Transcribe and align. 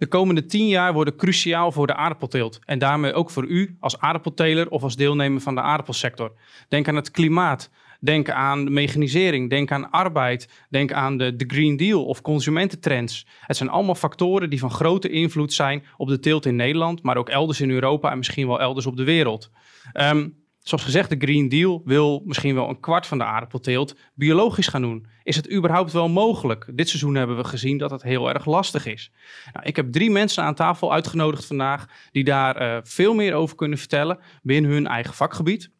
De 0.00 0.06
komende 0.06 0.46
tien 0.46 0.68
jaar 0.68 0.92
worden 0.92 1.16
cruciaal 1.16 1.72
voor 1.72 1.86
de 1.86 1.94
aardappelteelt 1.94 2.58
en 2.64 2.78
daarmee 2.78 3.12
ook 3.12 3.30
voor 3.30 3.44
u 3.44 3.76
als 3.80 3.98
aardappelteler 3.98 4.70
of 4.70 4.82
als 4.82 4.96
deelnemer 4.96 5.40
van 5.40 5.54
de 5.54 5.60
aardappelsector. 5.60 6.32
Denk 6.68 6.88
aan 6.88 6.96
het 6.96 7.10
klimaat, 7.10 7.70
denk 8.00 8.30
aan 8.30 8.72
mechanisering, 8.72 9.50
denk 9.50 9.72
aan 9.72 9.90
arbeid, 9.90 10.48
denk 10.68 10.92
aan 10.92 11.16
de, 11.16 11.36
de 11.36 11.44
Green 11.46 11.76
Deal 11.76 12.04
of 12.04 12.22
consumententrends. 12.22 13.26
Het 13.40 13.56
zijn 13.56 13.68
allemaal 13.68 13.94
factoren 13.94 14.50
die 14.50 14.58
van 14.58 14.70
grote 14.70 15.08
invloed 15.08 15.52
zijn 15.52 15.84
op 15.96 16.08
de 16.08 16.18
teelt 16.18 16.46
in 16.46 16.56
Nederland, 16.56 17.02
maar 17.02 17.16
ook 17.16 17.28
elders 17.28 17.60
in 17.60 17.70
Europa 17.70 18.10
en 18.10 18.18
misschien 18.18 18.46
wel 18.46 18.60
elders 18.60 18.86
op 18.86 18.96
de 18.96 19.04
wereld. 19.04 19.50
Ehm, 19.92 20.28
zoals 20.70 20.84
gezegd, 20.84 21.10
de 21.10 21.26
Green 21.26 21.48
Deal 21.48 21.82
wil 21.84 22.22
misschien 22.24 22.54
wel 22.54 22.68
een 22.68 22.80
kwart 22.80 23.06
van 23.06 23.18
de 23.18 23.24
aardappelteelt 23.24 23.96
biologisch 24.14 24.68
gaan 24.68 24.82
doen. 24.82 25.06
Is 25.22 25.36
het 25.36 25.52
überhaupt 25.52 25.92
wel 25.92 26.08
mogelijk? 26.08 26.70
Dit 26.74 26.88
seizoen 26.88 27.14
hebben 27.14 27.36
we 27.36 27.44
gezien 27.44 27.78
dat 27.78 27.90
het 27.90 28.02
heel 28.02 28.28
erg 28.28 28.44
lastig 28.44 28.86
is. 28.86 29.12
Nou, 29.52 29.66
ik 29.66 29.76
heb 29.76 29.92
drie 29.92 30.10
mensen 30.10 30.44
aan 30.44 30.54
tafel 30.54 30.92
uitgenodigd 30.92 31.46
vandaag 31.46 31.86
die 32.12 32.24
daar 32.24 32.62
uh, 32.62 32.78
veel 32.82 33.14
meer 33.14 33.34
over 33.34 33.56
kunnen 33.56 33.78
vertellen 33.78 34.18
binnen 34.42 34.70
hun 34.70 34.86
eigen 34.86 35.14
vakgebied. 35.14 35.70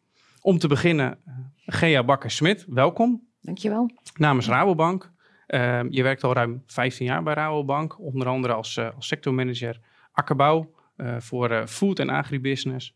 Om 0.41 0.57
te 0.57 0.67
beginnen, 0.67 1.17
uh, 1.27 1.33
Gea 1.65 2.03
Bakker-Smit, 2.03 2.65
welkom. 2.69 3.27
Dankjewel. 3.41 3.91
Namens 4.13 4.47
Rabobank. 4.47 5.11
Uh, 5.47 5.81
je 5.89 6.03
werkt 6.03 6.23
al 6.23 6.33
ruim 6.33 6.63
15 6.65 7.05
jaar 7.05 7.23
bij 7.23 7.33
Rabobank, 7.33 7.99
onder 7.99 8.27
andere 8.27 8.53
als, 8.53 8.77
uh, 8.77 8.89
als 8.95 9.07
sectormanager 9.07 9.79
akkerbouw 10.11 10.79
voor 11.17 11.67
food 11.67 11.99
en 11.99 12.09
agribusiness. 12.09 12.95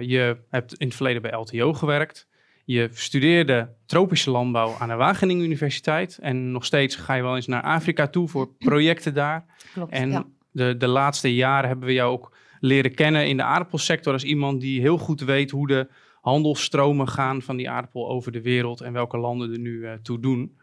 Je 0.00 0.36
hebt 0.48 0.74
in 0.74 0.86
het 0.86 0.96
verleden 0.96 1.22
bij 1.22 1.32
LTO 1.32 1.72
gewerkt. 1.72 2.28
Je 2.64 2.88
studeerde 2.92 3.68
tropische 3.86 4.30
landbouw 4.30 4.74
aan 4.78 4.88
de 4.88 4.94
Wageningen 4.94 5.44
Universiteit. 5.44 6.18
En 6.18 6.52
nog 6.52 6.64
steeds 6.64 6.96
ga 6.96 7.14
je 7.14 7.22
wel 7.22 7.36
eens 7.36 7.46
naar 7.46 7.62
Afrika 7.62 8.06
toe 8.06 8.28
voor 8.28 8.54
projecten 8.58 9.14
daar. 9.14 9.44
Klopt, 9.72 9.92
en 9.92 10.10
ja. 10.10 10.24
de, 10.50 10.76
de 10.76 10.86
laatste 10.86 11.34
jaren 11.34 11.68
hebben 11.68 11.86
we 11.86 11.92
jou 11.92 12.12
ook 12.12 12.36
leren 12.60 12.94
kennen 12.94 13.26
in 13.26 13.36
de 13.36 13.42
aardappelsector 13.42 14.12
als 14.12 14.24
iemand 14.24 14.60
die 14.60 14.80
heel 14.80 14.98
goed 14.98 15.20
weet 15.20 15.50
hoe 15.50 15.66
de 15.66 15.88
handelsstromen 16.20 17.08
gaan 17.08 17.42
van 17.42 17.56
die 17.56 17.70
aardappel 17.70 18.08
over 18.08 18.32
de 18.32 18.42
wereld 18.42 18.80
en 18.80 18.92
welke 18.92 19.18
landen 19.18 19.52
er 19.52 19.58
nu 19.58 19.70
uh, 19.70 19.92
toe 19.92 20.20
doen. 20.20 20.58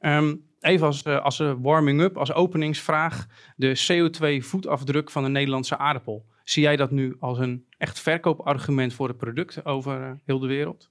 Um, 0.00 0.44
even 0.60 0.86
als, 0.86 1.02
uh, 1.06 1.24
als 1.24 1.42
warming-up, 1.58 2.16
als 2.16 2.32
openingsvraag, 2.32 3.26
de 3.56 3.80
CO2-voetafdruk 3.88 5.10
van 5.10 5.22
de 5.22 5.28
Nederlandse 5.28 5.78
aardappel. 5.78 6.26
Zie 6.50 6.62
jij 6.62 6.76
dat 6.76 6.90
nu 6.90 7.16
als 7.18 7.38
een 7.38 7.66
echt 7.78 8.00
verkoopargument 8.00 8.94
voor 8.94 9.08
het 9.08 9.16
product 9.16 9.64
over 9.64 10.00
uh, 10.00 10.10
heel 10.24 10.38
de 10.38 10.46
wereld? 10.46 10.90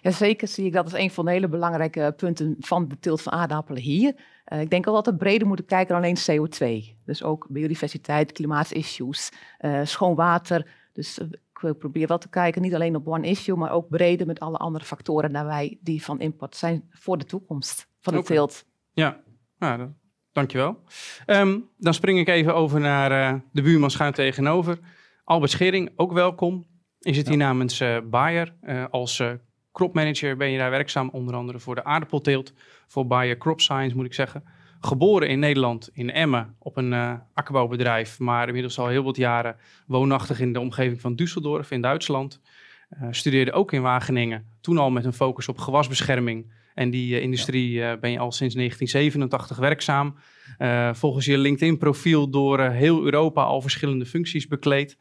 Jazeker 0.00 0.48
zie 0.48 0.66
ik 0.66 0.72
dat 0.72 0.84
als 0.84 0.92
een 0.92 1.10
van 1.10 1.24
de 1.24 1.30
hele 1.30 1.48
belangrijke 1.48 2.14
punten 2.16 2.56
van 2.58 2.88
de 2.88 2.98
teelt 2.98 3.22
van 3.22 3.32
aardappelen 3.32 3.82
hier. 3.82 4.14
Uh, 4.52 4.60
ik 4.60 4.70
denk 4.70 4.86
al 4.86 4.94
dat 4.94 5.06
we 5.06 5.16
breder 5.16 5.46
moeten 5.46 5.64
kijken 5.64 5.94
dan 5.94 6.02
alleen 6.02 6.48
CO2. 6.48 6.94
Dus 7.04 7.22
ook 7.22 7.46
biodiversiteit, 7.50 8.32
klimaatissues, 8.32 9.32
uh, 9.60 9.80
schoon 9.84 10.14
water. 10.14 10.66
Dus 10.92 11.18
ik 11.18 11.78
probeer 11.78 12.06
wel 12.06 12.18
te 12.18 12.28
kijken, 12.28 12.62
niet 12.62 12.74
alleen 12.74 12.96
op 12.96 13.08
one 13.08 13.26
issue, 13.26 13.56
maar 13.56 13.70
ook 13.72 13.88
breder 13.88 14.26
met 14.26 14.40
alle 14.40 14.56
andere 14.56 14.84
factoren 14.84 15.32
daarbij 15.32 15.78
die 15.80 16.02
van 16.04 16.20
import 16.20 16.56
zijn 16.56 16.88
voor 16.90 17.18
de 17.18 17.24
toekomst 17.24 17.88
van 18.00 18.12
de 18.12 18.18
Oké. 18.18 18.28
teelt. 18.32 18.64
Ja, 18.92 19.20
nou, 19.58 19.78
dat- 19.78 19.99
dankjewel. 20.32 20.82
Um, 21.26 21.68
dan 21.78 21.94
spring 21.94 22.18
ik 22.18 22.28
even 22.28 22.54
over 22.54 22.80
naar 22.80 23.10
eh, 23.10 23.40
de 23.52 23.62
buurman 23.62 23.90
schuin 23.90 24.12
tegenover. 24.12 24.78
Albert 25.24 25.50
Schering, 25.50 25.90
ook 25.96 26.12
welkom. 26.12 26.66
Je 26.98 27.14
zit 27.14 27.28
hier 27.28 27.36
namens 27.36 27.80
eh 27.80 27.96
Bayer. 28.10 28.54
Eh, 28.60 28.84
als 28.90 29.22
cropmanager 29.72 30.36
ben 30.36 30.50
je 30.50 30.58
daar 30.58 30.70
werkzaam, 30.70 31.08
onder 31.12 31.34
andere 31.34 31.58
voor 31.58 31.74
de 31.74 31.84
aardappelteelt. 31.84 32.52
Voor 32.86 33.06
Bayer 33.06 33.38
Crop 33.38 33.60
Science 33.60 33.96
moet 33.96 34.06
ik 34.06 34.14
zeggen. 34.14 34.44
Geboren 34.80 35.28
in 35.28 35.38
Nederland, 35.38 35.90
in 35.92 36.10
Emmen, 36.10 36.56
op 36.58 36.76
een 36.76 37.20
akkerbouwbedrijf. 37.34 38.18
Maar 38.18 38.46
inmiddels 38.46 38.78
al 38.78 38.88
heel 38.88 39.02
wat 39.02 39.16
jaren 39.16 39.56
woonachtig 39.86 40.40
in 40.40 40.52
de 40.52 40.60
omgeving 40.60 41.00
van 41.00 41.20
Düsseldorf 41.22 41.68
in 41.68 41.80
Duitsland. 41.80 42.40
Studeerde 43.10 43.52
ook 43.52 43.72
in 43.72 43.82
Wageningen, 43.82 44.46
toen 44.60 44.78
al 44.78 44.90
met 44.90 45.04
een 45.04 45.12
focus 45.12 45.48
op 45.48 45.58
gewasbescherming. 45.58 46.52
En 46.74 46.90
die 46.90 47.16
eh, 47.16 47.22
industrie 47.22 47.82
eh, 47.82 47.98
ben 48.00 48.10
je 48.10 48.18
al 48.18 48.32
sinds 48.32 48.54
1987 48.54 49.56
werkzaam. 49.56 50.16
Eh, 50.58 50.94
volgens 50.94 51.24
je 51.24 51.38
LinkedIn-profiel 51.38 52.30
door 52.30 52.60
heel 52.60 53.04
Europa 53.04 53.42
al 53.42 53.60
verschillende 53.60 54.06
functies 54.06 54.46
bekleed. 54.46 54.96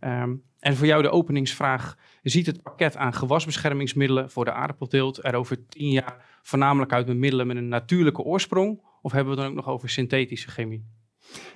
Ehm, 0.00 0.34
en 0.58 0.76
voor 0.76 0.86
jou 0.86 1.02
de 1.02 1.10
openingsvraag. 1.10 1.96
Ziet 2.22 2.46
het 2.46 2.62
pakket 2.62 2.96
aan 2.96 3.14
gewasbeschermingsmiddelen 3.14 4.30
voor 4.30 4.44
de 4.44 4.52
aardappelteelt 4.52 5.24
er 5.24 5.34
over 5.34 5.68
tien 5.68 5.90
jaar 5.90 6.38
voornamelijk 6.42 6.92
uit 6.92 7.06
met 7.06 7.16
middelen 7.16 7.46
met 7.46 7.56
een 7.56 7.68
natuurlijke 7.68 8.22
oorsprong? 8.22 8.82
Of 9.02 9.12
hebben 9.12 9.34
we 9.34 9.40
het 9.40 9.48
dan 9.48 9.58
ook 9.58 9.64
nog 9.64 9.74
over 9.74 9.88
synthetische 9.88 10.50
chemie? 10.50 10.84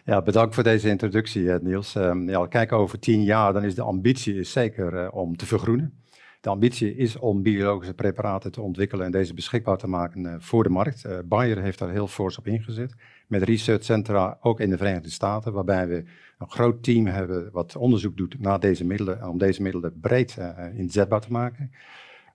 Ja, 0.05 0.23
bedankt 0.23 0.55
voor 0.55 0.65
deze 0.65 0.89
introductie, 0.89 1.51
Niels. 1.61 1.95
Um, 1.95 2.29
ja, 2.29 2.47
kijk, 2.47 2.73
over 2.73 2.99
tien 2.99 3.23
jaar 3.23 3.53
dan 3.53 3.65
is 3.65 3.75
de 3.75 3.83
ambitie 3.83 4.35
is 4.35 4.53
zeker 4.53 4.93
uh, 4.93 5.09
om 5.11 5.37
te 5.37 5.47
vergroenen. 5.47 6.03
De 6.41 6.49
ambitie 6.49 6.97
is 6.97 7.17
om 7.17 7.43
biologische 7.43 7.95
preparaten 7.95 8.53
te 8.53 8.61
ontwikkelen 8.61 9.07
en 9.07 9.13
deze 9.13 9.35
beschikbaar 9.35 9.77
te 9.77 9.87
maken 9.87 10.25
uh, 10.25 10.35
voor 10.39 10.63
de 10.63 10.69
markt. 10.69 11.05
Uh, 11.05 11.19
Bayer 11.25 11.63
heeft 11.63 11.79
daar 11.79 11.91
heel 11.91 12.09
fors 12.09 12.39
op 12.39 12.47
ingezet, 12.47 12.95
met 13.27 13.43
researchcentra 13.43 14.39
ook 14.41 14.61
in 14.61 14.71
de 14.71 14.77
Verenigde 14.77 15.11
Staten, 15.11 15.53
waarbij 15.53 15.89
we 15.89 16.05
een 16.39 16.51
groot 16.51 16.83
team 16.83 17.07
hebben 17.07 17.51
wat 17.53 17.77
onderzoek 17.77 18.17
doet 18.17 18.41
naar 18.41 18.61
deze 18.61 18.85
middelen, 18.85 19.29
om 19.29 19.39
deze 19.39 19.63
middelen 19.63 20.01
breed 20.01 20.37
uh, 20.39 20.79
inzetbaar 20.79 21.21
te 21.21 21.33
maken. 21.33 21.71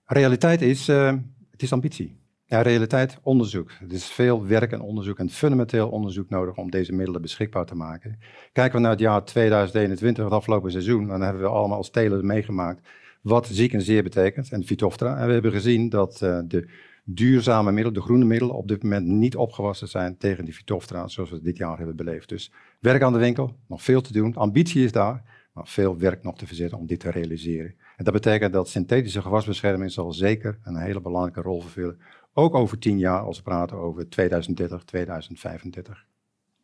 Realiteit 0.06 0.62
is, 0.62 0.88
het 0.88 1.62
is 1.62 1.74
ambitie. 1.74 2.22
Ja, 2.46 2.62
realiteit, 2.62 3.20
onderzoek. 3.22 3.72
Er 3.72 3.94
is 3.94 4.06
veel 4.06 4.46
werk 4.46 4.72
en 4.72 4.82
onderzoek 4.82 5.20
en 5.20 5.30
fundamenteel 5.30 5.90
onderzoek 5.90 6.30
nodig 6.30 6.56
om 6.56 6.72
deze 6.72 6.94
middelen 6.94 7.22
beschikbaar 7.22 7.66
te 7.66 7.76
maken. 7.76 8.20
Kijken 8.52 8.76
we 8.76 8.82
naar 8.82 8.92
het 8.92 9.00
jaar 9.00 9.24
2021, 9.24 10.24
het 10.24 10.34
afgelopen 10.34 10.72
seizoen, 10.72 11.08
dan 11.08 11.22
hebben 11.22 11.42
we 11.42 11.48
allemaal 11.48 11.78
als 11.78 11.90
teler 11.90 12.26
meegemaakt 12.26 12.88
wat 13.24 13.48
ziek 13.48 13.74
en 13.74 13.82
zeer 13.82 14.04
betekent, 14.04 14.52
en 14.52 14.64
Phytophthora. 14.64 15.18
En 15.18 15.28
we 15.28 15.34
hebben 15.34 15.52
gezien 15.52 15.90
dat 15.90 16.22
uh, 16.24 16.40
de 16.48 16.70
duurzame 17.04 17.72
middelen, 17.72 17.94
de 17.94 18.06
groene 18.06 18.26
middelen, 18.26 18.56
op 18.56 18.68
dit 18.68 18.84
moment 18.84 19.08
niet 19.08 19.36
opgewassen 19.36 19.88
zijn 19.88 20.18
tegen 20.18 20.46
die 20.46 20.54
Phytophthora, 20.54 21.08
zoals 21.08 21.30
we 21.30 21.42
dit 21.42 21.58
jaar 21.58 21.78
hebben 21.78 21.96
beleefd. 21.96 22.30
Dus 22.30 22.52
werk 22.80 23.02
aan 23.02 23.14
de 23.14 23.20
winkel, 23.20 23.56
nog 23.68 23.84
veel 23.84 24.02
te 24.02 24.14
doen. 24.14 24.36
Ambitie 24.36 24.84
is 24.84 24.92
daar, 24.92 25.50
maar 25.54 25.68
veel 25.68 25.98
werk 25.98 26.24
nog 26.24 26.38
te 26.38 26.48
verzetten 26.48 26.78
om 26.78 26.86
dit 26.88 27.00
te 27.00 27.12
realiseren. 27.12 27.76
En 27.98 28.04
dat 28.04 28.14
betekent 28.14 28.54
dat 28.54 28.70
synthetische 28.70 29.22
gewasbescherming 29.22 29.92
zal 29.92 30.12
zeker 30.12 30.60
een 30.64 30.78
hele 30.78 31.02
belangrijke 31.02 31.42
rol 31.42 31.62
vervullen 31.62 32.00
ook 32.34 32.56
over 32.56 32.80
tien 32.80 32.98
jaar 32.98 33.22
als 33.22 33.38
we 33.38 33.44
praten 33.44 33.78
over 33.78 34.10
2030, 34.10 34.84
2035. 34.84 36.06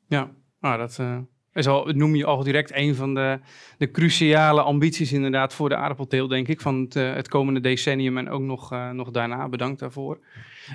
Ja, 0.08 0.31
nou, 0.59 0.78
dat 0.78 0.97
uh, 1.02 1.20
is 1.53 1.67
al, 1.67 1.85
noem 1.85 2.15
je 2.15 2.25
al 2.25 2.43
direct 2.43 2.71
een 2.73 2.95
van 2.95 3.13
de, 3.13 3.39
de 3.77 3.91
cruciale 3.91 4.61
ambities 4.61 5.11
inderdaad 5.11 5.53
voor 5.53 5.69
de 5.69 5.75
aardappelteel, 5.75 6.27
denk 6.27 6.47
ik, 6.47 6.61
van 6.61 6.81
het, 6.81 6.95
uh, 6.95 7.13
het 7.13 7.27
komende 7.27 7.59
decennium 7.59 8.17
en 8.17 8.29
ook 8.29 8.41
nog, 8.41 8.73
uh, 8.73 8.89
nog 8.89 9.11
daarna. 9.11 9.49
Bedankt 9.49 9.79
daarvoor. 9.79 10.19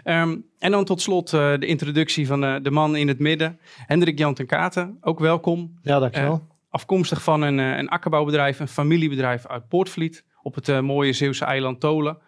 Um, 0.05 0.45
en 0.59 0.71
dan 0.71 0.85
tot 0.85 1.01
slot 1.01 1.31
de 1.31 1.67
introductie 1.67 2.27
van 2.27 2.41
de 2.41 2.71
man 2.71 2.97
in 2.97 3.09
het 3.09 3.19
midden, 3.19 3.59
Hendrik 3.77 4.19
Jan 4.19 4.35
ten 4.35 4.47
Katen. 4.47 4.99
Ook 5.01 5.19
welkom. 5.19 5.79
Ja, 5.83 5.99
dankjewel. 5.99 6.47
afkomstig 6.71 7.23
van 7.23 7.43
een, 7.43 7.59
een 7.59 7.89
akkerbouwbedrijf, 7.89 8.61
een 8.61 8.69
familiebedrijf 8.69 9.47
uit 9.47 9.69
Poortvliet, 9.69 10.25
op 10.43 10.55
het 10.55 10.81
mooie 10.81 11.13
Zeeuwse 11.13 11.45
eiland 11.45 11.81
Tolen. 11.81 12.19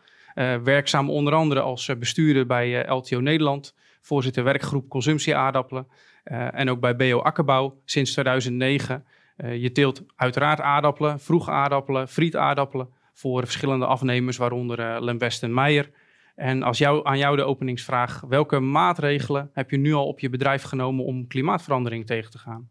Werkzaam 0.62 1.10
onder 1.10 1.34
andere 1.34 1.60
als 1.60 1.90
bestuurder 1.98 2.46
bij 2.46 2.88
LTO 2.88 3.20
Nederland, 3.20 3.74
voorzitter 4.00 4.44
werkgroep 4.44 4.88
consumptie 4.88 5.36
aardappelen 5.36 5.86
en 6.30 6.70
ook 6.70 6.80
bij 6.80 6.96
BO 6.96 7.18
Akkerbouw 7.20 7.80
sinds 7.84 8.12
2009. 8.12 9.04
je 9.36 9.72
teelt 9.72 10.02
uiteraard 10.16 10.60
aardappelen, 10.60 11.20
vroege 11.20 11.50
aardappelen, 11.50 12.08
frietaardappelen 12.08 12.88
voor 13.12 13.44
verschillende 13.44 13.86
afnemers, 13.86 14.36
waaronder 14.36 15.02
Lembest 15.02 15.42
en 15.42 15.54
Meijer. 15.54 15.90
En 16.34 16.62
als 16.62 16.78
jou, 16.78 17.06
aan 17.06 17.18
jou 17.18 17.36
de 17.36 17.44
openingsvraag, 17.44 18.22
welke 18.28 18.60
maatregelen 18.60 19.50
heb 19.52 19.70
je 19.70 19.76
nu 19.76 19.92
al 19.92 20.06
op 20.06 20.20
je 20.20 20.30
bedrijf 20.30 20.62
genomen 20.62 21.04
om 21.04 21.26
klimaatverandering 21.26 22.06
tegen 22.06 22.30
te 22.30 22.38
gaan? 22.38 22.68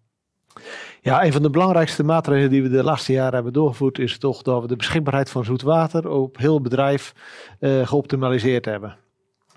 Ja, 1.02 1.24
een 1.24 1.32
van 1.32 1.42
de 1.42 1.50
belangrijkste 1.50 2.04
maatregelen 2.04 2.50
die 2.50 2.62
we 2.62 2.70
de 2.70 2.84
laatste 2.84 3.12
jaren 3.12 3.34
hebben 3.34 3.54
doorgevoerd 3.54 4.00
is 4.00 4.18
toch 4.18 4.42
dat 4.42 4.62
we 4.62 4.68
de 4.68 4.76
beschikbaarheid 4.76 5.30
van 5.30 5.44
zoet 5.44 5.62
water 5.62 6.10
op 6.10 6.38
heel 6.38 6.62
bedrijf 6.62 7.14
geoptimaliseerd 7.60 8.66
hebben. 8.66 8.98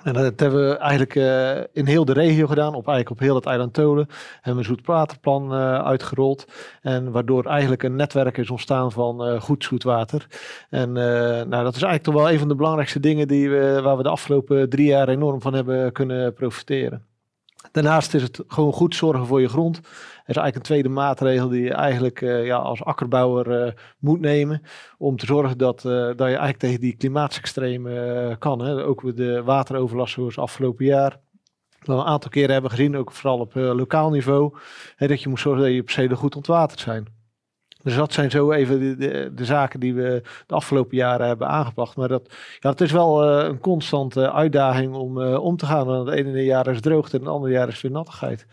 En 0.02 0.12
dat 0.12 0.40
hebben 0.40 0.68
we 0.68 0.76
eigenlijk 0.76 1.14
uh, 1.14 1.64
in 1.72 1.86
heel 1.86 2.04
de 2.04 2.12
regio 2.12 2.46
gedaan, 2.46 2.74
op, 2.74 2.86
eigenlijk 2.86 3.10
op 3.10 3.18
heel 3.18 3.34
het 3.34 3.46
eiland 3.46 3.72
Tolen. 3.72 4.08
Hebben 4.34 4.52
we 4.52 4.58
een 4.58 4.76
zoetwaterplan 4.76 5.52
uh, 5.52 5.84
uitgerold. 5.84 6.46
En 6.82 7.10
waardoor 7.10 7.44
eigenlijk 7.44 7.82
een 7.82 7.96
netwerk 7.96 8.36
is 8.36 8.50
ontstaan 8.50 8.92
van 8.92 9.40
goed 9.40 9.64
zoetwater. 9.64 10.26
En 10.70 10.92
nou, 10.92 11.48
dat 11.48 11.76
is 11.76 11.82
eigenlijk 11.82 12.02
toch 12.02 12.14
wel 12.14 12.30
een 12.30 12.38
van 12.38 12.48
de 12.48 12.54
belangrijkste 12.54 13.00
dingen 13.00 13.28
die 13.28 13.50
we, 13.50 13.80
waar 13.82 13.96
we 13.96 14.02
de 14.02 14.08
afgelopen 14.08 14.68
drie 14.68 14.86
jaar 14.86 15.08
enorm 15.08 15.40
van 15.40 15.54
hebben 15.54 15.92
kunnen 15.92 16.32
profiteren. 16.32 17.07
Daarnaast 17.72 18.14
is 18.14 18.22
het 18.22 18.42
gewoon 18.46 18.72
goed 18.72 18.94
zorgen 18.94 19.26
voor 19.26 19.40
je 19.40 19.48
grond. 19.48 19.74
Dat 19.74 19.82
is 20.36 20.36
eigenlijk 20.36 20.56
een 20.56 20.62
tweede 20.62 20.88
maatregel 20.88 21.48
die 21.48 21.62
je 21.62 21.72
eigenlijk 21.72 22.20
uh, 22.20 22.46
ja, 22.46 22.56
als 22.56 22.84
akkerbouwer 22.84 23.66
uh, 23.66 23.72
moet 23.98 24.20
nemen. 24.20 24.62
Om 24.98 25.16
te 25.16 25.26
zorgen 25.26 25.58
dat, 25.58 25.84
uh, 25.84 25.92
dat 25.92 26.18
je 26.18 26.24
eigenlijk 26.24 26.58
tegen 26.58 26.80
die 26.80 26.96
klimaatsextremen 26.96 28.38
kan. 28.38 28.60
Hè. 28.60 28.84
Ook 28.84 29.16
de 29.16 29.42
wateroverlast 29.42 30.12
zoals 30.12 30.38
afgelopen 30.38 30.84
jaar. 30.84 31.20
een 31.84 32.02
aantal 32.02 32.30
keren 32.30 32.52
hebben 32.52 32.70
gezien, 32.70 32.96
ook 32.96 33.12
vooral 33.12 33.38
op 33.38 33.54
lokaal 33.54 34.10
niveau, 34.10 34.56
hè, 34.96 35.06
dat 35.06 35.22
je 35.22 35.28
moet 35.28 35.40
zorgen 35.40 35.62
dat 35.62 35.72
je 35.72 35.82
percelen 35.82 36.16
goed 36.16 36.36
ontwaterd 36.36 36.80
zijn. 36.80 37.17
Dus 37.82 37.96
dat 37.96 38.12
zijn 38.12 38.30
zo 38.30 38.52
even 38.52 38.80
de, 38.80 38.96
de, 38.96 39.30
de, 39.34 39.44
zaken 39.44 39.80
die 39.80 39.94
we 39.94 40.22
de 40.46 40.54
afgelopen 40.54 40.96
jaren 40.96 41.26
hebben 41.26 41.48
aangepakt. 41.48 41.96
Maar 41.96 42.08
dat, 42.08 42.34
ja, 42.60 42.70
het 42.70 42.80
is 42.80 42.92
wel 42.92 43.40
uh, 43.40 43.46
een 43.46 43.60
constante 43.60 44.32
uitdaging 44.32 44.94
om 44.94 45.18
uh, 45.18 45.44
om 45.44 45.56
te 45.56 45.66
gaan. 45.66 45.88
het 45.88 46.14
ene 46.14 46.44
jaar 46.44 46.66
is 46.66 46.80
droogte 46.80 47.16
en 47.16 47.22
het 47.22 47.32
andere 47.32 47.52
jaar 47.52 47.68
is 47.68 47.80
weer 47.80 47.90
nattigheid. 47.90 48.46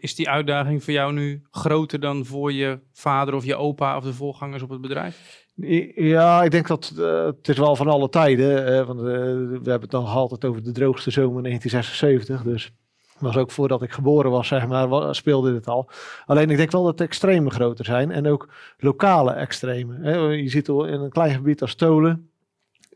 Is 0.00 0.14
die 0.14 0.28
uitdaging 0.28 0.84
voor 0.84 0.92
jou 0.92 1.12
nu 1.12 1.42
groter 1.50 2.00
dan 2.00 2.24
voor 2.24 2.52
je 2.52 2.78
vader 2.92 3.34
of 3.34 3.44
je 3.44 3.56
opa 3.56 3.96
of 3.96 4.04
de 4.04 4.12
voorgangers 4.12 4.62
op 4.62 4.70
het 4.70 4.80
bedrijf? 4.80 5.48
Ja, 5.94 6.42
ik 6.42 6.50
denk 6.50 6.66
dat 6.66 6.92
uh, 6.98 7.24
het 7.24 7.48
is 7.48 7.58
wel 7.58 7.76
van 7.76 7.88
alle 7.88 8.08
tijden. 8.08 8.86
want 8.86 9.00
we 9.00 9.08
hebben 9.52 9.80
het 9.80 9.90
nog 9.90 10.14
altijd 10.14 10.44
over 10.44 10.62
de 10.62 10.72
droogste 10.72 11.10
zomer 11.10 11.42
1976. 11.42 12.42
Dus 12.42 12.72
was 13.20 13.36
ook 13.36 13.50
voordat 13.50 13.82
ik 13.82 13.92
geboren 13.92 14.30
was, 14.30 14.48
zeg 14.48 14.66
maar, 14.66 15.14
speelde 15.14 15.52
dit 15.52 15.66
al. 15.66 15.90
Alleen 16.26 16.50
ik 16.50 16.56
denk 16.56 16.70
wel 16.70 16.84
dat 16.84 16.98
de 16.98 17.04
extremen 17.04 17.52
groter 17.52 17.84
zijn 17.84 18.10
en 18.10 18.26
ook 18.26 18.48
lokale 18.78 19.32
extremen. 19.32 20.32
Je 20.42 20.48
ziet 20.48 20.68
in 20.68 20.74
een 20.74 21.10
klein 21.10 21.34
gebied 21.34 21.60
als 21.60 21.74
Tolen, 21.74 22.30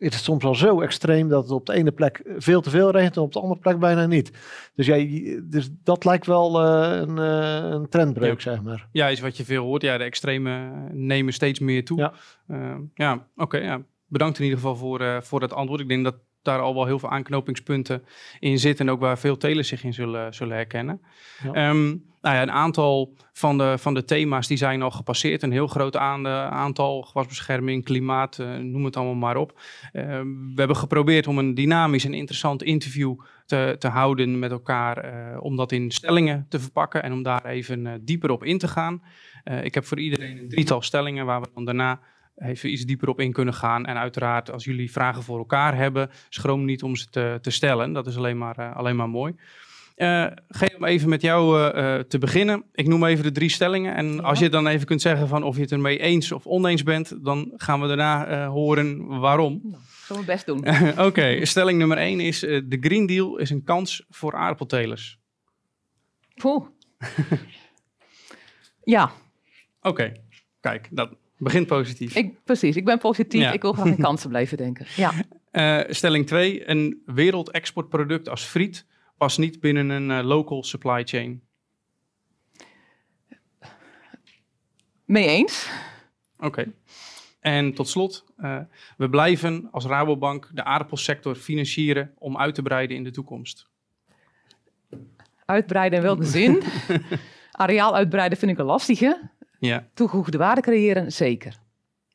is 0.05 0.15
het 0.15 0.25
soms 0.25 0.45
al 0.45 0.55
zo 0.55 0.81
extreem 0.81 1.29
dat 1.29 1.43
het 1.43 1.53
op 1.53 1.67
de 1.67 1.73
ene 1.73 1.93
plek 1.93 2.23
veel 2.37 2.61
te 2.61 2.71
veel 2.71 2.91
regent 2.91 3.17
en 3.17 3.23
op 3.23 3.33
de 3.33 3.41
andere 3.41 3.61
plek 3.61 3.79
bijna 3.79 4.07
niet. 4.07 4.33
Dus, 4.75 4.87
jij, 4.87 5.41
dus 5.45 5.71
dat 5.83 6.05
lijkt 6.05 6.27
wel 6.27 6.65
uh, 6.65 7.01
een, 7.01 7.17
uh, 7.17 7.71
een 7.71 7.89
trendbreuk, 7.89 8.41
zeg 8.41 8.63
maar. 8.63 8.89
Ja, 8.93 9.09
is 9.09 9.21
wat 9.21 9.37
je 9.37 9.45
veel 9.45 9.65
hoort. 9.65 9.83
Ja, 9.83 9.99
de 9.99 10.05
extremen 10.05 10.89
nemen 11.07 11.33
steeds 11.33 11.59
meer 11.59 11.85
toe. 11.85 11.99
Ja, 11.99 12.13
uh, 12.49 12.77
ja 12.95 13.27
oké. 13.37 13.59
ja. 13.59 13.83
Bedankt 14.07 14.39
in 14.39 14.45
ieder 14.45 14.59
geval 14.59 14.77
voor, 14.77 15.23
voor 15.23 15.41
dat 15.41 15.53
antwoord. 15.53 15.81
Ik 15.81 15.89
denk 15.89 16.05
dat 16.05 16.15
daar 16.45 16.61
al 16.61 16.75
wel 16.75 16.87
heel 16.87 16.99
veel 16.99 17.11
aanknopingspunten 17.11 18.05
in 18.39 18.59
zitten. 18.59 18.87
En 18.87 18.93
ook 18.93 19.01
waar 19.01 19.19
veel 19.19 19.37
telers 19.37 19.69
zich 19.69 19.85
in 19.85 19.95
zullen, 19.95 20.35
zullen 20.35 20.57
herkennen. 20.57 21.01
Ja. 21.43 21.53
Ehm, 21.53 21.97
nou 22.25 22.37
ja, 22.37 22.43
een 22.43 22.51
aantal 22.51 23.15
van 23.33 23.59
de, 23.59 23.79
van 23.79 23.95
de 23.95 24.05
thema's 24.05 24.47
die 24.47 24.57
zijn 24.57 24.83
al 24.83 24.91
gepasseerd. 24.91 25.43
Een 25.43 25.53
heel 25.53 25.67
groot 25.67 25.97
aantal, 25.97 27.03
gewasbescherming, 27.03 27.85
klimaat, 27.85 28.39
uh, 28.39 28.57
noem 28.57 28.85
het 28.85 28.97
allemaal 28.97 29.15
maar 29.15 29.37
op. 29.37 29.61
Ehm, 29.93 30.27
we 30.27 30.55
hebben 30.55 30.77
geprobeerd 30.77 31.27
om 31.27 31.39
een 31.39 31.55
dynamisch 31.55 32.05
en 32.05 32.15
interessant 32.15 32.63
interview 32.63 33.15
te, 33.47 33.77
te 33.79 33.89
houden 33.89 34.39
met 34.39 34.51
elkaar. 34.51 35.05
Uh, 35.05 35.43
om 35.43 35.57
dat 35.57 35.73
in 35.73 35.91
stellingen 35.91 36.47
te 36.49 36.61
verpakken 36.61 37.03
en 37.03 37.13
om 37.13 37.23
daar 37.23 37.45
even 37.45 37.87
uh, 37.87 37.93
dieper 38.01 38.31
op 38.31 38.45
in 38.45 38.59
te 38.59 38.69
gaan. 38.69 39.03
ik 39.63 39.75
heb 39.75 39.85
voor 39.85 40.01
iedereen 40.01 40.39
een 40.39 40.49
drietal 40.49 40.83
stellingen 40.83 41.27
waar 41.27 41.41
we 41.41 41.49
dan 41.55 41.65
daarna 41.65 42.01
even 42.37 42.73
iets 42.73 42.85
dieper 42.85 43.09
op 43.09 43.21
in 43.21 43.33
kunnen 43.33 43.55
gaan. 43.55 43.87
En 43.87 43.97
uiteraard, 43.97 44.51
als 44.51 44.65
jullie 44.65 44.93
vragen 44.93 45.23
voor 45.23 45.39
elkaar 45.39 45.77
hebben, 45.77 46.11
schroom 46.29 46.65
niet 46.65 46.83
om 46.83 46.97
ze 46.97 47.07
te, 47.07 47.39
te 47.41 47.51
stellen. 47.51 47.93
Dat 47.93 48.07
is 48.07 48.17
alleen 48.17 48.39
maar, 48.39 48.59
uh, 48.59 48.77
alleen 48.77 48.97
maar 48.97 49.09
mooi. 49.09 49.35
Uh, 49.97 50.27
Geen 50.49 50.77
om 50.77 50.85
even 50.85 51.09
met 51.09 51.23
jou 51.23 51.59
uh, 51.59 51.99
te 51.99 52.19
beginnen. 52.19 52.65
Ik 52.73 52.87
noem 52.87 53.05
even 53.05 53.25
de 53.25 53.33
drie 53.33 53.49
stellingen. 53.49 53.95
En 53.95 54.23
als 54.23 54.39
je 54.39 54.49
dan 54.49 54.67
even 54.67 54.87
kunt 54.87 55.03
zeggen 55.03 55.29
van 55.29 55.43
of 55.43 55.57
je 55.57 55.63
het 55.63 55.73
ermee 55.73 55.99
eens 55.99 56.33
of 56.33 56.47
oneens 56.47 56.83
bent, 56.83 57.25
dan 57.25 57.53
gaan 57.57 57.81
we 57.81 57.87
daarna 57.87 58.47
horen 58.47 59.19
waarom. 59.21 59.61
Nou, 59.63 59.75
ik 59.75 60.05
zal 60.07 60.17
mijn 60.17 60.29
best 60.29 60.47
doen. 60.47 60.65
Oké, 61.07 61.45
stelling 61.45 61.79
nummer 61.79 61.97
één 61.97 62.21
is: 62.21 62.41
de 62.41 62.77
Green 62.81 63.07
Deal 63.07 63.37
is 63.37 63.51
een 63.51 63.65
kans 63.65 64.05
voor 64.11 64.35
aardappeltelers. 64.35 65.19
Poeh. 66.35 66.67
ja. 68.95 69.11
Oké, 69.83 70.13
kijk, 70.61 70.89
dat, 70.91 71.17
Begin 71.39 71.67
positief. 71.67 72.17
Ik, 72.17 72.45
precies, 72.45 72.77
ik 72.77 72.85
ben 72.85 72.99
positief. 72.99 73.53
Ik 73.53 73.63
wil 73.63 73.73
graag 73.73 73.87
in 73.87 73.99
kansen 73.99 74.29
blijven 74.29 74.57
denken. 74.57 74.87
Ja. 74.97 75.13
Uh, 75.53 75.93
stelling 75.93 76.27
2. 76.27 76.69
Een 76.69 77.03
wereldexportproduct 77.07 78.29
als 78.29 78.43
friet 78.43 78.87
past 79.17 79.39
niet 79.39 79.61
binnen 79.61 79.89
een 79.91 80.11
uh, 80.11 80.27
local 80.27 80.65
supply 80.65 81.05
chain. 81.05 81.43
Mee 85.05 85.27
eens. 85.27 85.71
Oké. 86.39 86.73
En 87.41 87.75
tot 87.75 87.89
slot, 87.89 88.25
uh, 88.39 88.59
we 88.97 89.09
blijven 89.09 89.69
als 89.71 89.85
Rabobank 89.85 90.51
de 90.53 90.65
aardappelsector 90.65 91.35
financieren 91.35 92.13
om 92.19 92.39
uit 92.39 92.55
te 92.55 92.63
breiden 92.63 92.97
in 92.97 93.05
de 93.05 93.11
toekomst. 93.11 93.67
Uitbreiden 95.45 95.99
in 95.99 96.05
welke 96.05 96.25
zin? 96.25 96.63
Areaal 97.53 97.95
uitbreiden 97.95 98.39
vind 98.39 98.51
ik 98.51 98.59
een 98.59 98.65
lastige. 98.65 99.31
Ja. 99.65 99.89
Toegevoegde 99.95 100.39
waarde 100.39 100.61
creëren, 100.61 101.13
zeker. 101.13 101.61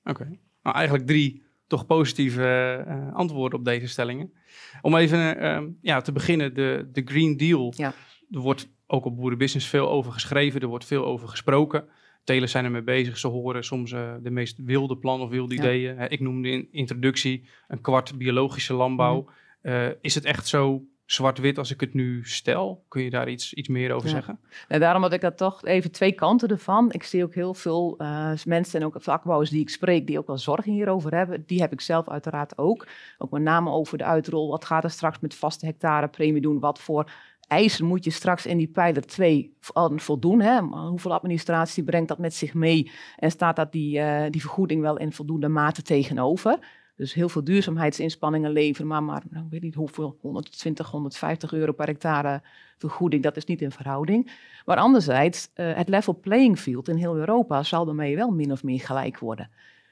Oké. 0.03 0.23
Nou, 0.63 0.75
eigenlijk 0.75 1.07
drie 1.07 1.43
toch 1.67 1.85
positieve 1.85 2.85
uh, 2.87 3.15
antwoorden 3.15 3.59
op 3.59 3.65
deze 3.65 3.87
stellingen. 3.87 4.33
Om 4.81 4.95
even 4.95 5.43
uh, 5.43 5.61
ja, 5.81 6.01
te 6.01 6.11
beginnen, 6.11 6.53
de, 6.53 6.89
de 6.91 7.01
Green 7.05 7.37
Deal. 7.37 7.73
Ja. 7.75 7.93
Er 8.31 8.39
wordt 8.39 8.69
ook 8.87 9.05
op 9.05 9.15
Boerenbusiness 9.15 9.67
veel 9.67 9.89
over 9.89 10.11
geschreven, 10.11 10.61
er 10.61 10.67
wordt 10.67 10.85
veel 10.85 11.05
over 11.05 11.27
gesproken. 11.27 11.85
Telers 12.23 12.51
zijn 12.51 12.65
ermee 12.65 12.83
bezig, 12.83 13.17
ze 13.17 13.27
horen 13.27 13.63
soms 13.63 13.91
uh, 13.91 14.13
de 14.21 14.29
meest 14.29 14.57
wilde 14.63 14.97
plannen 14.97 15.25
of 15.25 15.31
wilde 15.33 15.55
ideeën. 15.55 15.99
ik 15.99 16.19
noemde 16.19 16.49
in 16.49 16.67
introductie 16.71 17.47
een 17.67 17.81
kwart 17.81 18.17
biologische 18.17 18.73
landbouw. 18.73 19.29
Mm. 19.61 19.95
is 20.01 20.15
het 20.15 20.25
echt 20.25 20.47
zo 20.47 20.83
zwart-wit 21.11 21.57
als 21.57 21.71
ik 21.71 21.79
het 21.79 21.93
nu 21.93 22.21
stel? 22.23 22.83
Kun 22.87 23.03
je 23.03 23.09
daar 23.09 23.29
iets, 23.29 23.53
iets 23.53 23.67
meer 23.67 23.91
over 23.91 24.09
zeggen? 24.09 24.39
Nou, 24.67 24.81
daarom 24.81 25.01
had 25.01 25.13
ik 25.13 25.21
dat 25.21 25.37
toch 25.37 25.65
even 25.65 25.91
twee 25.91 26.11
kanten 26.11 26.49
ervan. 26.49 26.91
Ik 26.91 27.03
zie 27.03 27.23
ook 27.23 27.33
heel 27.33 27.53
veel 27.53 27.95
uh, 27.97 28.31
mensen 28.45 28.79
en 28.79 28.85
ook 28.85 28.95
vakbouwers 28.99 29.49
die 29.49 29.61
ik 29.61 29.69
spreek, 29.69 30.07
die 30.07 30.19
ook 30.19 30.27
wel 30.27 30.37
zorgen 30.37 30.71
hierover 30.71 31.15
hebben. 31.15 31.43
Die 31.45 31.61
heb 31.61 31.71
ik 31.71 31.81
zelf 31.81 32.09
uiteraard 32.09 32.57
ook. 32.57 32.87
Ook 33.17 33.31
met 33.31 33.41
name 33.41 33.69
over 33.69 33.97
de 33.97 34.03
uitrol. 34.03 34.49
Wat 34.49 34.65
gaat 34.65 34.83
er 34.83 34.89
straks 34.89 35.19
met 35.19 35.35
vaste 35.35 35.65
hectare 35.65 36.07
premie 36.07 36.41
doen? 36.41 36.59
Wat 36.59 36.79
voor 36.79 37.11
eisen 37.47 37.85
moet 37.85 38.03
je 38.03 38.11
straks 38.11 38.45
in 38.45 38.57
die 38.57 38.67
pijler 38.67 39.05
2 39.05 39.53
voldoen? 39.95 40.39
Hè? 40.39 40.59
Hoeveel 40.61 41.13
administratie 41.13 41.83
brengt 41.83 42.07
dat 42.07 42.17
met 42.17 42.33
zich 42.33 42.53
mee? 42.53 42.91
En 43.15 43.31
staat 43.31 43.55
dat 43.55 43.71
die, 43.71 43.99
uh, 43.99 44.23
die 44.29 44.41
vergoeding 44.41 44.81
wel 44.81 44.97
in 44.97 45.13
voldoende 45.13 45.47
mate 45.47 45.81
tegenover? 45.81 46.59
Dus 46.99 47.13
heel 47.13 47.29
veel 47.29 47.43
duurzaamheidsinspanningen 47.43 48.51
leveren, 48.51 48.87
maar, 48.87 49.03
maar 49.03 49.23
nou, 49.29 49.45
ik 49.45 49.51
weet 49.51 49.61
niet 49.61 49.75
hoeveel, 49.75 50.17
120, 50.21 50.91
150 50.91 51.53
euro 51.53 51.71
per 51.71 51.85
hectare 51.85 52.41
vergoeding, 52.77 53.23
dat 53.23 53.37
is 53.37 53.45
niet 53.45 53.61
in 53.61 53.71
verhouding. 53.71 54.31
Maar 54.65 54.77
anderzijds, 54.77 55.49
uh, 55.55 55.73
het 55.75 55.89
level 55.89 56.19
playing 56.19 56.59
field 56.59 56.87
in 56.87 56.95
heel 56.95 57.15
Europa 57.15 57.63
zal 57.63 57.85
daarmee 57.85 58.15
wel 58.15 58.31
min 58.31 58.51
of 58.51 58.63
meer 58.63 58.79
gelijk 58.79 59.19
worden. 59.19 59.49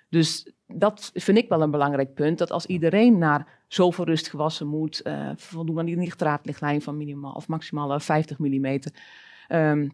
Dus 0.10 0.52
dat 0.68 1.12
vind 1.14 1.38
ik 1.38 1.50
wel 1.50 1.62
een 1.62 1.72
belangrijk 1.72 2.14
punt, 2.14 2.38
dat 2.38 2.52
als 2.52 2.66
iedereen 2.66 3.18
naar 3.18 3.48
zoveel 3.68 4.06
rustgewassen 4.06 4.68
moet, 4.68 5.02
uh, 5.04 5.30
voldoen 5.36 5.80
aan 5.80 5.86
die 5.86 5.98
nitraatlichtlijn 5.98 6.82
van 6.82 6.98
minimaal 6.98 7.34
of 7.34 7.48
maximaal 7.48 8.00
50 8.00 8.38
mm, 8.38 8.80
um, 9.50 9.92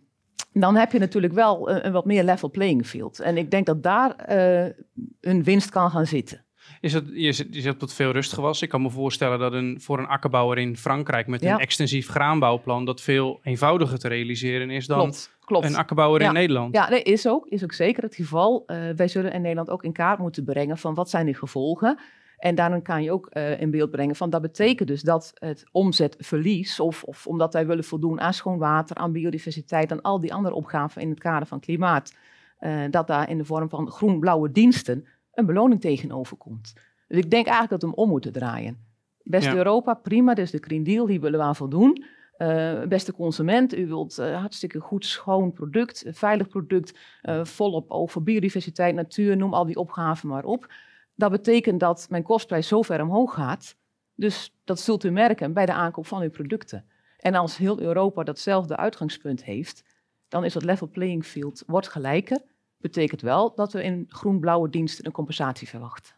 dan 0.54 0.76
heb 0.76 0.92
je 0.92 1.00
natuurlijk 1.00 1.34
wel 1.34 1.70
een, 1.70 1.86
een, 1.86 1.92
wat 1.92 2.06
meer 2.06 2.24
level 2.24 2.50
playing 2.50 2.86
field. 2.86 3.20
En 3.20 3.38
ik 3.38 3.52
denk 3.52 3.66
dat 3.66 3.84
daar 3.84 4.16
uh, 4.30 4.74
een 5.22 5.44
winst 5.44 5.70
kan 5.70 5.92
gaan 5.92 6.06
zitten. 6.06 6.43
Is 6.82 6.94
het, 6.94 7.10
je, 7.14 7.32
zit, 7.32 7.48
je 7.64 7.78
tot 7.78 7.94
veel 7.94 8.12
rustgewas. 8.12 8.62
Ik 8.62 8.70
kan 8.70 8.82
me 8.82 8.90
voorstellen 8.90 9.40
dat 9.40 9.54
een, 9.54 9.82
voor 9.82 10.00
een 10.00 10.08
akkerbouwer 10.08 10.58
in 10.58 10.78
Frankrijk 10.78 11.28
met 11.28 11.44
een 11.44 11.60
extensief 11.60 12.08
graanbouwplan 12.08 12.86
dat 12.86 13.02
veel 13.02 13.40
eenvoudiger 13.44 14.00
te 14.00 14.08
realiseren 14.08 14.70
is 14.70 14.88
dan 14.88 15.14
klopt, 15.46 15.66
een 15.66 15.76
akkerbouwer 15.76 16.22
in 16.22 16.34
Nederland. 16.34 16.76
Ja, 16.76 16.88
dat 16.88 17.06
is 17.06 17.28
ook, 17.28 17.48
is 17.48 17.64
ook 17.64 17.74
zeker 17.74 18.04
het 18.04 18.16
geval. 18.16 18.64
Uh, 18.68 18.78
wij 18.96 19.08
zullen 19.08 19.32
in 19.32 19.42
Nederland 19.42 19.70
ook 19.70 19.84
in 19.84 19.94
kaart 19.94 20.20
moeten 20.20 20.44
brengen 20.44 20.78
van 20.78 20.94
wat 20.94 21.10
zijn 21.10 21.26
de 21.26 21.34
gevolgen. 21.34 22.00
En 22.38 22.56
daarin 22.56 22.82
kan 22.82 23.04
je 23.04 23.12
ook 23.12 23.30
uh, 23.34 23.62
in 23.62 23.72
beeld 23.72 23.92
brengen 23.92 24.16
van 24.16 24.30
dat 24.30 24.42
betekent 24.42 24.88
dus 24.88 25.02
dat 25.02 25.32
het 25.34 25.66
omzetverlies, 25.72 26.80
of, 26.80 27.04
of 27.04 27.28
omdat 27.28 27.54
wij 27.54 27.68
willen 27.68 27.84
voldoen 27.84 28.22
aan 28.22 28.34
schoon 28.34 28.58
water, 28.58 28.96
aan 28.96 29.12
biodiversiteit, 29.12 29.92
en 29.92 30.02
al 30.02 30.20
die 30.20 30.34
andere 30.34 30.56
opgaven 30.56 31.02
in 31.02 31.10
het 31.10 31.20
kader 31.20 31.48
van 31.48 31.60
klimaat, 31.60 32.16
uh, 32.60 32.82
dat 32.90 33.08
daar 33.08 33.30
in 33.30 33.38
de 33.38 33.46
vorm 33.46 33.70
van 33.70 33.92
groen-blauwe 33.92 34.52
diensten 34.52 35.08
een 35.34 35.46
beloning 35.46 35.82
tegenover 35.82 36.38
komt. 36.38 36.74
Dus 37.08 37.18
ik 37.18 37.30
denk 37.30 37.46
eigenlijk 37.46 37.70
dat 37.70 37.82
we 37.82 37.88
hem 37.88 38.06
om 38.06 38.10
moeten 38.10 38.32
draaien. 38.32 38.78
Beste 39.24 39.56
Europa, 39.56 39.94
prima, 39.94 40.34
dus 40.34 40.52
de 40.52 40.58
Green 40.62 40.84
Deal, 40.84 41.06
die 41.06 41.20
willen 41.20 41.40
we 41.40 41.46
aan 41.46 41.56
voldoen. 41.56 42.06
Uh, 42.38 42.82
beste 42.84 43.14
consument, 43.14 43.78
u 43.78 43.88
wilt 43.88 44.20
uh, 44.20 44.40
hartstikke 44.40 44.80
goed, 44.80 45.06
schoon 45.06 45.54
product, 45.54 46.06
veilig 46.08 46.48
product, 46.48 47.00
uh, 47.24 47.46
volop 47.46 47.92
over 47.92 48.24
biodiversiteit, 48.24 48.96
natuur, 48.96 49.38
noem 49.38 49.54
al 49.54 49.66
die 49.66 49.76
opgaven 49.76 50.30
maar 50.30 50.44
op. 50.44 50.74
Dat 51.16 51.32
betekent 51.32 51.80
dat 51.80 52.08
mijn 52.10 52.24
kostprijs 52.24 52.68
zo 52.68 52.82
ver 52.82 53.02
omhoog 53.02 53.34
gaat. 53.34 53.76
Dus 54.16 54.56
dat 54.64 54.80
zult 54.80 55.04
u 55.04 55.12
merken 55.12 55.54
bij 55.54 55.66
de 55.66 55.74
aankoop 55.74 56.08
van 56.08 56.22
uw 56.22 56.30
producten. 56.30 56.86
En 57.18 57.36
als 57.36 57.58
heel 57.58 57.80
Europa 57.80 58.24
datzelfde 58.24 58.78
uitgangspunt 58.78 59.44
heeft, 59.44 59.84
dan 60.28 60.44
is 60.44 60.54
dat 60.54 60.64
level 60.64 60.88
playing 60.88 61.26
field 61.26 61.64
wordt 61.68 61.88
gelijker 61.88 62.42
betekent 62.84 63.22
wel 63.22 63.56
dat 63.56 63.74
we 63.74 63.84
in 63.84 64.06
groen-blauwe 64.08 64.70
diensten 64.70 65.06
een 65.06 65.12
compensatie 65.12 65.68
verwachten. 65.68 66.14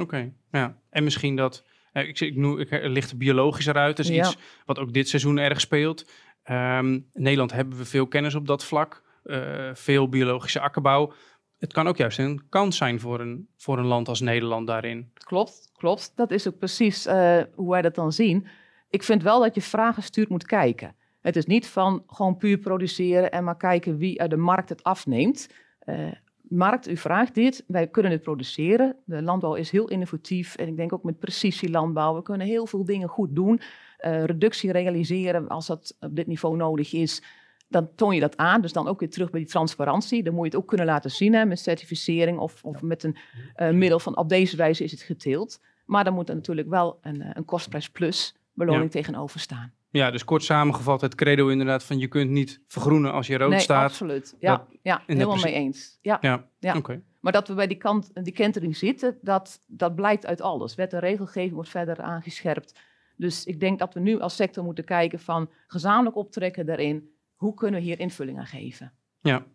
Oké, 0.00 0.32
ja. 0.50 0.78
En 0.90 1.04
misschien 1.04 1.36
dat, 1.36 1.64
eh, 1.92 2.08
ik, 2.08 2.20
ik, 2.20 2.36
noem, 2.36 2.58
ik 2.58 2.68
licht 2.70 3.18
biologisch 3.18 3.66
eruit, 3.66 3.96
dat 3.96 4.06
is 4.06 4.12
iets 4.12 4.36
wat 4.66 4.78
ook 4.78 4.92
dit 4.92 5.08
seizoen 5.08 5.38
erg 5.38 5.60
speelt. 5.60 6.10
Um, 6.50 6.92
in 6.94 7.22
Nederland 7.22 7.52
hebben 7.52 7.78
we 7.78 7.84
veel 7.84 8.06
kennis 8.06 8.34
op 8.34 8.46
dat 8.46 8.64
vlak, 8.64 9.02
uh, 9.24 9.70
veel 9.74 10.08
biologische 10.08 10.60
akkerbouw. 10.60 11.12
Het 11.58 11.72
kan 11.72 11.88
ook 11.88 11.96
juist 11.96 12.18
een 12.18 12.48
kans 12.48 12.76
zijn 12.76 13.00
voor 13.00 13.20
een, 13.20 13.48
voor 13.56 13.78
een 13.78 13.86
land 13.86 14.08
als 14.08 14.20
Nederland 14.20 14.66
daarin. 14.66 15.10
Klopt, 15.14 15.70
klopt. 15.76 16.12
Dat 16.14 16.30
is 16.30 16.48
ook 16.48 16.58
precies 16.58 17.06
uh, 17.06 17.42
hoe 17.54 17.70
wij 17.70 17.82
dat 17.82 17.94
dan 17.94 18.12
zien. 18.12 18.46
Ik 18.90 19.02
vind 19.02 19.22
wel 19.22 19.40
dat 19.40 19.54
je 19.54 19.62
vragen 19.62 20.02
stuurt 20.02 20.28
moet 20.28 20.46
kijken. 20.46 20.94
Het 21.20 21.36
is 21.36 21.46
niet 21.46 21.66
van 21.66 22.02
gewoon 22.06 22.36
puur 22.36 22.58
produceren 22.58 23.30
en 23.30 23.44
maar 23.44 23.56
kijken 23.56 23.96
wie 23.96 24.20
uit 24.20 24.30
de 24.30 24.36
markt 24.36 24.68
het 24.68 24.82
afneemt. 24.82 25.48
Uh, 25.86 26.12
markt, 26.48 26.88
u 26.88 26.96
vraagt 26.96 27.34
dit, 27.34 27.64
wij 27.66 27.86
kunnen 27.86 28.12
het 28.12 28.22
produceren. 28.22 28.96
De 29.04 29.22
landbouw 29.22 29.54
is 29.54 29.70
heel 29.70 29.88
innovatief 29.88 30.56
en 30.56 30.68
ik 30.68 30.76
denk 30.76 30.92
ook 30.92 31.02
met 31.02 31.18
precisielandbouw. 31.18 32.14
We 32.14 32.22
kunnen 32.22 32.46
heel 32.46 32.66
veel 32.66 32.84
dingen 32.84 33.08
goed 33.08 33.34
doen. 33.34 33.60
Uh, 34.00 34.24
reductie 34.24 34.72
realiseren 34.72 35.48
als 35.48 35.66
dat 35.66 35.96
op 36.00 36.16
dit 36.16 36.26
niveau 36.26 36.56
nodig 36.56 36.92
is. 36.92 37.22
Dan 37.68 37.88
toon 37.94 38.14
je 38.14 38.20
dat 38.20 38.36
aan. 38.36 38.60
Dus 38.60 38.72
dan 38.72 38.88
ook 38.88 39.00
weer 39.00 39.10
terug 39.10 39.30
bij 39.30 39.40
die 39.40 39.48
transparantie. 39.48 40.22
Dan 40.22 40.34
moet 40.34 40.44
je 40.44 40.50
het 40.50 40.60
ook 40.60 40.68
kunnen 40.68 40.86
laten 40.86 41.10
zien 41.10 41.34
hè, 41.34 41.44
met 41.44 41.58
certificering 41.58 42.38
of, 42.38 42.64
of 42.64 42.82
met 42.82 43.02
een 43.02 43.16
uh, 43.56 43.70
middel 43.70 43.98
van 43.98 44.16
op 44.16 44.28
deze 44.28 44.56
wijze 44.56 44.84
is 44.84 44.90
het 44.90 45.02
geteeld. 45.02 45.60
Maar 45.84 46.04
dan 46.04 46.14
moet 46.14 46.28
er 46.28 46.34
natuurlijk 46.34 46.68
wel 46.68 46.98
een, 47.02 47.36
een 47.36 47.44
kostprijs 47.44 47.90
plus 47.90 48.34
beloning 48.52 48.92
ja. 48.92 49.00
tegenover 49.00 49.40
staan. 49.40 49.72
Ja, 49.98 50.10
dus 50.10 50.24
kort 50.24 50.42
samengevat, 50.42 51.00
het 51.00 51.14
credo 51.14 51.48
inderdaad 51.48 51.84
van 51.84 51.98
je 51.98 52.08
kunt 52.08 52.30
niet 52.30 52.60
vergroenen 52.66 53.12
als 53.12 53.26
je 53.26 53.36
rood 53.36 53.50
nee, 53.50 53.58
staat. 53.58 53.90
absoluut. 53.90 54.36
Ja, 54.38 54.56
dat, 54.56 54.66
ja 54.82 55.02
helemaal 55.06 55.36
mee 55.36 55.52
eens. 55.52 55.98
Ja, 56.02 56.18
ja. 56.20 56.48
ja. 56.58 56.76
oké. 56.76 57.02
Maar 57.20 57.32
dat 57.32 57.48
we 57.48 57.54
bij 57.54 57.66
die, 57.66 57.76
kant, 57.76 58.10
die 58.24 58.32
kentering 58.32 58.76
zitten, 58.76 59.18
dat, 59.22 59.62
dat 59.66 59.94
blijkt 59.94 60.26
uit 60.26 60.40
alles. 60.40 60.74
Wet 60.74 60.92
en 60.92 60.98
regelgeving 60.98 61.54
wordt 61.54 61.68
verder 61.68 62.00
aangescherpt. 62.00 62.80
Dus 63.16 63.44
ik 63.44 63.60
denk 63.60 63.78
dat 63.78 63.94
we 63.94 64.00
nu 64.00 64.20
als 64.20 64.36
sector 64.36 64.64
moeten 64.64 64.84
kijken 64.84 65.18
van 65.18 65.50
gezamenlijk 65.66 66.16
optrekken 66.16 66.66
daarin. 66.66 67.10
Hoe 67.34 67.54
kunnen 67.54 67.80
we 67.80 67.86
hier 67.86 68.00
invulling 68.00 68.38
aan 68.38 68.46
geven? 68.46 68.92
Ja. 69.20 69.46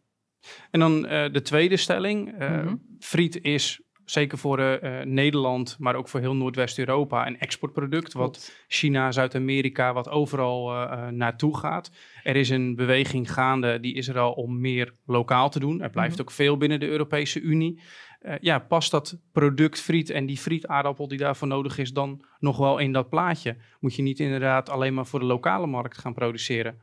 En 0.72 0.80
dan 0.80 1.06
uh, 1.06 1.32
de 1.32 1.42
tweede 1.42 1.78
stelling. 1.78 2.42
Uh. 2.42 2.74
Friet 3.00 3.42
is 3.42 3.82
zeker 4.10 4.38
voor 4.38 4.60
uh, 4.60 5.02
Nederland, 5.04 5.76
maar 5.80 5.96
ook 5.96 6.08
voor 6.08 6.20
heel 6.20 6.36
Noordwest-Europa, 6.36 7.28
een 7.28 7.40
exportproduct. 7.40 8.14
Wat. 8.14 8.52
China, 8.68 9.12
Zuid-Amerika, 9.12 9.94
wat 9.94 10.10
overal 10.10 10.74
uh, 10.74 11.08
naartoe 11.08 11.58
gaat. 11.58 11.92
Er 12.24 12.36
is 12.36 12.50
een 12.50 12.76
beweging 12.76 13.32
gaande, 13.34 13.80
die 13.80 13.94
is 13.94 14.08
er 14.08 14.20
al 14.20 14.32
om 14.32 14.60
meer 14.60 14.94
lokaal 15.06 15.50
te 15.50 15.60
doen. 15.60 15.82
Er 15.82 15.90
blijft 15.90 16.14
Mhm. 16.14 16.22
ook 16.22 16.32
veel 16.32 16.58
binnen 16.58 16.80
de 16.80 16.88
Europese 16.88 17.42
Unie. 17.42 17.82
Uh, 18.22 18.34
ja, 18.42 18.60
past 18.60 18.92
dat 18.92 19.20
product 19.32 19.82
friet 19.82 20.10
en 20.10 20.26
die 20.26 20.38
frietaardappel 20.38 21.08
die 21.08 21.18
daarvoor 21.18 21.48
nodig 21.48 21.78
is 21.78 21.94
dan 21.94 22.26
nog 22.40 22.58
wel 22.58 22.78
in 22.78 22.92
dat 22.92 23.10
plaatje? 23.10 23.58
Moet 23.80 23.96
je 23.96 24.02
niet 24.02 24.20
inderdaad 24.20 24.70
alleen 24.70 24.94
maar 24.94 25.06
voor 25.06 25.20
de 25.20 25.26
lokale 25.26 25.68
markt 25.68 25.98
gaan 25.98 26.14
produceren? 26.14 26.80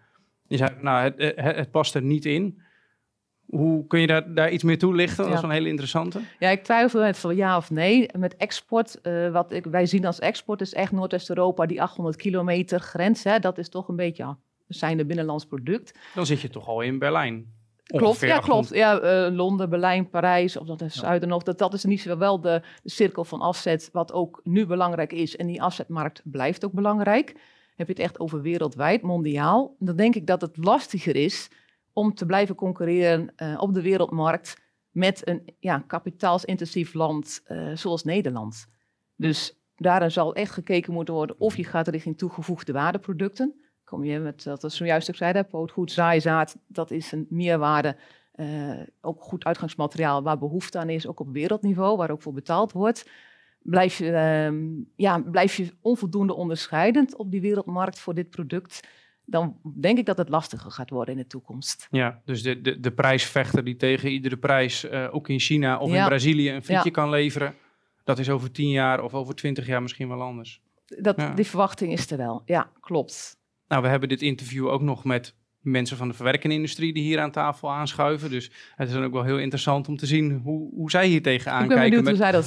Je 0.49 0.57
zei, 0.57 0.71
nou, 0.81 1.03
het, 1.03 1.15
het, 1.37 1.57
het 1.57 1.71
past 1.71 1.95
er 1.95 2.03
niet 2.03 2.25
in. 2.25 2.63
Hoe 3.47 3.87
kun 3.87 4.01
je 4.01 4.07
daar, 4.07 4.35
daar 4.35 4.51
iets 4.51 4.63
meer 4.63 4.79
toelichten? 4.79 5.25
Dat 5.25 5.35
is 5.35 5.43
een 5.43 5.51
hele 5.51 5.69
interessante. 5.69 6.21
Ja, 6.39 6.49
ik 6.49 6.65
twijfel 6.65 7.01
net 7.01 7.19
van 7.19 7.37
ja 7.37 7.57
of 7.57 7.71
nee. 7.71 8.09
Met 8.19 8.37
export, 8.37 8.99
uh, 9.03 9.33
wat 9.33 9.53
ik, 9.53 9.65
wij 9.65 9.87
zien 9.87 10.07
als 10.07 10.19
export 10.19 10.61
is 10.61 10.75
echt 10.75 10.93
Noordwest-Europa, 10.93 11.67
die 11.67 11.83
800 11.83 12.17
kilometer 12.17 12.81
grens. 12.81 13.25
Hè, 13.25 13.39
dat 13.39 13.59
is 13.59 13.69
toch 13.69 13.89
een 13.89 13.97
beetje, 13.97 14.23
ja, 14.23 14.39
we 14.67 14.75
zijn 14.75 14.99
een 14.99 15.07
binnenlands 15.07 15.47
product. 15.47 15.99
Dan 16.15 16.27
zit 16.27 16.41
je 16.41 16.49
toch 16.49 16.69
al 16.69 16.81
in 16.81 16.99
Berlijn. 16.99 17.55
Klopt, 17.87 18.21
ja, 18.21 18.37
800. 18.37 18.45
klopt. 18.45 18.81
Ja, 18.81 19.27
uh, 19.27 19.37
Londen, 19.37 19.71
Berlijn, 19.71 20.11
Parijs, 20.11 20.57
of 20.57 20.67
dat 20.67 20.81
is 20.81 20.95
zuiden 20.95 21.29
nog. 21.29 21.43
Dat, 21.43 21.59
dat 21.59 21.75
is 21.75 21.85
niet 21.85 22.01
zo 22.01 22.17
wel 22.17 22.41
de, 22.41 22.63
de 22.83 22.91
cirkel 22.91 23.25
van 23.25 23.41
afzet, 23.41 23.89
wat 23.93 24.13
ook 24.13 24.41
nu 24.45 24.67
belangrijk 24.67 25.13
is. 25.13 25.37
En 25.37 25.47
die 25.47 25.63
afzetmarkt 25.63 26.23
blijft 26.25 26.65
ook 26.65 26.73
belangrijk. 26.73 27.35
Heb 27.77 27.87
je 27.87 27.93
het 27.93 28.03
echt 28.03 28.21
over 28.21 28.43
wereldwijd, 28.43 29.03
mondiaal. 29.03 29.77
Dan 29.79 29.97
denk 29.97 30.15
ik 30.15 30.27
dat 30.27 30.41
het 30.41 30.57
lastiger 30.57 31.17
is 31.17 31.51
om 31.97 32.15
te 32.15 32.27
blijven 32.27 32.55
concurreren 32.55 33.33
uh, 33.37 33.55
op 33.61 33.75
de 33.75 33.83
wereldmarkt 33.83 34.61
met 34.91 35.29
een 35.29 35.55
ja, 35.59 35.79
kapitaalsintensief 35.87 36.95
land 36.95 37.43
uh, 37.49 37.77
zoals 37.77 38.05
Nederland. 38.05 38.67
Dus 39.15 39.61
daarin 39.77 40.11
zal 40.11 40.35
echt 40.35 40.53
gekeken 40.53 40.93
moeten 40.93 41.15
worden 41.15 41.41
of 41.41 41.57
je 41.57 41.65
gaat 41.65 41.89
richting 41.89 42.19
toegevoegde 42.19 42.73
waardeproducten. 42.73 43.55
Kom 43.85 44.05
je 44.05 44.19
met, 44.19 44.43
dat 44.43 44.65
is 44.65 44.77
zojuist 44.77 45.09
ook 45.09 45.17
zei, 45.17 45.43
pootgoed, 45.43 45.93
zaaizaad, 45.93 46.57
dat 46.67 46.91
is 46.91 47.13
een 47.13 47.27
meerwaarde. 47.29 47.97
Uh, 48.35 48.81
ook 49.01 49.23
goed 49.23 49.45
uitgangsmateriaal 49.45 50.23
waar 50.23 50.39
behoefte 50.39 50.79
aan 50.79 50.91
is, 50.91 51.07
ook 51.07 51.21
op 51.21 51.33
wereldniveau, 51.33 51.97
waar 51.97 52.11
ook 52.11 52.23
voor 52.23 52.33
betaald 52.33 52.73
wordt. 52.73 53.11
Blijf 53.59 53.99
je, 53.99 54.11
uh, 54.51 54.85
ja, 54.97 55.19
blijf 55.19 55.55
je 55.55 55.73
onvoldoende 55.81 56.35
onderscheidend 56.35 57.17
op 57.17 57.31
die 57.31 57.41
wereldmarkt 57.41 57.99
voor 57.99 58.15
dit 58.15 58.31
product 58.31 58.81
dan 59.27 59.57
denk 59.81 59.99
ik 59.99 60.07
dat 60.07 60.19
het 60.19 60.29
lastiger 60.29 60.71
gaat 60.71 60.91
worden 60.91 61.15
in 61.15 61.21
de 61.21 61.27
toekomst. 61.27 61.89
Ja, 61.91 62.21
dus 62.25 62.43
de, 62.43 62.61
de, 62.61 62.81
de 62.81 62.93
prijsvechter 62.93 63.65
die 63.65 63.77
tegen 63.77 64.11
iedere 64.11 64.37
prijs, 64.37 64.85
uh, 64.85 65.09
ook 65.15 65.29
in 65.29 65.39
China 65.41 65.79
of 65.79 65.91
Ja. 65.91 66.01
in 66.03 66.07
Brazilië, 66.09 66.51
een 66.51 66.65
frietje 66.65 66.85
Ja. 66.89 66.95
kan 66.95 67.11
leveren, 67.11 67.55
dat 68.05 68.19
is 68.19 68.31
over 68.31 68.51
tien 68.51 68.71
jaar 68.71 69.03
of 69.03 69.15
over 69.15 69.35
twintig 69.35 69.67
jaar 69.67 69.83
misschien 69.83 70.09
wel 70.09 70.23
anders. 70.23 70.61
Dat, 70.87 71.17
Ja. 71.17 71.35
Die 71.35 71.47
verwachting 71.47 71.93
is 71.93 72.11
er 72.11 72.17
wel. 72.17 72.43
Ja, 72.45 72.71
klopt. 72.81 73.39
Nou, 73.69 73.83
we 73.83 73.89
hebben 73.89 74.09
dit 74.09 74.23
interview 74.23 74.69
ook 74.69 74.83
nog 74.83 75.05
met 75.05 75.35
mensen 75.71 75.97
van 75.97 76.09
de 76.09 76.15
verwerkende 76.15 76.55
industrie 76.55 76.93
die 76.93 77.03
hier 77.03 77.21
aan 77.21 77.31
tafel 77.31 77.73
aanschuiven. 77.73 78.31
Dus 78.31 78.51
het 78.77 78.89
is 78.89 78.95
dan 78.95 79.05
ook 79.05 79.13
wel 79.13 79.25
heel 79.25 79.39
interessant 79.39 79.89
om 79.89 79.97
te 79.97 80.07
zien 80.07 80.41
hoe, 80.45 80.71
hoe 80.75 80.91
zij 80.91 81.07
hier 81.07 81.23
tegenaan 81.23 81.69
kijken 81.69 82.05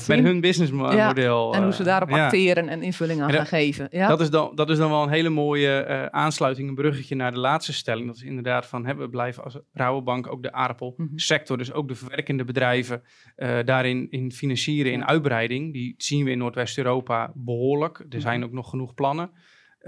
met, 0.07 0.23
hun 0.23 0.41
businessmodel. 0.41 1.53
en 1.53 1.63
hoe 1.63 1.73
ze 1.73 1.83
daarop 1.83 2.09
ja. 2.09 2.23
acteren 2.25 2.69
en 2.69 2.81
invulling 2.83 3.21
aan 3.21 3.29
En 3.29 3.35
dat- 3.35 3.47
gaan 3.47 3.59
geven. 3.59 3.88
Ja? 3.91 4.07
Dat, 4.07 4.21
is 4.21 4.29
dan, 4.29 4.51
dat 4.55 4.69
is 4.69 4.77
dan 4.77 4.89
wel 4.89 5.03
een 5.03 5.09
hele 5.09 5.29
mooie 5.29 5.79
eh, 5.79 6.05
aansluiting, 6.05 6.69
een 6.69 6.75
bruggetje 6.75 7.15
naar 7.15 7.31
de 7.31 7.39
laatste 7.39 7.73
stelling. 7.73 8.07
Dat 8.07 8.15
is 8.15 8.23
inderdaad 8.23 8.65
van, 8.65 8.85
hè, 8.85 8.95
we 8.95 9.09
blijven 9.09 9.43
als 9.43 9.57
Rabobank 9.73 10.31
ook 10.31 10.43
de 10.43 10.51
aardappelsector, 10.51 11.57
dus 11.57 11.73
ook 11.73 11.88
de 11.88 11.95
verwerkende 11.95 12.43
bedrijven, 12.43 13.01
eh, 13.35 13.57
daarin 13.65 14.07
in 14.09 14.31
financieren, 14.31 14.91
in 14.91 15.05
uitbreiding. 15.05 15.73
Die 15.73 15.93
zien 15.97 16.23
we 16.25 16.31
in 16.31 16.38
Noordwest-Europa 16.38 17.31
behoorlijk. 17.35 18.05
Er 18.09 18.21
zijn 18.21 18.39
Mhm. 18.39 18.47
ook 18.47 18.53
nog 18.55 18.69
genoeg 18.69 18.93
plannen. 18.93 19.31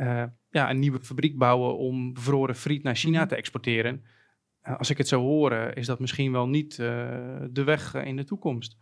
Eh, 0.02 0.24
ja, 0.50 0.70
een 0.70 0.80
nieuwe 0.80 1.00
fabriek 1.02 1.38
bouwen 1.38 1.78
om 1.78 2.14
bevroren 2.14 2.56
friet 2.56 2.84
naar 2.84 2.96
China 2.96 3.20
Mhm. 3.20 3.28
te 3.28 3.36
exporteren. 3.36 4.04
Eh, 4.62 4.78
als 4.78 4.90
ik 4.90 4.98
het 4.98 5.08
zo 5.08 5.22
hoor, 5.22 5.52
eh, 5.52 5.76
is 5.76 5.86
dat 5.86 6.00
misschien 6.00 6.32
wel 6.32 6.48
niet 6.48 6.80
eh, 6.80 6.88
de 7.50 7.64
weg 7.64 7.94
in 7.96 8.16
de 8.16 8.24
toekomst. 8.24 8.78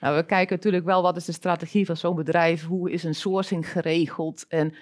Nou, 0.00 0.16
we 0.16 0.26
kijken 0.26 0.56
natuurlijk 0.56 0.84
wel 0.84 1.02
wat 1.02 1.16
is 1.16 1.24
de 1.24 1.32
strategie 1.32 1.86
van 1.86 1.96
zo'n 1.96 2.14
bedrijf, 2.14 2.64
hoe 2.64 2.90
is 2.90 3.04
een 3.04 3.14
sourcing 3.14 3.70
geregeld 3.70 4.46
en 4.48 4.74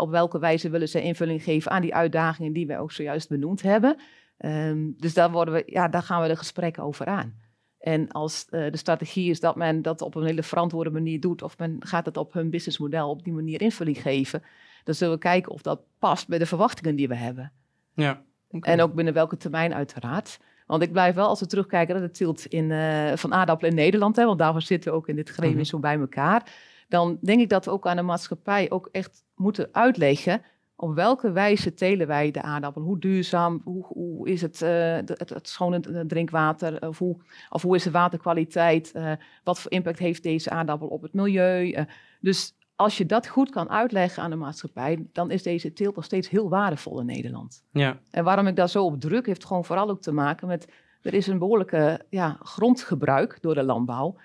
op 0.00 0.10
welke 0.10 0.38
wijze 0.38 0.70
willen 0.70 0.88
ze 0.88 1.02
invulling 1.02 1.42
geven 1.42 1.70
aan 1.70 1.82
die 1.82 1.94
uitdagingen 1.94 2.52
die 2.52 2.66
wij 2.66 2.78
ook 2.78 2.92
zojuist 2.92 3.28
benoemd 3.28 3.62
hebben. 3.62 3.96
Ehm, 4.38 4.90
dus 4.96 5.14
daar, 5.14 5.30
worden 5.30 5.54
we, 5.54 5.62
ja, 5.66 5.88
daar 5.88 6.02
gaan 6.02 6.22
we 6.22 6.28
de 6.28 6.36
gesprekken 6.36 6.82
over 6.82 7.06
aan. 7.06 7.34
En 7.78 8.08
als 8.08 8.46
de 8.46 8.76
strategie 8.76 9.30
is 9.30 9.40
dat 9.40 9.56
men 9.56 9.82
dat 9.82 10.00
op 10.00 10.14
een 10.14 10.26
hele 10.26 10.42
verantwoorde 10.42 10.90
manier 10.90 11.20
doet, 11.20 11.42
of 11.42 11.58
men 11.58 11.76
gaat 11.78 12.06
het 12.06 12.16
op 12.16 12.32
hun 12.32 12.50
businessmodel 12.50 13.10
op 13.10 13.24
die 13.24 13.32
manier 13.32 13.60
invulling 13.60 14.02
geven, 14.02 14.42
dan 14.86 14.94
zullen 14.94 15.14
we 15.14 15.20
kijken 15.20 15.52
of 15.52 15.62
dat 15.62 15.80
past 15.98 16.28
bij 16.28 16.38
de 16.38 16.46
verwachtingen 16.46 16.96
die 16.96 17.08
we 17.08 17.14
hebben. 17.14 17.52
Ja. 17.94 18.22
En 18.60 18.80
ook 18.80 18.94
binnen 18.94 19.14
welke 19.14 19.36
termijn 19.36 19.74
uiteraard. 19.74 20.38
Want 20.66 20.82
ik 20.82 20.92
blijf 20.92 21.14
wel, 21.14 21.28
als 21.28 21.40
we 21.40 21.46
terugkijken 21.46 21.94
naar 21.94 22.04
de 22.04 22.10
tilt 22.10 22.46
in, 22.46 22.70
eh, 22.70 23.12
van 23.14 23.34
aardappelen 23.34 23.70
in 23.70 23.76
Nederland, 23.76 24.16
hè, 24.16 24.24
want 24.24 24.38
daarvoor 24.38 24.62
zitten 24.62 24.90
we 24.90 24.96
ook 24.96 25.08
in 25.08 25.16
dit 25.16 25.28
gremium 25.28 25.56
Mhm. 25.56 25.64
zo 25.66 25.78
bij 25.78 25.98
elkaar. 25.98 26.52
Dan 26.88 27.18
denk 27.22 27.40
ik 27.40 27.48
dat 27.48 27.64
we 27.64 27.70
ook 27.70 27.86
aan 27.86 27.96
de 27.96 28.02
maatschappij 28.02 28.70
ook 28.70 28.88
echt 28.92 29.24
moeten 29.34 29.68
uitleggen 29.72 30.42
op 30.76 30.94
welke 30.94 31.32
wijze 31.32 31.74
telen 31.74 32.06
wij 32.06 32.30
de 32.30 32.42
aardappel. 32.42 32.82
Hoe 32.82 32.98
duurzaam, 32.98 33.60
hoe, 33.64 33.84
hoe 33.86 34.28
is 34.28 34.42
het, 34.42 34.62
eh, 34.62 34.94
het, 34.94 35.28
het 35.28 35.48
schone 35.48 36.06
drinkwater, 36.06 36.88
of 36.88 36.98
hoe, 36.98 37.16
of 37.50 37.62
hoe 37.62 37.76
is 37.76 37.82
de 37.82 37.90
waterkwaliteit, 37.90 38.92
eh, 38.92 39.12
wat 39.44 39.60
voor 39.60 39.70
impact 39.70 39.98
heeft 39.98 40.22
deze 40.22 40.50
aardappel 40.50 40.88
op 40.88 41.02
het 41.02 41.12
milieu. 41.12 41.86
dus 42.20 42.54
als 42.76 42.98
je 42.98 43.06
dat 43.06 43.26
goed 43.26 43.50
kan 43.50 43.70
uitleggen 43.70 44.22
aan 44.22 44.30
de 44.30 44.36
maatschappij, 44.36 45.06
dan 45.12 45.30
is 45.30 45.42
deze 45.42 45.72
teelt 45.72 45.94
nog 45.96 46.04
steeds 46.04 46.28
heel 46.28 46.48
waardevol 46.48 47.00
in 47.00 47.06
Nederland. 47.06 47.62
ja. 47.70 47.98
En 48.10 48.24
waarom 48.24 48.46
ik 48.46 48.56
daar 48.56 48.68
zo 48.68 48.84
op 48.84 49.00
druk, 49.00 49.26
heeft 49.26 49.44
gewoon 49.44 49.64
vooral 49.64 49.88
ook 49.90 50.02
te 50.02 50.12
maken 50.12 50.48
met... 50.48 50.68
er 51.02 51.14
is 51.14 51.26
een 51.26 51.38
behoorlijke 51.38 52.04
ja, 52.10 52.36
grondgebruik 52.42 53.38
door 53.40 53.54
de 53.54 53.62
landbouw. 53.62 54.16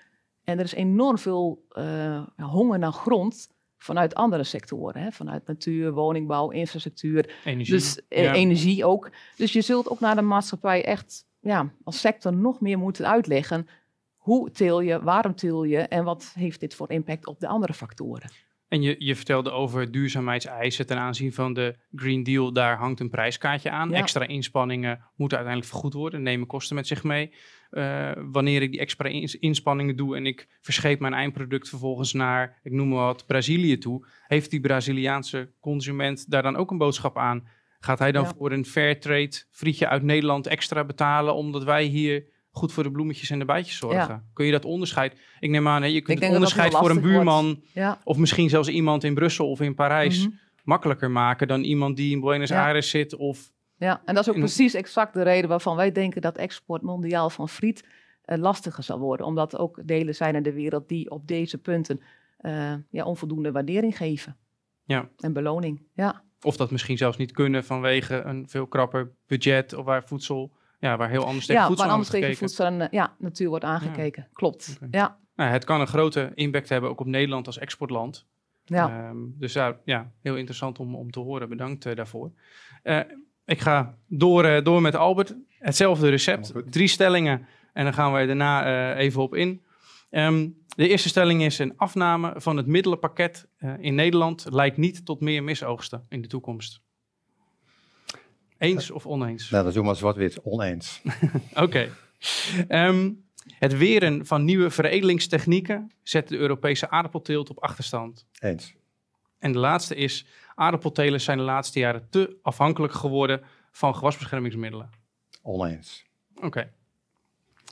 En 0.44 0.58
er 0.58 0.64
is 0.64 0.74
enorm 0.74 1.18
veel 1.18 1.64
eh, 1.68 2.22
honger 2.36 2.78
naar 2.78 2.92
grond 2.92 3.48
vanuit 3.78 4.14
andere 4.14 4.44
sectoren. 4.44 5.02
Hè? 5.02 5.10
Vanuit 5.12 5.46
natuur, 5.46 5.92
woningbouw, 5.92 6.50
infrastructuur, 6.50 7.34
Energie. 7.44 7.74
dus 7.74 8.00
eh, 8.08 8.22
Ja. 8.22 8.32
energie 8.32 8.84
ook. 8.84 9.10
Dus 9.36 9.52
je 9.52 9.60
zult 9.60 9.88
ook 9.88 10.00
naar 10.00 10.14
de 10.14 10.22
maatschappij 10.22 10.84
echt 10.84 11.26
ja, 11.40 11.72
als 11.84 12.00
sector 12.00 12.32
nog 12.36 12.60
meer 12.60 12.78
moeten 12.78 13.06
uitleggen... 13.08 13.66
hoe 14.22 14.50
teel 14.50 14.80
je, 14.80 15.02
waarom 15.02 15.34
teel 15.34 15.64
je 15.64 15.78
en 15.78 16.04
wat 16.04 16.32
heeft 16.34 16.60
dit 16.60 16.74
voor 16.74 16.90
impact 16.90 17.26
op 17.26 17.40
de 17.40 17.46
andere 17.46 17.74
factoren. 17.74 18.30
En 18.68 18.82
je, 18.82 18.94
je 18.98 19.16
vertelde 19.16 19.50
over 19.50 19.90
duurzaamheidseisen 19.90 20.86
ten 20.86 20.98
aanzien 20.98 21.32
van 21.32 21.52
de 21.52 21.74
Green 21.94 22.22
Deal. 22.22 22.52
Daar 22.52 22.76
hangt 22.76 23.00
een 23.00 23.10
prijskaartje 23.10 23.70
aan. 23.70 23.90
Ja. 23.90 23.96
Extra 23.96 24.26
inspanningen 24.26 25.04
moeten 25.16 25.36
uiteindelijk 25.38 25.74
vergoed 25.74 25.92
worden, 25.92 26.22
nemen 26.22 26.46
kosten 26.46 26.76
met 26.76 26.86
zich 26.86 27.02
mee. 27.04 27.34
Eh, 27.70 28.10
wanneer 28.16 28.62
ik 28.62 28.70
die 28.70 28.80
extra 28.80 29.08
ins- 29.08 29.38
inspanningen 29.38 29.96
doe 29.96 30.16
en 30.16 30.26
ik 30.26 30.48
verscheep 30.60 31.00
mijn 31.00 31.14
eindproduct 31.14 31.68
vervolgens 31.68 32.12
naar, 32.12 32.58
ik 32.62 32.72
noem 32.72 32.88
maar 32.88 33.04
wat, 33.04 33.26
Brazilië 33.26 33.78
toe, 33.78 34.06
heeft 34.26 34.50
die 34.50 34.60
Braziliaanse 34.60 35.50
consument 35.60 36.30
daar 36.30 36.42
dan 36.42 36.56
ook 36.56 36.70
een 36.70 36.78
boodschap 36.78 37.18
aan? 37.18 37.48
Gaat 37.80 37.98
hij 37.98 38.12
dan 38.12 38.22
Ja. 38.24 38.32
voor 38.36 38.52
een 38.52 38.64
fair 38.64 39.00
trade 39.00 39.42
frietje 39.50 39.88
uit 39.88 40.02
Nederland 40.02 40.46
extra 40.46 40.84
betalen 40.84 41.34
omdat 41.34 41.64
wij 41.64 41.84
hier 41.84 42.24
goed 42.52 42.72
voor 42.72 42.82
de 42.82 42.90
bloemetjes 42.90 43.30
en 43.30 43.38
de 43.38 43.44
bijtjes 43.44 43.76
zorgen? 43.76 44.24
Kun 44.32 44.46
je 44.46 44.52
dat 44.52 44.64
onderscheid? 44.64 45.16
Ik 45.40 45.50
neem 45.50 45.68
aan, 45.68 45.82
hè, 45.82 45.88
je 45.88 46.00
kunt 46.00 46.20
het 46.22 46.32
onderscheid 46.32 46.74
voor 46.76 46.90
een 46.90 47.00
buurman 47.00 47.62
Ja. 47.74 47.98
of 48.04 48.16
misschien 48.16 48.48
zelfs 48.48 48.68
iemand 48.68 49.04
in 49.04 49.14
Brussel 49.14 49.50
of 49.50 49.60
in 49.60 49.74
Parijs 49.74 50.26
Mhm. 50.26 50.34
makkelijker 50.64 51.10
maken 51.10 51.48
dan 51.48 51.62
iemand 51.62 51.96
die 51.96 52.10
in 52.12 52.20
Buenos 52.20 52.48
Ja. 52.48 52.64
Aires 52.64 52.90
zit 52.90 53.16
of 53.16 53.50
Ja, 53.76 54.02
en 54.04 54.14
dat 54.14 54.22
is 54.22 54.28
ook 54.28 54.34
In- 54.34 54.40
precies 54.40 54.74
exact 54.74 55.14
de 55.14 55.22
reden 55.22 55.48
waarvan 55.48 55.76
wij 55.76 55.92
denken 55.92 56.20
dat 56.22 56.36
export 56.36 56.82
mondiaal 56.82 57.30
van 57.30 57.48
friet 57.48 57.84
eh, 58.22 58.38
lastiger 58.38 58.82
zal 58.82 58.98
worden. 58.98 59.26
Omdat 59.26 59.52
er 59.52 59.58
ook 59.58 59.80
delen 59.86 60.14
zijn 60.14 60.34
in 60.34 60.42
de 60.42 60.52
wereld 60.52 60.88
die 60.88 61.10
op 61.10 61.26
deze 61.28 61.58
punten 61.58 62.00
eh, 62.38 62.72
ja, 62.90 63.04
onvoldoende 63.04 63.52
waardering 63.52 63.96
geven. 63.96 64.36
Ja. 64.84 65.08
En 65.18 65.32
beloning, 65.32 65.82
ja. 65.94 66.22
Of 66.42 66.56
dat 66.56 66.70
misschien 66.70 66.96
zelfs 66.96 67.16
niet 67.16 67.32
kunnen 67.32 67.64
vanwege 67.64 68.20
een 68.20 68.48
veel 68.48 68.66
krapper 68.66 69.10
budget 69.26 69.74
of 69.74 69.84
waar 69.84 70.04
voedsel, 70.04 70.52
ja, 70.82 70.96
waar 70.96 71.10
heel 71.10 71.24
anders 71.24 71.46
tegen 71.46 71.60
Ja, 71.60 71.66
voedsel 71.66 71.84
waar 71.84 71.94
anders 71.94 72.12
tegen 72.12 72.36
voedsel 72.36 72.66
en 72.66 72.88
ja, 72.90 73.14
natuur 73.18 73.48
wordt 73.48 73.64
aangekeken. 73.64 74.28
Klopt, 74.32 74.78
ja. 74.90 75.18
Nou, 75.34 75.50
het 75.50 75.64
kan 75.64 75.80
een 75.80 75.86
grote 75.86 76.32
impact 76.34 76.68
hebben 76.68 76.90
ook 76.90 77.00
op 77.00 77.06
Nederland 77.06 77.46
als 77.46 77.58
exportland. 77.58 78.26
ja. 78.64 78.88
Ehm, 78.88 79.16
dus 79.38 79.52
ja, 79.52 79.80
ja, 79.84 80.12
heel 80.22 80.36
interessant 80.36 80.78
om, 80.78 80.94
om 80.94 81.10
te 81.10 81.20
horen. 81.20 81.48
Bedankt 81.48 81.86
eh, 81.86 81.94
daarvoor. 81.96 82.32
Eh, 82.82 83.00
ik 83.44 83.60
ga 83.60 83.98
door, 84.06 84.44
eh, 84.44 84.64
door 84.64 84.80
met 84.82 84.94
Albert. 84.94 85.36
Hetzelfde 85.58 86.08
recept, 86.08 86.52
drie 86.70 86.88
stellingen 86.88 87.46
en 87.72 87.84
dan 87.84 87.94
gaan 87.94 88.12
wij 88.12 88.26
daarna 88.26 88.64
eh, 88.94 89.04
even 89.04 89.22
op 89.22 89.34
in. 89.34 89.62
Ehm, 90.10 90.48
de 90.76 90.88
eerste 90.88 91.08
stelling 91.08 91.42
is 91.42 91.58
een 91.58 91.76
afname 91.76 92.32
van 92.36 92.56
het 92.56 92.66
middelenpakket 92.66 93.48
eh, 93.56 93.74
in 93.78 93.94
Nederland 93.94 94.46
leidt 94.50 94.76
niet 94.76 95.04
tot 95.04 95.20
meer 95.20 95.44
misoogsten 95.44 96.06
in 96.08 96.22
de 96.22 96.28
toekomst. 96.28 96.80
Eens 98.62 98.90
of 98.90 99.06
oneens? 99.06 99.50
Nou, 99.50 99.64
dat 99.64 99.76
is 99.76 99.82
maar 99.82 99.96
zwart-wit 99.96 100.40
oneens. 100.42 101.02
Oké. 101.54 101.88
Ehm, 102.68 103.10
het 103.58 103.76
weren 103.76 104.26
van 104.26 104.44
nieuwe 104.44 104.70
veredelingstechnieken 104.70 105.92
zet 106.02 106.28
de 106.28 106.36
Europese 106.36 106.90
aardappelteelt 106.90 107.50
op 107.50 107.58
achterstand. 107.62 108.26
Eens. 108.38 108.74
En 109.38 109.52
de 109.52 109.58
laatste 109.58 109.94
is, 109.94 110.26
aardappeltelers 110.54 111.24
zijn 111.24 111.38
de 111.38 111.44
laatste 111.44 111.78
jaren 111.78 112.06
te 112.10 112.36
afhankelijk 112.42 112.92
geworden 112.92 113.40
van 113.70 113.94
gewasbeschermingsmiddelen. 113.94 114.90
Oneens. 115.42 116.04
Oké. 116.34 116.70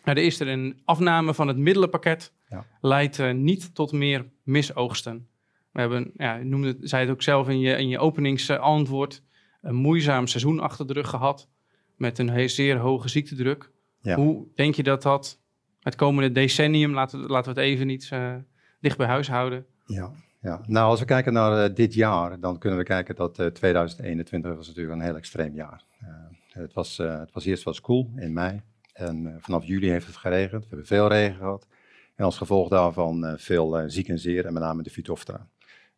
Nou, 0.05 0.17
de 0.17 0.23
eerste, 0.23 0.45
een 0.45 0.81
afname 0.85 1.35
van 1.35 1.49
het 1.49 1.57
middelenpakket 1.57 2.33
Ja. 2.49 2.65
leidt 2.81 3.19
eh, 3.19 3.33
niet 3.33 3.75
tot 3.75 3.93
meer 3.93 4.27
misoogsten. 4.43 5.29
We 5.73 5.81
hebben, 5.81 6.11
ja, 6.17 6.37
noemde, 6.37 6.69
het- 6.69 6.79
zei 6.81 7.03
het 7.03 7.11
ook 7.13 7.23
zelf 7.23 7.49
in 7.49 7.61
je, 7.61 7.77
in 7.77 7.89
je 7.89 7.99
openingsantwoord, 7.99 9.23
een 9.61 9.75
moeizaam 9.75 10.27
seizoen 10.27 10.61
achter 10.61 10.87
de 10.87 10.93
rug 10.93 11.09
gehad 11.09 11.49
met 11.97 12.19
een 12.19 12.51
zeer 12.51 12.77
hoge 12.77 13.09
ziektedruk. 13.09 13.71
Ja. 14.01 14.17
Hoe 14.17 14.47
denk 14.55 14.75
je 14.75 14.83
dat 14.83 15.03
dat 15.03 15.39
het 15.81 15.95
komende 15.95 16.33
decennium, 16.33 16.93
laten, 16.93 17.21
we- 17.23 17.29
laten 17.29 17.55
we 17.55 17.61
het 17.61 17.69
even 17.71 17.87
niet 17.87 18.09
eh, 18.13 18.35
dicht 18.81 18.97
bij 18.97 19.07
huis 19.07 19.29
houden, 19.29 19.67
Ja, 19.87 20.11
ja. 20.41 20.61
Nou, 20.67 20.91
als 20.91 21.01
we 21.01 21.07
kijken 21.07 21.33
naar 21.33 21.65
eh, 21.65 21.75
dit 21.75 21.95
jaar, 21.95 22.41
dan 22.41 22.59
kunnen 22.59 22.79
we 22.79 22.85
kijken 22.85 23.15
dat 23.15 23.39
eh, 23.39 23.47
2021 23.47 24.55
was 24.57 24.67
natuurlijk 24.67 24.95
een 24.97 25.05
heel 25.05 25.17
extreem 25.17 25.55
jaar. 25.55 25.85
Eh, 26.01 26.07
het, 26.49 26.73
was, 26.73 26.99
eh, 26.99 27.19
het 27.19 27.33
was 27.33 27.45
eerst 27.45 27.63
was 27.63 27.81
koel 27.81 28.11
in 28.17 28.33
mei 28.33 28.61
en 28.93 29.27
eh, 29.27 29.35
vanaf 29.39 29.65
juli 29.65 29.91
heeft 29.91 30.07
het 30.07 30.17
geregend. 30.17 30.63
We 30.63 30.69
hebben 30.69 30.87
veel 30.87 31.09
regen 31.09 31.37
gehad 31.37 31.67
en 32.15 32.25
als 32.25 32.37
gevolg 32.39 32.69
daarvan 32.69 33.25
eh, 33.27 33.33
veel 33.37 33.79
eh, 33.79 33.85
ziek 33.87 34.09
en 34.09 34.19
zeer 34.19 34.47
en 34.47 34.53
met 34.53 34.63
name 34.63 34.83
de 34.83 34.91
Phytophthora. 34.91 35.49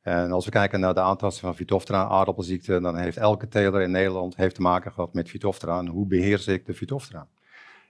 En 0.02 0.32
als 0.32 0.44
we 0.44 0.50
kijken 0.50 0.80
naar 0.80 0.94
de 0.94 1.00
aantasting 1.00 1.46
van 1.46 1.54
Phytophthora, 1.54 2.08
aardappelziekte, 2.08 2.80
dan 2.80 2.96
heeft 2.96 3.16
elke 3.16 3.48
teler 3.48 3.80
in 3.80 3.90
Nederland 3.90 4.36
heeft 4.36 4.54
te 4.54 4.60
maken 4.60 4.92
gehad 4.92 5.14
met 5.14 5.28
Phytophthora 5.28 5.78
en 5.78 5.86
hoe 5.86 6.06
beheers 6.06 6.46
ik 6.46 6.66
de 6.66 6.74
Phytophthora. 6.74 7.26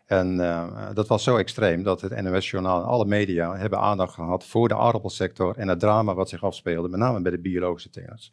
En 0.07 0.41
eh, 0.41 0.89
dat 0.95 1.09
was 1.09 1.23
zo 1.23 1.37
extreem 1.37 1.83
dat 1.83 2.01
het 2.01 2.23
NOS-journaal 2.23 2.81
en 2.81 2.87
alle 2.87 3.05
media 3.05 3.57
hebben 3.57 3.79
aandacht 3.79 4.15
gehad 4.15 4.47
voor 4.47 4.69
de 4.69 4.77
aardappelsector 4.77 5.57
en 5.57 5.69
het 5.69 5.81
drama 5.81 6.15
wat 6.15 6.29
zich 6.29 6.45
afspeelde, 6.45 6.89
met 6.89 7.01
name 7.01 7.21
bij 7.21 7.31
de 7.31 7.39
biologische 7.39 7.91
telers. 7.91 8.33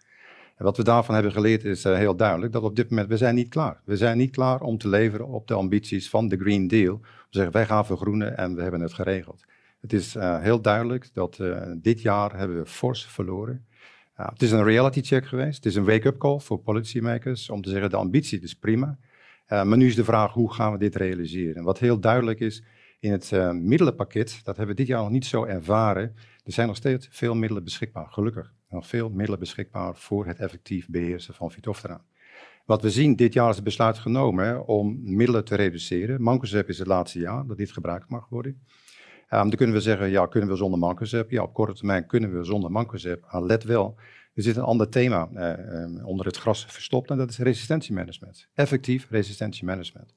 En 0.55 0.65
wat 0.65 0.77
we 0.77 0.83
daarvan 0.83 1.13
hebben 1.13 1.31
geleerd 1.31 1.63
is 1.63 1.85
eh, 1.85 1.95
heel 1.95 2.15
duidelijk 2.15 2.53
dat 2.53 2.63
op 2.63 2.75
dit 2.75 2.89
moment, 2.89 3.07
we 3.07 3.17
zijn 3.17 3.35
niet 3.35 3.49
klaar. 3.49 3.81
We 3.83 3.97
zijn 3.97 4.17
niet 4.17 4.31
klaar 4.31 4.61
om 4.61 4.77
te 4.77 4.87
leveren 4.87 5.27
op 5.27 5.47
de 5.47 5.53
ambities 5.53 6.09
van 6.09 6.27
de 6.27 6.37
Green 6.37 6.67
Deal. 6.67 6.99
Te 6.99 7.07
zeggen, 7.29 7.53
wij 7.53 7.65
gaan 7.65 7.85
vergroenen 7.85 8.37
en 8.37 8.55
we 8.55 8.61
hebben 8.61 8.81
het 8.81 8.93
geregeld. 8.93 9.43
Het 9.81 9.93
is 9.93 10.15
eh, 10.15 10.39
heel 10.39 10.61
duidelijk 10.61 11.09
dat 11.13 11.39
dit 11.73 12.01
jaar 12.01 12.37
hebben 12.37 12.57
we 12.57 12.65
fors 12.65 13.05
verloren. 13.05 13.65
Het 14.27 14.41
is 14.41 14.51
een 14.51 14.63
reality 14.63 15.01
check 15.01 15.27
geweest. 15.27 15.55
Het 15.55 15.65
is 15.65 15.75
een 15.75 15.85
wake-up 15.85 16.17
call 16.17 16.39
voor 16.39 16.59
policymakers 16.59 17.49
om 17.49 17.61
te 17.61 17.69
zeggen, 17.69 17.89
de 17.89 17.95
ambitie 17.95 18.41
is 18.41 18.53
prima. 18.53 18.97
Uh, 19.47 19.63
maar 19.63 19.77
nu 19.77 19.87
is 19.87 19.95
de 19.95 20.03
vraag, 20.03 20.33
hoe 20.33 20.53
gaan 20.53 20.71
we 20.71 20.77
dit 20.77 20.95
realiseren? 20.95 21.55
En 21.55 21.63
wat 21.63 21.79
heel 21.79 21.99
duidelijk 21.99 22.39
is, 22.39 22.63
in 22.99 23.11
het 23.11 23.31
uh, 23.31 23.51
middelenpakket, 23.51 24.39
dat 24.43 24.57
hebben 24.57 24.75
we 24.75 24.81
dit 24.81 24.87
jaar 24.87 25.01
nog 25.01 25.09
niet 25.09 25.25
zo 25.25 25.43
ervaren, 25.43 26.15
er 26.43 26.51
zijn 26.51 26.67
nog 26.67 26.75
steeds 26.75 27.07
veel 27.11 27.35
middelen 27.35 27.63
beschikbaar, 27.63 28.07
gelukkig. 28.09 28.53
Nog 28.69 28.87
veel 28.87 29.09
middelen 29.09 29.39
beschikbaar 29.39 29.95
voor 29.95 30.25
het 30.25 30.39
effectief 30.39 30.87
beheersen 30.89 31.33
van 31.33 31.51
Phytophthora. 31.51 32.03
Wat 32.65 32.81
we 32.81 32.89
zien, 32.89 33.15
dit 33.15 33.33
jaar 33.33 33.49
is 33.49 33.55
het 33.55 33.63
besluit 33.63 33.97
genomen 33.97 34.67
om 34.67 34.99
middelen 35.15 35.45
te 35.45 35.55
reduceren. 35.55 36.21
Mancozeb 36.21 36.69
is 36.69 36.77
het 36.77 36.87
laatste 36.87 37.19
jaar 37.19 37.45
dat 37.47 37.57
dit 37.57 37.71
gebruikt 37.71 38.09
mag 38.09 38.29
worden. 38.29 38.61
Um, 39.33 39.39
dan 39.39 39.55
kunnen 39.55 39.75
we 39.75 39.81
zeggen, 39.81 40.09
ja, 40.09 40.25
kunnen 40.25 40.49
we 40.49 40.55
zonder 40.55 40.79
Mancozeb? 40.79 41.31
Ja, 41.31 41.43
op 41.43 41.53
korte 41.53 41.73
termijn 41.73 42.05
kunnen 42.05 42.37
we 42.37 42.43
zonder 42.43 42.71
Mancozeb. 42.71 43.25
Maar 43.31 43.43
let 43.43 43.63
wel, 43.63 43.95
er 44.33 44.43
zit 44.43 44.55
een 44.55 44.63
ander 44.63 44.89
thema 44.89 45.29
uh, 45.33 45.81
um, 45.81 46.05
onder 46.05 46.25
het 46.25 46.37
gras 46.37 46.65
verstopt 46.65 47.09
en 47.09 47.17
dat 47.17 47.29
is 47.29 47.37
resistentiemanagement. 47.37 48.47
Effectief 48.53 49.07
resistentiemanagement. 49.09 50.13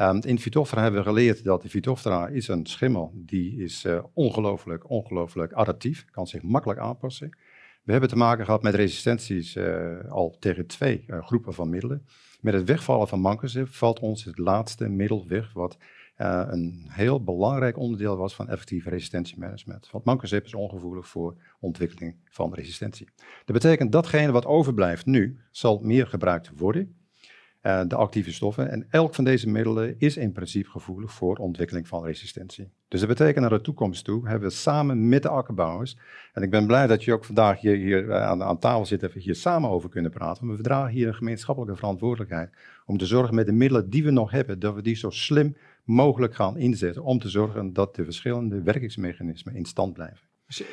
Um, 0.00 0.20
in 0.22 0.38
Phytophthora 0.38 0.82
hebben 0.82 1.00
we 1.00 1.08
geleerd 1.08 1.44
dat 1.44 1.62
de 1.62 2.30
is 2.32 2.48
een 2.48 2.66
schimmel 2.66 3.12
die 3.14 3.62
is 3.62 3.84
uh, 3.84 4.04
ongelooflijk, 4.12 4.90
ongelooflijk 4.90 5.52
adaptief, 5.52 6.04
kan 6.10 6.26
zich 6.26 6.42
makkelijk 6.42 6.80
aanpassen. 6.80 7.36
We 7.82 7.92
hebben 7.92 8.10
te 8.10 8.16
maken 8.16 8.44
gehad 8.44 8.62
met 8.62 8.74
resistenties 8.74 9.56
uh, 9.56 10.10
al 10.10 10.36
tegen 10.38 10.66
twee 10.66 11.04
groepen 11.06 11.54
van 11.54 11.70
middelen. 11.70 12.06
Met 12.40 12.54
het 12.54 12.64
wegvallen 12.68 13.08
van 13.08 13.20
mancozeb 13.20 13.68
valt 13.68 14.00
ons 14.00 14.24
het 14.24 14.38
laatste 14.38 14.88
middel 14.88 15.24
weg 15.28 15.52
wat 15.52 15.78
uh, 16.20 16.42
een 16.46 16.86
heel 16.88 17.22
belangrijk 17.22 17.78
onderdeel 17.78 18.16
was 18.16 18.34
van 18.34 18.48
effectief 18.48 18.86
resistentiemanagement. 18.86 19.88
Want 19.90 20.04
mancozeb 20.04 20.44
is 20.44 20.54
ongevoelig 20.54 21.08
voor 21.08 21.36
ontwikkeling 21.60 22.16
van 22.24 22.54
resistentie. 22.54 23.08
Dat 23.44 23.62
betekent 23.62 23.92
datgene 23.92 24.32
wat 24.32 24.46
overblijft 24.46 25.06
nu, 25.06 25.40
zal 25.50 25.78
meer 25.82 26.06
gebruikt 26.06 26.50
worden. 26.56 26.94
Uh, 27.62 27.80
de 27.86 27.96
actieve 27.96 28.32
stoffen. 28.32 28.70
En 28.70 28.86
elk 28.90 29.14
van 29.14 29.24
deze 29.24 29.48
middelen 29.48 29.94
is 29.98 30.16
in 30.16 30.32
principe 30.32 30.70
gevoelig 30.70 31.12
voor 31.12 31.36
ontwikkeling 31.36 31.88
van 31.88 32.04
resistentie. 32.04 32.70
Dus 32.88 33.00
dat 33.00 33.08
betekent 33.08 33.40
naar 33.40 33.58
de 33.58 33.60
toekomst 33.60 34.04
toe 34.04 34.28
hebben 34.28 34.48
we 34.48 34.54
samen 34.54 35.08
met 35.08 35.22
de 35.22 35.28
akkerbouwers. 35.28 35.98
En 36.32 36.42
ik 36.42 36.50
ben 36.50 36.66
blij 36.66 36.86
dat 36.86 37.04
je 37.04 37.12
ook 37.12 37.24
vandaag 37.24 37.60
hier, 37.60 37.76
hier 37.76 38.14
aan, 38.14 38.42
aan, 38.42 38.58
tafel 38.58 38.86
zit 38.86 39.02
en 39.02 39.10
we 39.12 39.20
hier 39.20 39.34
samen 39.34 39.70
over 39.70 39.88
kunnen 39.88 40.10
praten. 40.10 40.46
Maar 40.46 40.56
we 40.56 40.62
dragen 40.62 40.92
hier 40.92 41.08
een 41.08 41.14
gemeenschappelijke 41.14 41.76
verantwoordelijkheid 41.76 42.50
om 42.86 42.98
te 42.98 43.06
zorgen 43.06 43.34
met 43.34 43.46
de 43.46 43.52
middelen 43.52 43.90
die 43.90 44.04
we 44.04 44.10
nog 44.10 44.30
hebben, 44.30 44.58
dat 44.58 44.74
we 44.74 44.82
die 44.82 44.96
zo 44.96 45.10
slim 45.10 45.56
mogelijk 45.86 46.34
gaan 46.34 46.58
inzetten. 46.58 47.02
Om 47.02 47.18
te 47.18 47.28
zorgen 47.28 47.72
dat 47.72 47.94
de 47.94 48.04
verschillende 48.04 48.62
werkingsmechanismen 48.62 49.54
in 49.54 49.64
stand 49.64 49.92
blijven. 49.92 50.26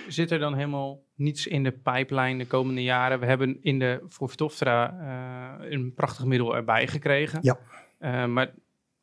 Zit 0.07 0.31
er 0.31 0.39
dan 0.39 0.53
helemaal 0.53 1.03
niets 1.15 1.47
in 1.47 1.63
de 1.63 1.71
pipeline 1.71 2.37
de 2.37 2.47
komende 2.47 2.83
jaren? 2.83 3.19
We 3.19 3.25
hebben 3.25 3.63
in 3.63 3.79
de 3.79 4.01
voor 4.07 4.31
uh, 4.67 5.53
een 5.59 5.93
prachtig 5.93 6.25
middel 6.25 6.55
erbij 6.55 6.87
gekregen. 6.87 7.39
Ja. 7.41 7.59
Uh, 7.99 8.25
maar 8.25 8.53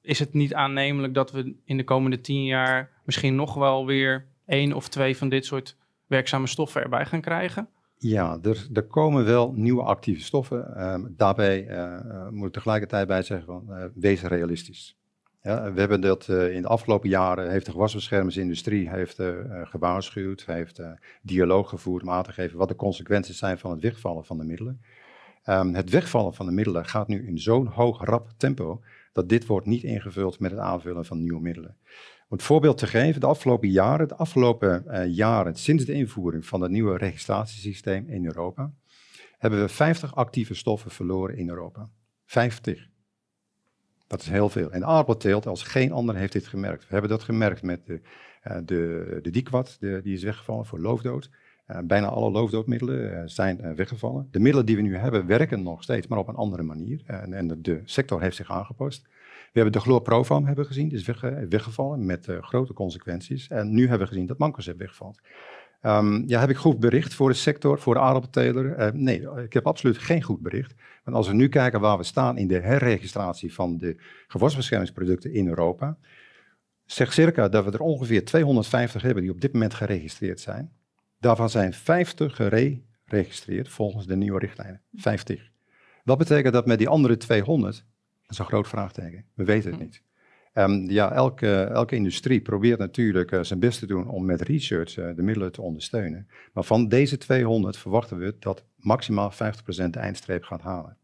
is 0.03 0.19
het 0.19 0.33
niet 0.33 0.55
aannemelijk 0.55 1.15
dat 1.15 1.33
we 1.33 1.57
in 1.65 1.77
de 1.77 1.85
komende 1.85 2.21
tien 2.21 2.45
jaar 2.45 2.91
misschien 3.05 3.35
nog 3.35 3.55
wel 3.55 3.87
weer 3.87 4.27
één 4.47 4.73
of 4.73 4.89
twee 4.89 5.17
van 5.17 5.29
dit 5.29 5.45
soort 5.45 5.77
werkzame 6.07 6.47
stoffen 6.47 6.83
erbij 6.83 7.07
gaan 7.07 7.21
krijgen? 7.21 7.69
Ja, 7.97 8.39
er, 8.43 8.69
er 8.73 8.87
komen 8.87 9.25
wel 9.25 9.53
nieuwe 9.53 9.83
actieve 9.83 10.23
stoffen. 10.23 10.73
Uh, 10.77 10.95
daarbij 11.09 11.69
uh, 11.69 12.29
moet 12.29 12.47
ik 12.47 12.53
tegelijkertijd 12.53 13.07
bij 13.07 13.23
zeggen, 13.23 13.47
van, 13.47 13.91
wees 13.95 14.23
realistisch. 14.23 15.00
Ja, 15.43 15.73
we 15.73 15.81
hebben 15.81 16.01
dat 16.01 16.29
uh, 16.29 16.55
in 16.55 16.63
de 16.63 16.69
afgelopen 16.69 17.09
jaren, 17.09 17.51
heeft 17.51 17.67
de 17.67 17.73
gewasbeschermingsindustrie 17.73 18.89
heeft, 18.89 19.19
uh, 19.19 19.35
gewaarschuwd, 19.63 20.45
heeft 20.47 20.81
dialoog 21.23 21.69
gevoerd 21.69 22.03
om 22.03 22.11
aan 22.11 22.23
te 22.23 22.33
geven 22.33 22.59
wat 22.59 22.69
de 22.69 22.77
consequenties 22.77 23.39
zijn 23.39 23.59
van 23.59 23.71
het 23.71 23.81
wegvallen 23.81 24.25
van 24.25 24.39
de 24.39 24.45
middelen. 24.45 24.81
Um, 25.47 25.75
het 25.75 25.91
wegvallen 25.91 26.35
van 26.35 26.47
de 26.47 26.53
middelen 26.53 26.87
gaat 26.87 27.09
nu 27.09 27.27
in 27.27 27.39
zo'n 27.39 27.67
hoog 27.67 28.05
rap 28.05 28.31
tempo 28.37 28.83
dat 29.13 29.29
dit 29.29 29.47
wordt 29.47 29.67
niet 29.67 29.83
ingevuld 29.83 30.41
met 30.41 30.51
het 30.51 30.61
aanvullen 30.61 31.05
van 31.05 31.21
nieuwe 31.21 31.41
middelen. 31.41 31.77
Om 32.29 32.37
het 32.37 32.43
voorbeeld 32.43 32.79
te 32.79 32.87
geven, 32.87 33.21
de 33.21 33.27
afgelopen 33.27 33.69
jaren, 33.69 34.09
de 34.09 34.17
afgelopen 34.17 35.11
jaren 35.11 35.55
sinds 35.55 35.85
de 35.85 35.93
invoering 35.93 36.47
van 36.47 36.61
het 36.61 36.71
nieuwe 36.71 36.97
registratiesysteem 36.97 38.09
in 38.09 38.27
Europa, 38.27 38.73
hebben 39.39 39.61
we 39.61 39.69
50 39.69 40.15
actieve 40.15 40.55
stoffen 40.55 40.91
verloren 40.91 41.37
in 41.37 41.49
Europa. 41.49 41.89
50. 42.25 42.90
Dat 44.11 44.21
is 44.21 44.29
heel 44.29 44.49
veel. 44.49 44.71
En 44.71 44.81
de 44.81 44.87
aardappelteelt, 44.87 45.47
als 45.47 45.63
geen 45.63 45.93
ander 45.93 46.15
heeft 46.17 46.33
dit 46.33 46.47
gemerkt. 46.47 46.83
We 46.83 46.93
hebben 46.93 47.11
dat 47.11 47.23
gemerkt 47.23 47.63
met 47.63 47.87
de, 47.87 48.01
uh, 48.49 48.57
de, 48.65 49.19
de 49.23 49.31
de, 49.81 50.01
die 50.03 50.15
is 50.15 50.23
weggevallen 50.23 50.67
voor 50.67 50.81
loofdood. 50.81 51.31
Uh, 51.67 51.79
bijna 51.85 52.07
alle 52.07 52.31
loofdoodmiddelen 52.31 53.13
uh, 53.13 53.23
zijn 53.25 53.75
weggevallen. 53.75 54.29
De 54.31 54.41
middelen 54.41 54.67
die 54.67 54.77
we 54.77 54.83
nu 54.83 54.97
hebben 54.97 55.27
werken 55.27 55.63
nog 55.63 55.83
steeds, 55.83 56.07
maar 56.07 56.19
op 56.19 56.29
een 56.29 56.35
andere 56.35 56.63
manier. 56.63 57.03
en 57.07 57.49
de, 57.49 57.61
de, 57.61 57.81
sector 57.85 58.21
heeft 58.21 58.37
zich 58.37 58.51
aangepast. 58.51 59.03
We 59.53 59.61
hebben 59.61 59.73
de 59.73 59.81
chlorprofam 59.81 60.45
hebben 60.45 60.67
gezien, 60.67 60.89
die 60.89 60.99
is 60.99 61.07
weg, 61.07 61.21
weggevallen 61.49 62.07
met 62.07 62.29
grote 62.41 62.73
consequenties. 62.73 63.49
En 63.49 63.75
nu 63.75 63.81
hebben 63.81 63.99
we 63.99 64.07
gezien 64.13 64.27
dat 64.27 64.39
mancozeb 64.39 64.79
wegvalt. 64.79 65.21
Ehm, 65.81 66.23
ja, 66.27 66.41
heb 66.41 66.51
ik 66.51 66.57
goed 66.57 66.81
bericht 66.81 67.15
voor 67.15 67.29
de 67.29 67.35
sector, 67.35 67.79
voor 67.79 67.95
de 67.95 68.01
aardappelteler? 68.01 68.79
Uh, 68.79 68.93
nee, 68.93 69.43
ik 69.43 69.53
heb 69.53 69.67
absoluut 69.67 69.99
geen 69.99 70.23
goed 70.23 70.41
bericht. 70.41 70.75
Want 71.05 71.17
als 71.17 71.29
we 71.29 71.35
nu 71.35 71.49
kijken 71.49 71.81
waar 71.81 71.97
we 71.97 72.05
staan 72.05 72.39
in 72.39 72.49
de 72.49 72.61
herregistratie 72.61 73.55
van 73.55 73.79
de 73.79 73.97
gewarsbeschermingsproducten 74.27 75.33
in 75.33 75.49
Europa, 75.49 75.99
zegt 76.85 77.13
circa 77.13 77.49
dat 77.49 77.65
we 77.65 77.71
er 77.71 77.81
ongeveer 77.81 78.25
250 78.25 79.03
hebben 79.03 79.23
die 79.23 79.33
op 79.33 79.41
dit 79.41 79.53
moment 79.53 79.75
geregistreerd 79.75 80.41
zijn. 80.41 80.73
Daarvan 81.19 81.51
zijn 81.51 81.73
50 81.73 82.37
geregistreerd 82.37 83.69
volgens 83.69 84.07
de 84.07 84.17
nieuwe 84.17 84.39
richtlijnen. 84.39 84.83
50. 84.95 85.51
Wat 86.05 86.19
betekent 86.19 86.53
dat 86.53 86.67
met 86.67 86.79
die 86.79 86.89
andere 86.89 87.17
200? 87.17 87.77
Dat 88.23 88.31
is 88.31 88.39
een 88.39 88.45
groot 88.45 88.69
vraagteken. 88.69 89.25
We 89.35 89.45
weten 89.45 89.71
het 89.71 89.79
hm. 89.79 89.85
niet. 89.85 90.03
Um, 90.63 90.91
ja, 90.91 91.13
elke, 91.13 91.63
elke 91.63 91.95
industrie 91.95 92.41
probeert 92.41 92.79
natuurlijk 92.79 93.31
uh, 93.31 93.43
zijn 93.43 93.59
best 93.59 93.79
te 93.79 93.87
doen 93.87 94.09
om 94.09 94.25
met 94.25 94.41
research 94.41 94.97
uh, 94.97 95.09
de 95.17 95.23
middelen 95.23 95.53
te 95.53 95.63
ondersteunen. 95.63 96.29
Maar 96.53 96.65
van 96.65 96.89
deze 96.89 97.17
200 97.17 97.77
verwachten 97.77 98.19
we 98.19 98.37
dat 98.39 98.65
maximaal 98.77 99.33
50% 99.33 99.37
de 99.67 99.99
eindstreep 99.99 100.43
gaat 100.43 100.63
halen. 100.63 100.97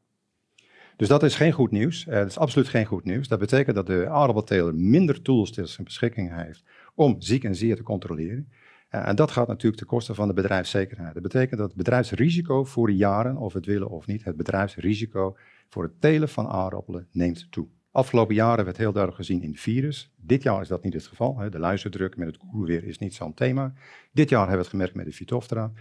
Dus 0.97 1.09
dat 1.09 1.23
is 1.23 1.35
geen 1.35 1.53
goed 1.53 1.71
nieuws. 1.71 2.07
Uh, 2.07 2.15
dat 2.15 2.27
is 2.27 2.39
absoluut 2.39 2.69
geen 2.69 2.85
goed 2.85 3.05
nieuws. 3.05 3.29
Dat 3.29 3.39
betekent 3.39 3.77
dat 3.77 3.87
de 3.87 4.09
aardappelteler 4.09 4.75
minder 4.75 5.23
tools 5.23 5.53
ter 5.53 5.69
zijn 5.69 5.87
beschikking 5.87 6.43
heeft 6.43 6.65
om 6.95 7.17
ziek 7.19 7.45
en 7.45 7.55
zeer 7.55 7.77
te 7.77 7.83
controleren. 7.83 8.49
en 8.89 9.17
dat 9.17 9.31
gaat 9.31 9.49
natuurlijk 9.49 9.77
ten 9.77 9.87
koste 9.87 10.15
van 10.15 10.29
de 10.29 10.35
bedrijfszekerheid. 10.35 11.15
Dat 11.15 11.23
betekent 11.23 11.59
dat 11.59 11.69
het 11.69 11.77
bedrijfsrisico 11.77 12.65
voor 12.65 12.87
de 12.87 12.97
jaren, 12.97 13.37
of 13.37 13.53
het 13.53 13.67
willen 13.67 13.89
of 13.89 14.07
niet, 14.07 14.25
het 14.25 14.37
bedrijfsrisico 14.37 15.37
voor 15.69 15.83
het 15.83 16.01
telen 16.01 16.29
van 16.29 16.47
aardappelen 16.49 17.09
neemt 17.13 17.47
toe. 17.51 17.67
Afgelopen 17.97 18.35
jaren 18.35 18.65
werd 18.65 18.77
heel 18.77 18.93
duidelijk 18.93 19.25
gezien 19.25 19.43
in 19.43 19.57
virus. 19.57 20.11
Dit 20.17 20.43
jaar 20.43 20.61
is 20.61 20.69
dat 20.69 20.85
niet 20.85 20.93
het 20.93 21.07
geval. 21.07 21.39
Hè. 21.39 21.49
De 21.49 21.59
luisterdruk 21.59 22.17
met 22.17 22.27
het 22.27 22.37
koele 22.37 22.67
weer 22.67 22.85
is 22.85 22.99
niet 22.99 23.15
zo'n 23.15 23.35
thema. 23.35 23.73
Dit 24.13 24.29
jaar 24.29 24.41
hebben 24.41 24.57
we 24.57 24.63
het 24.63 24.71
gemerkt 24.71 24.95
met 24.95 25.05
de 25.05 25.13
Phytophthora. 25.13 25.73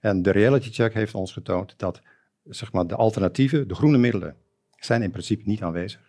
En 0.00 0.22
de 0.22 0.30
reality 0.30 0.70
check 0.72 0.94
heeft 0.94 1.14
ons 1.14 1.32
getoond 1.32 1.74
dat 1.76 2.02
zeg 2.44 2.72
maar, 2.72 2.86
de 2.86 2.94
alternatieven, 2.94 3.68
de 3.68 3.74
groene 3.74 3.98
middelen, 3.98 4.36
zijn 4.78 5.02
in 5.02 5.10
principe 5.10 5.42
niet 5.46 5.62
aanwezig. 5.62 6.00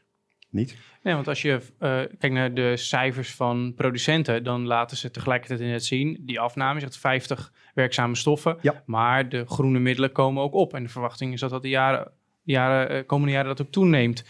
Niet? 0.49 0.77
Nee, 1.03 1.13
want 1.13 1.27
als 1.27 1.41
je 1.41 1.51
uh, 1.51 1.59
kijkt 2.19 2.35
naar 2.35 2.53
de 2.53 2.77
cijfers 2.77 3.35
van 3.35 3.73
producenten, 3.75 4.43
dan 4.43 4.65
laten 4.65 4.97
ze 4.97 5.11
tegelijkertijd 5.11 5.59
in 5.59 5.69
het 5.69 5.85
zien, 5.85 6.21
die 6.21 6.39
afname 6.39 6.79
zegt 6.79 6.97
50 6.97 7.53
werkzame 7.73 8.15
stoffen, 8.15 8.57
ja. 8.61 8.83
maar 8.85 9.29
de 9.29 9.45
groene 9.45 9.79
middelen 9.79 10.11
komen 10.11 10.43
ook 10.43 10.53
op. 10.53 10.73
En 10.73 10.83
de 10.83 10.89
verwachting 10.89 11.33
is 11.33 11.39
dat 11.39 11.49
dat 11.49 11.61
de 11.61 11.69
jaren, 11.69 12.11
jaren, 12.43 12.95
uh, 12.95 13.05
komende 13.05 13.33
jaren 13.33 13.55
dat 13.55 13.65
ook 13.65 13.71
toeneemt. 13.71 14.23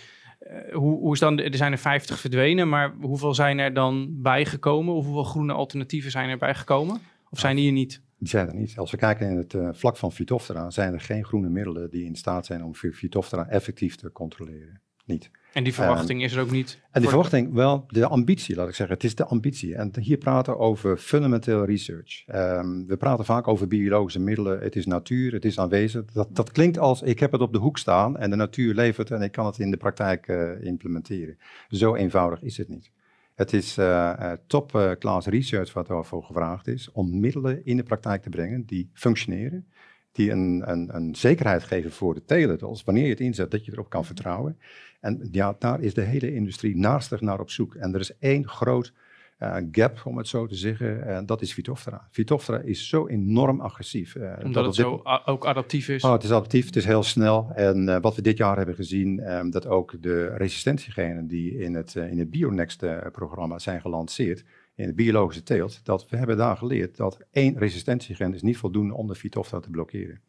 Uh, 0.51 0.73
hoe, 0.73 0.99
hoe 0.99 1.13
is 1.13 1.19
dan, 1.19 1.39
er 1.39 1.55
zijn 1.55 1.71
er 1.71 1.77
50 1.77 2.19
verdwenen, 2.19 2.69
maar 2.69 2.93
hoeveel 3.01 3.33
zijn 3.33 3.59
er 3.59 3.73
dan 3.73 4.21
bijgekomen? 4.21 4.93
Of 4.93 5.05
hoeveel 5.05 5.23
groene 5.23 5.53
alternatieven 5.53 6.11
zijn 6.11 6.29
er 6.29 6.37
bijgekomen? 6.37 6.99
Of 7.29 7.39
zijn 7.39 7.55
die 7.55 7.67
er 7.67 7.73
niet? 7.73 8.01
Die 8.17 8.27
zijn 8.27 8.47
er 8.47 8.55
niet. 8.55 8.77
Als 8.77 8.91
we 8.91 8.97
kijken 8.97 9.29
in 9.29 9.37
het 9.37 9.53
uh, 9.53 9.69
vlak 9.71 9.97
van 9.97 10.11
Phytophthora, 10.11 10.69
zijn 10.69 10.93
er 10.93 11.01
geen 11.01 11.25
groene 11.25 11.49
middelen 11.49 11.89
die 11.89 12.05
in 12.05 12.15
staat 12.15 12.45
zijn 12.45 12.63
om 12.63 12.75
Phytophthora 12.75 13.47
effectief 13.47 13.95
te 13.95 14.11
controleren. 14.11 14.81
Niet. 15.05 15.29
En 15.53 15.63
die 15.63 15.73
verwachting 15.73 16.23
is 16.23 16.33
er 16.33 16.41
ook 16.41 16.51
niet? 16.51 16.79
En 16.91 17.01
die 17.01 17.09
verwachting, 17.09 17.53
wel, 17.53 17.85
de 17.87 18.07
ambitie, 18.07 18.55
laat 18.55 18.67
ik 18.67 18.75
zeggen. 18.75 18.95
Het 18.95 19.03
is 19.05 19.15
de 19.15 19.25
ambitie. 19.25 19.75
En 19.75 19.91
hier 19.99 20.17
praten 20.17 20.53
we 20.53 20.59
over 20.59 20.97
fundamenteel 20.97 21.65
research. 21.65 22.23
Um, 22.27 22.87
we 22.87 22.97
praten 22.97 23.25
vaak 23.25 23.47
over 23.47 23.67
biologische 23.67 24.19
middelen. 24.19 24.59
Het 24.59 24.75
is 24.75 24.85
natuur, 24.85 25.33
het 25.33 25.45
is 25.45 25.59
aanwezig. 25.59 26.05
Dat, 26.05 26.35
dat 26.35 26.51
klinkt 26.51 26.77
als, 26.77 27.01
ik 27.01 27.19
heb 27.19 27.31
het 27.31 27.41
op 27.41 27.53
de 27.53 27.59
hoek 27.59 27.77
staan 27.77 28.17
en 28.17 28.29
de 28.29 28.35
natuur 28.35 28.73
levert 28.73 29.11
en 29.11 29.21
ik 29.21 29.31
kan 29.31 29.45
het 29.45 29.59
in 29.59 29.71
de 29.71 29.77
praktijk 29.77 30.27
uh, 30.27 30.63
implementeren. 30.63 31.37
Zo 31.69 31.95
eenvoudig 31.95 32.41
is 32.41 32.57
het 32.57 32.69
niet. 32.69 32.91
Het 33.35 33.53
is 33.53 33.77
uh, 33.77 33.85
uh, 34.19 34.31
top-class 34.47 35.27
research 35.27 35.73
wat 35.73 35.87
daarvoor 35.87 36.23
gevraagd 36.23 36.67
is 36.67 36.91
om 36.91 37.19
middelen 37.19 37.65
in 37.65 37.77
de 37.77 37.83
praktijk 37.83 38.21
te 38.21 38.29
brengen 38.29 38.65
die 38.65 38.89
functioneren, 38.93 39.67
die 40.11 40.31
een, 40.31 40.63
een, 40.65 40.95
een 40.95 41.15
zekerheid 41.15 41.63
geven 41.63 41.91
voor 41.91 42.13
de 42.13 42.25
teler. 42.25 42.57
Dus 42.57 42.83
wanneer 42.83 43.03
je 43.03 43.09
het 43.09 43.19
inzet, 43.19 43.51
dat 43.51 43.65
je 43.65 43.71
erop 43.71 43.89
kan 43.89 44.05
vertrouwen. 44.05 44.57
En 45.05 45.27
ja, 45.31 45.55
daar 45.59 45.81
is 45.81 45.93
de 45.93 46.01
hele 46.01 46.33
industrie 46.33 46.77
naastig 46.77 47.21
naar 47.21 47.39
op 47.39 47.49
zoek. 47.49 47.75
En 47.75 47.93
er 47.93 47.99
is 47.99 48.17
één 48.17 48.47
groot 48.47 48.93
uh, 49.39 49.57
gap, 49.71 50.01
om 50.05 50.17
het 50.17 50.27
zo 50.27 50.47
te 50.47 50.55
zeggen, 50.55 51.07
en 51.07 51.25
dat 51.25 51.41
is 51.41 51.53
Phytophthora. 51.53 52.07
Phytophthora 52.11 52.59
is 52.59 52.89
zo 52.89 53.07
enorm 53.07 53.61
agressief. 53.61 54.15
Uh, 54.15 54.33
Omdat 54.37 54.53
dat 54.53 54.65
het 54.65 54.75
zo 54.75 55.01
ook 55.25 55.45
adaptief 55.45 55.89
is? 55.89 56.03
Oh, 56.03 56.11
het 56.11 56.23
is 56.23 56.31
adaptief, 56.31 56.65
het 56.65 56.75
is 56.75 56.85
heel 56.85 57.03
snel. 57.03 57.51
En 57.55 57.87
uh, 57.87 57.97
wat 58.01 58.15
we 58.15 58.21
dit 58.21 58.37
jaar 58.37 58.57
hebben 58.57 58.75
gezien, 58.75 59.31
um, 59.31 59.49
dat 59.49 59.67
ook 59.67 60.01
de 60.01 60.25
resistentiegenen 60.25 61.27
die 61.27 61.57
in 61.57 61.73
het, 61.73 61.95
in 61.95 62.19
het 62.19 62.29
BioNext-programma 62.29 63.59
zijn 63.59 63.81
gelanceerd, 63.81 64.43
in 64.75 64.87
de 64.87 64.93
biologische 64.93 65.43
teelt, 65.43 65.79
dat 65.83 66.09
we 66.09 66.17
hebben 66.17 66.37
daar 66.37 66.57
geleerd 66.57 66.97
dat 66.97 67.19
één 67.31 67.57
resistentiegen 67.57 68.33
is 68.33 68.41
niet 68.41 68.57
voldoende 68.57 68.93
om 68.93 69.07
de 69.07 69.15
Phytophthora 69.15 69.61
te 69.61 69.69
blokkeren. 69.69 70.21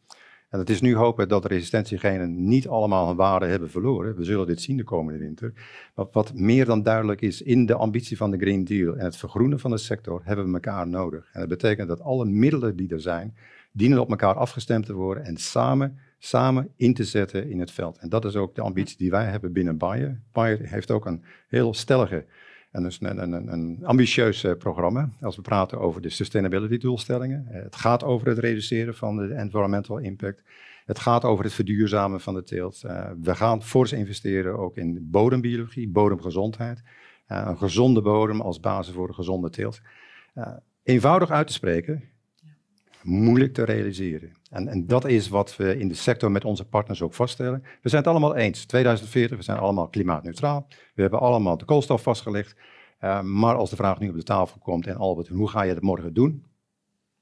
En 0.49 0.59
het 0.59 0.69
is 0.69 0.81
nu 0.81 0.95
hopen 0.95 1.27
dat 1.27 1.41
de 1.41 1.47
resistentiegenen 1.47 2.47
niet 2.47 2.67
allemaal 2.67 3.07
hun 3.07 3.15
waarde 3.15 3.45
hebben 3.45 3.69
verloren. 3.69 4.15
We 4.15 4.23
zullen 4.23 4.47
dit 4.47 4.61
zien 4.61 4.77
de 4.77 4.83
komende 4.83 5.19
winter. 5.19 5.53
Maar 5.95 6.05
wat 6.11 6.33
meer 6.33 6.65
dan 6.65 6.83
duidelijk 6.83 7.21
is, 7.21 7.41
in 7.41 7.65
de 7.65 7.73
ambitie 7.73 8.17
van 8.17 8.31
de 8.31 8.37
Green 8.37 8.63
Deal 8.63 8.95
en 8.95 9.05
het 9.05 9.17
vergroenen 9.17 9.59
van 9.59 9.71
de 9.71 9.77
sector 9.77 10.21
hebben 10.23 10.45
we 10.45 10.53
elkaar 10.53 10.87
nodig. 10.87 11.29
En 11.33 11.39
dat 11.39 11.49
betekent 11.49 11.87
dat 11.87 12.01
alle 12.01 12.25
middelen 12.25 12.75
die 12.75 12.89
er 12.89 13.01
zijn, 13.01 13.35
dienen 13.71 13.99
op 13.99 14.09
elkaar 14.09 14.35
afgestemd 14.35 14.85
te 14.85 14.93
worden 14.93 15.23
en 15.23 15.37
samen, 15.37 15.99
samen 16.17 16.69
in 16.75 16.93
te 16.93 17.03
zetten 17.03 17.49
in 17.49 17.59
het 17.59 17.71
veld. 17.71 17.97
En 17.97 18.09
dat 18.09 18.25
is 18.25 18.35
ook 18.35 18.55
de 18.55 18.61
ambitie 18.61 18.97
die 18.97 19.11
wij 19.11 19.25
hebben 19.25 19.53
binnen 19.53 19.77
Bayer. 19.77 20.21
Bayer 20.31 20.69
heeft 20.69 20.91
ook 20.91 21.05
een 21.05 21.23
heel 21.47 21.73
stellige 21.73 22.25
en 22.77 22.83
dus 22.83 22.97
een, 23.01 23.51
een, 23.53 23.79
ambitieus 23.83 24.43
uh, 24.43 24.53
programma 24.53 25.09
als 25.21 25.35
we 25.35 25.41
praten 25.41 25.79
over 25.79 26.01
de 26.01 26.09
sustainability 26.09 26.77
doelstellingen. 26.77 27.47
Uh, 27.49 27.63
het 27.63 27.75
gaat 27.75 28.03
over 28.03 28.27
het 28.27 28.37
reduceren 28.37 28.95
van 28.95 29.17
de 29.17 29.33
environmental 29.33 29.97
impact. 29.97 30.43
Het 30.85 30.99
gaat 30.99 31.23
over 31.23 31.43
het 31.43 31.53
verduurzamen 31.53 32.21
van 32.21 32.33
de 32.33 32.43
teelt. 32.43 32.81
Uh, 32.85 33.09
we 33.21 33.35
gaan 33.35 33.63
fors 33.63 33.91
investeren 33.91 34.57
ook 34.57 34.77
in 34.77 35.07
bodembiologie, 35.11 35.89
bodemgezondheid. 35.89 36.83
een 37.27 37.57
gezonde 37.57 38.01
bodem 38.01 38.41
als 38.41 38.59
basis 38.59 38.93
voor 38.93 39.07
een 39.07 39.13
gezonde 39.13 39.49
teelt. 39.49 39.81
eenvoudig 40.83 41.29
uit 41.29 41.47
te 41.47 41.53
spreken, 41.53 42.03
moeilijk 43.07 43.53
te 43.53 43.63
realiseren. 43.63 44.31
En, 44.49 44.67
en, 44.67 44.87
dat 44.87 45.05
is 45.05 45.29
wat 45.29 45.55
we 45.55 45.79
in 45.79 45.87
de 45.87 45.93
sector 45.93 46.31
met 46.31 46.45
onze 46.45 46.65
partners 46.65 47.01
ook 47.01 47.13
vaststellen. 47.13 47.63
We 47.81 47.89
zijn 47.89 48.01
het 48.01 48.11
allemaal 48.11 48.35
eens. 48.35 48.65
2040, 48.65 49.37
we 49.37 49.43
zijn 49.43 49.57
allemaal 49.57 49.87
klimaatneutraal. 49.87 50.67
We 50.95 51.01
hebben 51.01 51.19
allemaal 51.19 51.57
de 51.57 51.65
koolstof 51.65 52.01
vastgelegd. 52.01 52.55
Uh, 53.01 53.21
maar 53.21 53.55
als 53.55 53.69
de 53.69 53.75
vraag 53.75 53.99
nu 53.99 54.09
op 54.09 54.15
de 54.15 54.23
tafel 54.23 54.59
komt 54.59 54.87
en 54.87 54.95
Albert, 54.95 55.27
hoe 55.27 55.49
ga 55.49 55.61
je 55.61 55.73
dat 55.73 55.83
morgen 55.83 56.13
doen? 56.13 56.45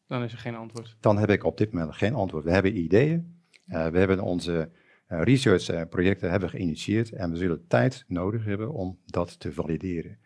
Dan 0.08 0.24
is 0.24 0.32
er 0.32 0.38
geen 0.38 0.56
antwoord. 0.56 0.98
Dan 1.00 1.18
heb 1.18 1.30
ik 1.30 1.44
op 1.44 1.58
dit 1.58 1.72
moment 1.72 1.96
geen 1.96 2.14
antwoord. 2.14 2.44
We 2.44 2.52
hebben 2.52 2.78
ideeën. 2.78 3.40
Uh, 3.68 3.88
we 3.88 3.98
hebben 3.98 4.20
onze 4.20 4.70
uh, 5.10 5.22
researchprojecten 5.22 6.32
hebben 6.32 6.50
geïnitieerd 6.50 7.12
en 7.12 7.32
we 7.32 7.38
zullen 7.38 7.68
tijd 7.68 8.06
nodig 8.08 8.46
hebben 8.46 8.74
om 8.74 8.98
dat 9.06 9.40
te 9.40 9.54
valideren. 9.54 10.18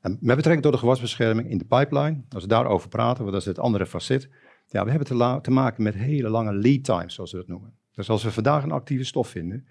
En 0.00 0.18
met 0.20 0.36
betrekking 0.36 0.62
tot 0.62 0.72
de 0.72 0.78
gewasbescherming 0.78 1.50
in 1.50 1.58
de 1.58 1.64
pipeline, 1.64 2.20
als 2.28 2.42
we 2.42 2.48
daarover 2.48 2.88
praten, 2.88 3.18
want 3.18 3.32
dat 3.32 3.40
is 3.40 3.46
het 3.46 3.58
andere 3.58 3.86
facet, 3.86 4.28
ja, 4.74 4.84
we 4.84 4.90
hebben 4.90 5.42
te, 5.42 5.50
maken 5.50 5.82
met 5.82 5.94
hele 5.94 6.28
lange 6.28 6.52
lead 6.52 6.84
times, 6.84 7.14
zoals 7.14 7.32
we 7.32 7.38
dat 7.38 7.48
noemen. 7.48 7.74
Dus 7.92 8.08
als 8.08 8.22
we 8.22 8.30
vandaag 8.30 8.62
een 8.62 8.70
actieve 8.70 9.04
stof 9.04 9.28
vinden, 9.28 9.66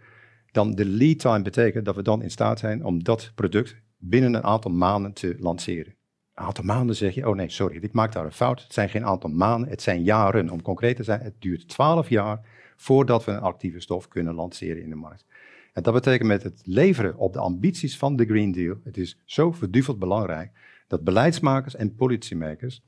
dan 0.52 0.76
de 0.76 0.86
lead 0.86 1.20
time 1.20 1.42
betekent 1.42 1.86
dat 1.86 1.96
we 1.96 2.02
dan 2.02 2.22
in 2.22 2.32
staat 2.32 2.60
zijn 2.60 2.86
om 2.86 3.04
dat 3.04 3.32
product 3.36 3.76
binnen 3.98 4.34
een 4.34 4.44
aantal 4.44 4.72
maanden 4.72 5.14
te 5.14 5.36
lanceren. 5.40 5.96
Een 6.34 6.46
aantal 6.46 6.64
maanden 6.64 6.96
zeg 6.96 7.16
je, 7.16 7.30
oh 7.30 7.36
nee, 7.36 7.50
sorry, 7.50 7.78
ik 7.82 7.94
maak 7.94 8.12
daar 8.12 8.26
een 8.26 8.32
fout. 8.32 8.64
Het 8.64 8.74
zijn 8.74 8.90
geen 8.90 9.06
aantal 9.06 9.30
maanden, 9.30 9.70
het 9.70 9.82
zijn 9.82 10.04
jaren. 10.04 10.50
Om 10.50 10.62
concreet 10.62 10.96
te 10.96 11.04
zijn, 11.04 11.22
het 11.22 11.36
duurt 11.40 11.68
twaalf 11.68 12.10
jaar 12.10 12.48
voordat 12.76 13.26
we 13.26 13.32
een 13.32 13.40
actieve 13.40 13.80
stof 13.80 14.08
kunnen 14.08 14.34
lanceren 14.34 14.84
in 14.84 14.90
de 14.90 14.96
markt. 14.96 15.26
En 15.74 15.84
dat 15.84 15.94
betekent 15.94 16.28
met 16.28 16.44
het 16.44 16.62
leveren 16.64 17.18
op 17.18 17.34
de 17.34 17.40
ambities 17.40 17.98
van 17.98 18.16
de 18.16 18.26
Green 18.26 18.52
Deal, 18.52 18.78
het 18.84 18.98
is 18.98 19.22
zo 19.26 19.52
verduveld 19.52 20.00
belangrijk 20.00 20.52
dat 20.88 21.04
beleidsmakers 21.04 21.76
en 21.76 21.96
politiemakers 21.96 22.82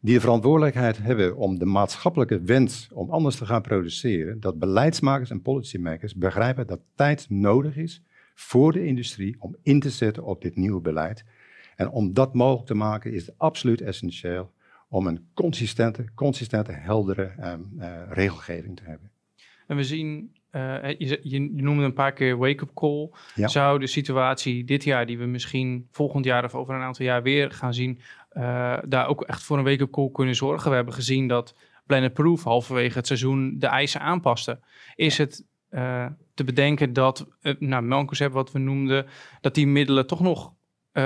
die 0.00 0.14
de 0.14 0.20
verantwoordelijkheid 0.20 0.98
hebben 0.98 1.36
om 1.36 1.58
de 1.58 1.64
maatschappelijke 1.64 2.40
wens 2.40 2.88
om 2.92 3.10
anders 3.10 3.36
te 3.36 3.46
gaan 3.46 3.62
produceren, 3.62 4.40
dat 4.40 4.58
beleidsmakers 4.58 5.30
en 5.30 5.42
policymakers 5.42 6.14
begrijpen 6.14 6.66
dat 6.66 6.80
tijd 6.94 7.26
nodig 7.28 7.76
is 7.76 8.02
voor 8.34 8.72
de 8.72 8.86
industrie 8.86 9.36
om 9.38 9.56
in 9.62 9.80
te 9.80 9.90
zetten 9.90 10.24
op 10.24 10.42
dit 10.42 10.56
nieuwe 10.56 10.80
beleid. 10.80 11.24
En 11.76 11.90
om 11.90 12.12
dat 12.12 12.34
mogelijk 12.34 12.66
te 12.66 12.74
maken 12.74 13.12
is 13.12 13.26
het 13.26 13.34
absoluut 13.38 13.80
essentieel 13.80 14.52
om 14.88 15.06
een 15.06 15.26
consistente, 15.34 16.04
consistente 16.14 16.72
heldere 16.72 17.32
um, 17.42 17.72
uh, 17.78 18.02
regelgeving 18.08 18.76
te 18.76 18.82
hebben. 18.84 19.10
En 19.66 19.76
we 19.76 19.84
zien, 19.84 20.36
uh, 20.52 20.76
je, 20.98 21.20
je, 21.22 21.40
noemde 21.40 21.84
een 21.84 21.92
paar 21.92 22.12
keer 22.12 22.36
wake-up 22.36 22.74
call. 22.74 23.10
Ja. 23.34 23.48
Zou 23.48 23.78
de 23.78 23.86
situatie 23.86 24.64
dit 24.64 24.84
jaar, 24.84 25.06
die 25.06 25.18
we 25.18 25.26
misschien 25.26 25.86
volgend 25.90 26.24
jaar 26.24 26.44
of 26.44 26.54
over 26.54 26.74
een 26.74 26.80
aantal 26.80 27.06
jaar 27.06 27.22
weer 27.22 27.50
gaan 27.50 27.74
zien, 27.74 27.98
uh, 28.32 28.78
daar 28.88 29.06
ook 29.06 29.22
echt 29.22 29.42
voor 29.42 29.58
een 29.58 29.64
wake-up 29.64 29.90
call 29.90 30.10
kunnen 30.12 30.34
zorgen? 30.34 30.70
We 30.70 30.76
hebben 30.76 30.94
gezien 30.94 31.28
dat 31.28 31.54
Planet 31.86 32.12
Proof 32.14 32.44
halverwege 32.44 32.98
het 32.98 33.06
seizoen 33.06 33.54
de 33.58 33.66
eisen 33.66 34.00
aanpaste. 34.00 34.60
Is 34.94 35.18
het 35.18 35.44
uh, 35.70 36.06
te 36.34 36.44
bedenken 36.44 36.92
dat, 36.92 37.26
uh, 37.42 37.54
nou, 37.58 37.82
Melkers 37.82 38.18
wat 38.20 38.52
we 38.52 38.58
noemden, 38.58 39.06
dat 39.40 39.54
die 39.54 39.66
middelen 39.66 40.06
toch 40.06 40.20
nog 40.20 40.52
uh, 40.92 41.02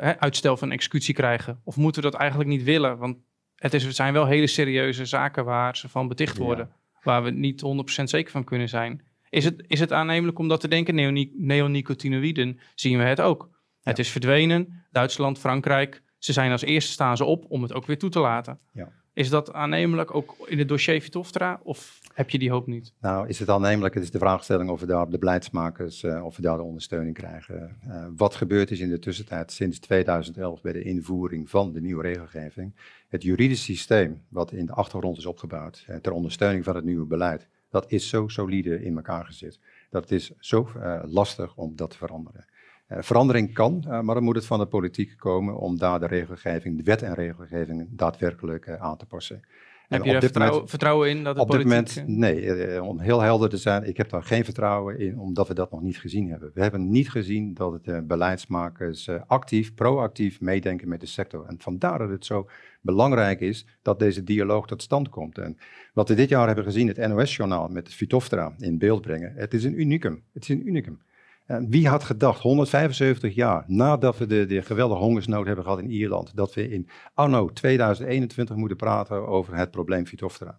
hè, 0.00 0.18
uitstel 0.20 0.56
van 0.56 0.70
executie 0.70 1.14
krijgen? 1.14 1.60
Of 1.64 1.76
moeten 1.76 2.02
we 2.02 2.10
dat 2.10 2.20
eigenlijk 2.20 2.50
niet 2.50 2.62
willen? 2.62 2.98
Want 2.98 3.16
het, 3.56 3.74
is, 3.74 3.84
het 3.84 3.96
zijn 3.96 4.12
wel 4.12 4.26
hele 4.26 4.46
serieuze 4.46 5.04
zaken 5.04 5.44
waar 5.44 5.76
ze 5.76 5.88
van 5.88 6.08
beticht 6.08 6.36
Ja. 6.36 6.42
worden. 6.42 6.70
Waar 7.02 7.22
we 7.22 7.30
niet 7.30 7.62
100% 8.00 8.02
zeker 8.02 8.30
van 8.30 8.44
kunnen 8.44 8.68
zijn. 8.68 9.04
Is 9.28 9.44
het, 9.44 9.64
is 9.66 9.80
het 9.80 9.92
aannemelijk 9.92 10.38
om 10.38 10.48
dat 10.48 10.60
te 10.60 10.68
denken? 10.68 10.94
Neoni- 10.94 11.32
Neonicotinoïden 11.36 12.58
zien 12.74 12.98
we 12.98 13.04
het 13.04 13.20
ook. 13.20 13.50
Het 13.82 13.98
is 13.98 14.10
verdwenen. 14.10 14.84
Duitsland, 14.90 15.38
Frankrijk. 15.38 16.02
Ze 16.26 16.32
zijn 16.32 16.50
als 16.50 16.62
eerste 16.62 16.92
staan 16.92 17.16
ze 17.16 17.24
op 17.24 17.44
om 17.48 17.62
het 17.62 17.72
ook 17.72 17.86
weer 17.86 17.98
toe 17.98 18.10
te 18.10 18.18
laten. 18.18 18.58
Ja. 18.72 18.88
Is 19.12 19.28
dat 19.28 19.52
aannemelijk 19.52 20.14
ook 20.14 20.36
in 20.46 20.58
het 20.58 20.68
dossier 20.68 21.00
Vitoftra? 21.00 21.60
Of 21.62 21.98
heb 22.14 22.30
je 22.30 22.38
die 22.38 22.50
hoop 22.50 22.66
niet? 22.66 22.92
Nou, 23.00 23.28
is 23.28 23.38
het 23.38 23.48
aannemelijk? 23.48 23.94
Het 23.94 24.02
is 24.02 24.10
de 24.10 24.18
vraagstelling 24.18 24.70
of 24.70 24.80
we 24.80 24.86
daar 24.86 25.10
de 25.10 25.18
beleidsmakers, 25.18 26.02
eh, 26.02 26.24
of 26.24 26.36
we 26.36 26.42
daar 26.42 26.56
de 26.56 26.62
ondersteuning 26.62 27.14
krijgen. 27.14 27.76
Eh, 27.88 28.06
wat 28.16 28.34
gebeurd 28.34 28.70
is 28.70 28.80
in 28.80 28.88
de 28.88 28.98
tussentijd 28.98 29.52
sinds 29.52 29.78
2011 29.78 30.60
bij 30.60 30.72
de 30.72 30.82
invoering 30.82 31.50
van 31.50 31.72
de 31.72 31.80
nieuwe 31.80 32.02
regelgeving. 32.02 32.74
Het 33.08 33.22
juridisch 33.22 33.64
systeem 33.64 34.22
wat 34.28 34.52
in 34.52 34.66
de 34.66 34.72
achtergrond 34.72 35.18
is 35.18 35.26
opgebouwd 35.26 35.84
eh, 35.86 35.96
ter 35.96 36.12
ondersteuning 36.12 36.64
van 36.64 36.74
het 36.74 36.84
nieuwe 36.84 37.06
beleid, 37.06 37.48
dat 37.70 37.90
is 37.90 38.08
zo 38.08 38.28
solide 38.28 38.84
in 38.84 38.96
elkaar 38.96 39.24
gezet. 39.24 39.58
Dat 39.90 40.02
het 40.02 40.12
is 40.12 40.32
zo 40.38 40.68
lastig 41.04 41.56
om 41.56 41.76
dat 41.76 41.90
te 41.90 41.96
veranderen. 41.96 42.44
Eh, 42.86 42.98
verandering 43.00 43.54
kan, 43.54 43.84
eh, 43.88 44.00
maar 44.00 44.14
dan 44.14 44.24
moet 44.24 44.36
het 44.36 44.46
van 44.46 44.58
de 44.58 44.66
politiek 44.66 45.14
komen 45.18 45.56
om 45.56 45.78
daar 45.78 46.00
de 46.00 46.06
regelgeving, 46.06 46.76
de 46.76 46.82
wet 46.82 47.02
en 47.02 47.14
regelgeving 47.14 47.88
daadwerkelijk 47.90 48.66
eh, 48.66 48.82
aan 48.82 48.96
te 48.96 49.06
passen. 49.06 49.36
En 49.36 49.96
Heb 49.96 50.04
je 50.04 50.14
er 50.14 50.20
vertrouwen, 50.20 50.54
moment- 50.54 50.70
vertrouwen 50.70 51.08
in 51.10 51.24
dat 51.24 51.34
de 51.34 51.40
op 51.40 51.50
dit 51.50 51.62
politiek... 51.62 52.06
moment, 52.06 52.18
nee. 52.18 52.82
om 52.82 53.00
heel 53.00 53.20
helder 53.20 53.48
te 53.48 53.56
zijn, 53.56 53.88
ik 53.88 53.96
heb 53.96 54.10
daar 54.10 54.22
geen 54.22 54.44
vertrouwen 54.44 54.98
in, 54.98 55.18
omdat 55.18 55.48
we 55.48 55.54
dat 55.54 55.70
nog 55.70 55.82
niet 55.82 55.98
gezien 55.98 56.30
hebben. 56.30 56.50
We 56.54 56.62
hebben 56.62 56.90
niet 56.90 57.10
gezien 57.10 57.54
dat 57.54 57.72
het 57.72 57.84
de 57.84 58.02
beleidsmakers 58.02 59.08
actief, 59.26 59.74
proactief 59.74 60.40
meedenken 60.40 60.88
met 60.88 61.00
de 61.00 61.06
sector. 61.06 61.46
En 61.46 61.56
vandaar 61.58 61.98
dat 61.98 62.08
het 62.08 62.24
zo 62.24 62.48
belangrijk 62.80 63.40
is 63.40 63.66
dat 63.82 63.98
deze 63.98 64.24
dialoog 64.24 64.66
tot 64.66 64.82
stand 64.82 65.08
komt. 65.08 65.38
En 65.38 65.58
wat 65.94 66.08
we 66.08 66.14
dit 66.14 66.28
jaar 66.28 66.46
hebben 66.46 66.64
gezien, 66.64 66.88
het 66.88 67.08
NOS-journaal 67.08 67.68
met 67.68 67.94
Vitoftra 67.94 68.54
in 68.58 68.78
beeld 68.78 69.02
brengen, 69.02 69.32
het 69.36 69.54
is 69.54 69.64
een 69.64 69.80
unicum. 69.80 70.22
Het 70.32 70.42
is 70.42 70.48
een 70.48 70.68
unicum. 70.68 71.00
En 71.46 71.70
wie 71.70 71.88
had 71.88 72.04
gedacht, 72.04 72.40
175 72.40 73.34
jaar 73.34 73.64
nadat 73.66 74.18
we 74.18 74.26
de, 74.26 74.46
de 74.46 74.62
geweldige 74.62 75.00
hongersnood 75.00 75.46
hebben 75.46 75.64
gehad 75.64 75.78
in 75.78 75.90
Ierland, 75.90 76.36
dat 76.36 76.54
we 76.54 76.68
in 76.68 76.88
anno 77.14 77.52
2021 77.52 78.56
moeten 78.56 78.76
praten 78.76 79.26
over 79.26 79.56
het 79.56 79.70
probleem 79.70 80.06
Vitoftra. 80.06 80.58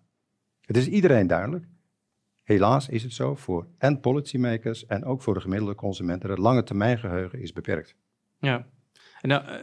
Het 0.61 0.77
is 0.77 0.87
iedereen 0.87 1.27
duidelijk. 1.27 1.65
Helaas 2.43 2.89
is 2.89 3.03
het 3.03 3.13
zo 3.13 3.35
voor 3.35 3.67
en 3.77 3.99
policymakers 3.99 4.85
en 4.85 5.05
ook 5.05 5.21
voor 5.21 5.33
de 5.33 5.41
gemiddelde 5.41 5.75
consumenten. 5.75 6.29
Het 6.29 6.39
lange 6.39 6.63
termijn 6.63 6.97
geheugen 6.97 7.41
is 7.41 7.53
beperkt. 7.53 7.95
Ja. 8.39 8.67
Eh, 9.31 9.61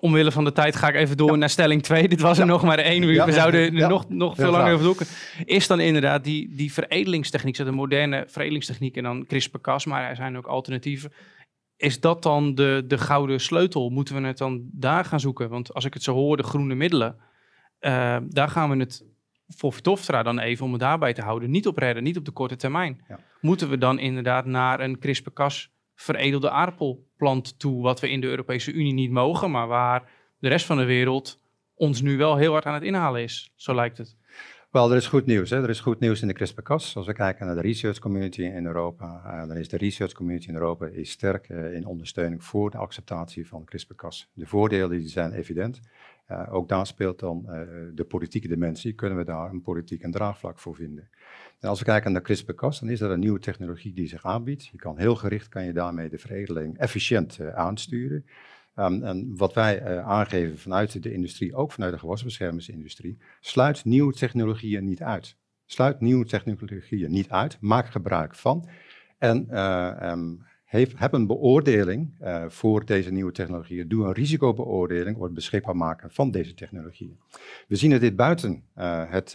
omwille 0.00 0.32
van 0.32 0.44
de 0.44 0.52
tijd 0.52 0.76
ga 0.76 0.88
ik 0.88 0.94
even 0.94 1.16
door 1.16 1.38
naar 1.38 1.50
stelling 1.50 1.82
2. 1.82 2.08
Dit 2.08 2.20
was 2.20 2.38
er 2.38 2.44
Ja. 2.44 2.50
nog 2.50 2.62
maar 2.62 2.78
één. 2.78 3.06
We 3.06 3.32
zouden 3.32 3.60
er 3.76 3.88
nog, 3.88 4.08
nog 4.08 4.34
veel 4.36 4.50
langer 4.50 4.72
over 4.72 4.84
doeken. 4.84 5.06
Is 5.44 5.66
dan 5.66 5.80
inderdaad 5.80 6.24
die, 6.24 6.54
die 6.54 6.72
veredelingstechniek, 6.72 7.56
de 7.56 7.70
moderne 7.70 8.24
veredelingstechniek 8.28 8.96
en 8.96 9.02
dan 9.02 9.26
CRISPR-Cas, 9.26 9.84
maar 9.86 10.08
er 10.08 10.16
zijn 10.16 10.36
ook 10.36 10.46
alternatieven. 10.46 11.12
Is 11.76 12.00
dat 12.00 12.22
dan 12.22 12.54
de, 12.54 12.84
de 12.86 12.98
gouden 12.98 13.40
sleutel? 13.40 13.90
Moeten 13.90 14.20
we 14.20 14.26
het 14.26 14.38
dan 14.38 14.68
daar 14.72 15.04
gaan 15.04 15.20
zoeken? 15.20 15.48
Want 15.48 15.74
als 15.74 15.84
ik 15.84 15.94
het 15.94 16.02
zo 16.02 16.12
hoor, 16.14 16.36
de 16.36 16.42
groene 16.42 16.74
middelen, 16.74 17.16
eh, 17.78 18.16
daar 18.28 18.48
gaan 18.48 18.70
we 18.70 18.76
het 18.76 19.04
voor 19.48 19.72
Vitoftra 19.72 20.22
dan 20.22 20.38
even, 20.38 20.64
om 20.64 20.72
het 20.72 20.80
daarbij 20.80 21.12
te 21.12 21.22
houden, 21.22 21.50
niet 21.50 21.66
op 21.66 21.78
redden, 21.78 22.02
niet 22.02 22.16
op 22.16 22.24
de 22.24 22.30
korte 22.30 22.56
termijn. 22.56 23.04
Moeten 23.40 23.68
we 23.68 23.78
dan 23.78 23.98
inderdaad 23.98 24.46
naar 24.46 24.80
een 24.80 24.98
CRISPR-Cas 24.98 25.70
veredelde 25.96 26.50
aardappelplant 26.50 27.58
toe, 27.58 27.82
wat 27.82 28.00
we 28.00 28.10
in 28.10 28.20
de 28.20 28.26
Europese 28.26 28.72
Unie 28.72 28.92
niet 28.92 29.10
mogen, 29.10 29.50
maar 29.50 29.66
waar 29.66 30.10
de 30.38 30.48
rest 30.48 30.66
van 30.66 30.76
de 30.76 30.84
wereld 30.84 31.40
ons 31.74 32.00
nu 32.00 32.16
wel 32.16 32.36
heel 32.36 32.52
hard 32.52 32.66
aan 32.66 32.74
het 32.74 32.82
inhalen 32.82 33.22
is. 33.22 33.52
Zo 33.54 33.74
lijkt 33.74 33.98
het. 33.98 34.16
Wel, 34.76 34.90
er 34.90 34.96
is 34.96 35.06
goed 35.06 35.26
nieuws. 35.26 35.50
Hè? 35.50 35.62
Er 35.62 35.68
is 35.68 35.80
goed 35.80 36.00
nieuws 36.00 36.20
in 36.22 36.28
de 36.28 36.34
CRISPR-Cas. 36.34 36.96
Als 36.96 37.06
we 37.06 37.12
kijken 37.12 37.46
naar 37.46 37.54
de 37.54 37.60
research 37.60 37.98
community 37.98 38.42
in 38.42 38.66
Europa, 38.66 39.22
eh, 39.24 39.48
dan 39.48 39.56
is 39.56 39.68
de 39.68 39.76
research 39.76 40.12
community 40.12 40.48
in 40.48 40.54
Europa 40.54 40.86
is 40.86 41.10
sterk 41.10 41.48
eh, 41.48 41.74
in 41.74 41.86
ondersteuning 41.86 42.44
voor 42.44 42.70
de 42.70 42.76
acceptatie 42.76 43.48
van 43.48 43.64
CRISPR-Cas. 43.64 44.30
De 44.32 44.46
voordelen 44.46 44.90
die 44.90 45.08
zijn 45.08 45.32
evident. 45.32 45.80
Eh, 46.26 46.54
ook 46.54 46.68
daar 46.68 46.86
speelt 46.86 47.18
dan 47.18 47.46
de 47.94 48.04
politieke 48.04 48.48
dimensie. 48.48 48.92
Kunnen 48.92 49.18
we 49.18 49.24
daar 49.24 49.50
een 49.50 49.62
politiek 49.62 50.02
en 50.02 50.10
draagvlak 50.10 50.58
voor 50.58 50.74
vinden? 50.74 51.08
En 51.60 51.68
als 51.68 51.78
we 51.78 51.84
kijken 51.84 52.12
naar 52.12 52.22
CRISPR-Cas, 52.22 52.80
dan 52.80 52.88
is 52.88 52.98
dat 52.98 53.10
een 53.10 53.20
nieuwe 53.20 53.38
technologie 53.38 53.92
die 53.92 54.08
zich 54.08 54.24
aanbiedt. 54.24 54.66
Je 54.66 54.78
kan 54.78 54.98
heel 54.98 55.14
gericht 55.14 55.48
kan 55.48 55.64
je 55.64 55.72
daarmee 55.72 56.08
de 56.08 56.18
veredeling 56.18 56.78
efficiënt 56.78 57.40
aansturen. 57.54 58.24
Um, 58.78 59.02
en 59.02 59.36
wat 59.36 59.54
wij 59.54 59.82
uh, 59.82 60.06
aangeven 60.06 60.58
vanuit 60.58 61.02
de 61.02 61.12
industrie, 61.12 61.54
ook 61.54 61.72
vanuit 61.72 61.92
de 61.92 61.98
gewasbeschermingsindustrie, 61.98 63.18
sluit 63.40 63.84
nieuwe 63.84 64.12
technologieën 64.12 64.84
niet 64.84 65.02
uit. 65.02 65.36
Sluit 65.66 66.00
nieuwe 66.00 66.24
technologieën 66.24 67.10
niet 67.10 67.28
uit, 67.28 67.56
maak 67.60 67.86
gebruik 67.86 68.34
van. 68.34 68.68
En 69.18 69.46
uh, 69.50 69.96
um, 70.02 70.46
heeft, 70.64 70.98
heb 70.98 71.12
een 71.12 71.26
beoordeling 71.26 72.16
uh, 72.22 72.44
voor 72.48 72.84
deze 72.84 73.12
nieuwe 73.12 73.32
technologieën. 73.32 73.88
Doe 73.88 74.04
een 74.06 74.12
risicobeoordeling 74.12 75.16
voor 75.16 75.24
het 75.24 75.34
beschikbaar 75.34 75.76
maken 75.76 76.10
van 76.10 76.30
deze 76.30 76.54
technologieën. 76.54 77.18
We 77.68 77.76
zien 77.76 77.90
dat 77.90 78.00
dit 78.00 78.16
buiten 78.16 78.62
het, 79.08 79.30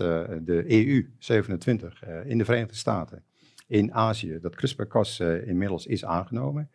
de 0.45 0.63
EU 0.67 1.09
27 1.17 2.03
in 2.25 2.37
de 2.37 2.45
Verenigde 2.45 2.75
Staten, 2.75 3.23
in 3.67 3.93
Azië, 3.93 4.39
dat 4.41 4.55
CRISPR-Cas 4.55 5.19
inmiddels 5.19 5.85
is 5.85 6.05
aangenomen. 6.05 6.69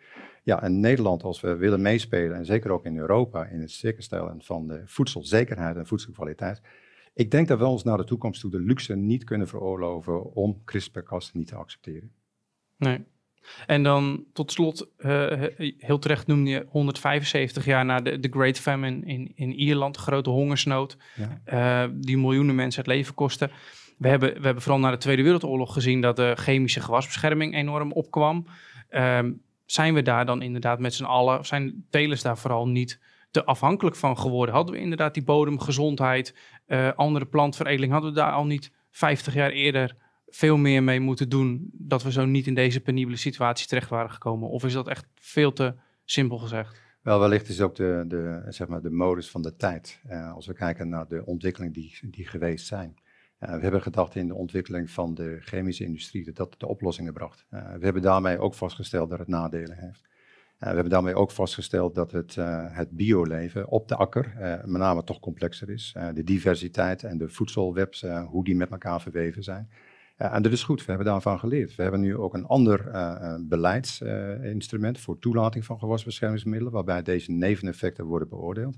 Ja, 0.46 0.62
en 0.62 0.80
Nederland, 0.80 1.22
als 1.22 1.40
we 1.40 1.56
willen 1.56 1.82
meespelen, 1.82 2.36
en 2.36 2.44
zeker 2.44 2.70
ook 2.70 2.84
in 2.84 2.96
Europa, 2.96 3.44
in 3.44 3.60
het 3.60 3.70
zekerstellen 3.70 4.42
van 4.42 4.66
de 4.66 4.82
voedselzekerheid 4.84 5.76
en 5.76 5.86
voedselkwaliteit. 5.86 6.60
Ik 7.14 7.30
denk 7.30 7.48
dat 7.48 7.58
we 7.58 7.64
ons 7.64 7.84
naar 7.84 7.96
de 7.96 8.04
toekomst 8.04 8.40
toe 8.40 8.50
de 8.50 8.60
luxe 8.60 8.96
niet 8.96 9.24
kunnen 9.24 9.48
veroorloven 9.48 10.34
om 10.34 10.62
CRISPR-Cas 10.64 11.32
niet 11.32 11.46
te 11.46 11.54
accepteren. 11.54 12.12
Nee. 12.76 13.04
En 13.66 13.82
dan 13.82 14.24
tot 14.32 14.52
slot, 14.52 14.88
uh, 14.98 15.44
heel 15.78 15.98
terecht 15.98 16.26
noemde 16.26 16.50
je 16.50 16.66
175 16.68 17.64
jaar 17.64 17.84
na 17.84 18.00
de, 18.00 18.20
de 18.20 18.28
Great 18.28 18.58
Famine 18.58 19.06
in, 19.06 19.32
in 19.34 19.52
Ierland, 19.52 19.94
de 19.94 20.00
grote 20.00 20.30
hongersnood, 20.30 20.96
ja. 21.14 21.84
uh, 21.86 21.92
die 21.94 22.18
miljoenen 22.18 22.54
mensen 22.54 22.82
het 22.82 22.90
leven 22.90 23.14
kostte. 23.14 23.50
We 23.98 24.08
hebben, 24.08 24.34
we 24.34 24.44
hebben 24.44 24.62
vooral 24.62 24.80
na 24.80 24.90
de 24.90 24.96
Tweede 24.96 25.22
Wereldoorlog 25.22 25.72
gezien 25.72 26.00
dat 26.00 26.16
de 26.16 26.32
chemische 26.36 26.80
gewasbescherming 26.80 27.54
enorm 27.54 27.92
opkwam. 27.92 28.46
Uh, 28.90 29.18
zijn 29.66 29.94
we 29.94 30.02
daar 30.02 30.26
dan 30.26 30.42
inderdaad 30.42 30.78
met 30.78 30.94
z'n 30.94 31.04
allen, 31.04 31.44
zijn 31.44 31.86
telers 31.90 32.22
daar 32.22 32.38
vooral 32.38 32.68
niet 32.68 33.00
te 33.30 33.44
afhankelijk 33.44 33.96
van 33.96 34.18
geworden? 34.18 34.54
Hadden 34.54 34.74
we 34.74 34.80
inderdaad 34.80 35.14
die 35.14 35.24
bodemgezondheid, 35.24 36.34
uh, 36.66 36.92
andere 36.92 37.26
plantveredeling, 37.26 37.92
hadden 37.92 38.10
we 38.10 38.16
daar 38.16 38.32
al 38.32 38.46
niet 38.46 38.72
50 38.90 39.34
jaar 39.34 39.50
eerder 39.50 39.96
veel 40.26 40.56
meer 40.56 40.82
mee 40.82 41.00
moeten 41.00 41.28
doen, 41.28 41.70
dat 41.72 42.02
we 42.02 42.12
zo 42.12 42.24
niet 42.24 42.46
in 42.46 42.54
deze 42.54 42.80
penibele 42.80 43.16
situatie 43.16 43.66
terecht 43.66 43.88
waren 43.88 44.10
gekomen? 44.10 44.48
Of 44.48 44.64
is 44.64 44.72
dat 44.72 44.88
echt 44.88 45.06
veel 45.14 45.52
te 45.52 45.74
simpel 46.04 46.38
gezegd? 46.38 46.82
Wel, 47.02 47.20
wellicht 47.20 47.48
is 47.48 47.60
ook 47.60 47.74
de, 47.74 48.04
de, 48.08 48.42
zeg 48.48 48.68
maar 48.68 48.82
de 48.82 48.90
modus 48.90 49.30
van 49.30 49.42
de 49.42 49.56
tijd. 49.56 50.00
Uh, 50.10 50.34
als 50.34 50.46
we 50.46 50.54
kijken 50.54 50.88
naar 50.88 51.08
de 51.08 51.26
ontwikkelingen 51.26 51.72
die, 51.72 51.98
die 52.02 52.26
geweest 52.26 52.66
zijn. 52.66 52.94
Uh, 53.40 53.54
we 53.54 53.60
hebben 53.60 53.82
gedacht 53.82 54.14
in 54.14 54.28
de 54.28 54.34
ontwikkeling 54.34 54.90
van 54.90 55.14
de 55.14 55.36
chemische 55.40 55.84
industrie 55.84 56.24
dat 56.24 56.36
dat 56.36 56.54
de 56.58 56.66
oplossingen 56.66 57.12
bracht. 57.12 57.46
Uh, 57.50 57.72
we 57.72 57.84
hebben 57.84 58.02
daarmee 58.02 58.38
ook 58.38 58.54
vastgesteld 58.54 59.10
dat 59.10 59.18
het 59.18 59.28
nadelen 59.28 59.76
heeft. 59.78 60.02
Uh, 60.02 60.68
we 60.68 60.74
hebben 60.74 60.88
daarmee 60.88 61.14
ook 61.14 61.30
vastgesteld 61.30 61.94
dat 61.94 62.12
het, 62.12 62.34
het 62.70 62.90
bioleven 62.90 63.68
op 63.68 63.88
de 63.88 63.96
akker 63.96 64.32
met 64.64 64.80
name 64.80 65.04
toch 65.04 65.20
complexer 65.20 65.70
is. 65.70 65.96
de 66.14 66.24
diversiteit 66.24 67.04
en 67.04 67.18
de 67.18 67.28
voedselwebs, 67.28 68.04
hoe 68.26 68.44
die 68.44 68.56
met 68.56 68.70
elkaar 68.70 69.00
verweven 69.00 69.42
zijn. 69.42 69.70
en 70.16 70.42
dat 70.42 70.52
is 70.52 70.62
goed, 70.62 70.80
we 70.80 70.86
hebben 70.86 71.06
daarvan 71.06 71.38
geleerd. 71.38 71.74
We 71.74 71.82
hebben 71.82 72.00
nu 72.00 72.16
ook 72.16 72.34
een 72.34 72.46
ander 72.46 72.90
beleidsinstrument 73.48 75.00
voor 75.00 75.18
toelating 75.18 75.64
van 75.64 75.78
gewasbeschermingsmiddelen, 75.78 76.72
waarbij 76.72 77.02
deze 77.02 77.32
neveneffecten 77.32 78.04
worden 78.04 78.28
beoordeeld. 78.28 78.76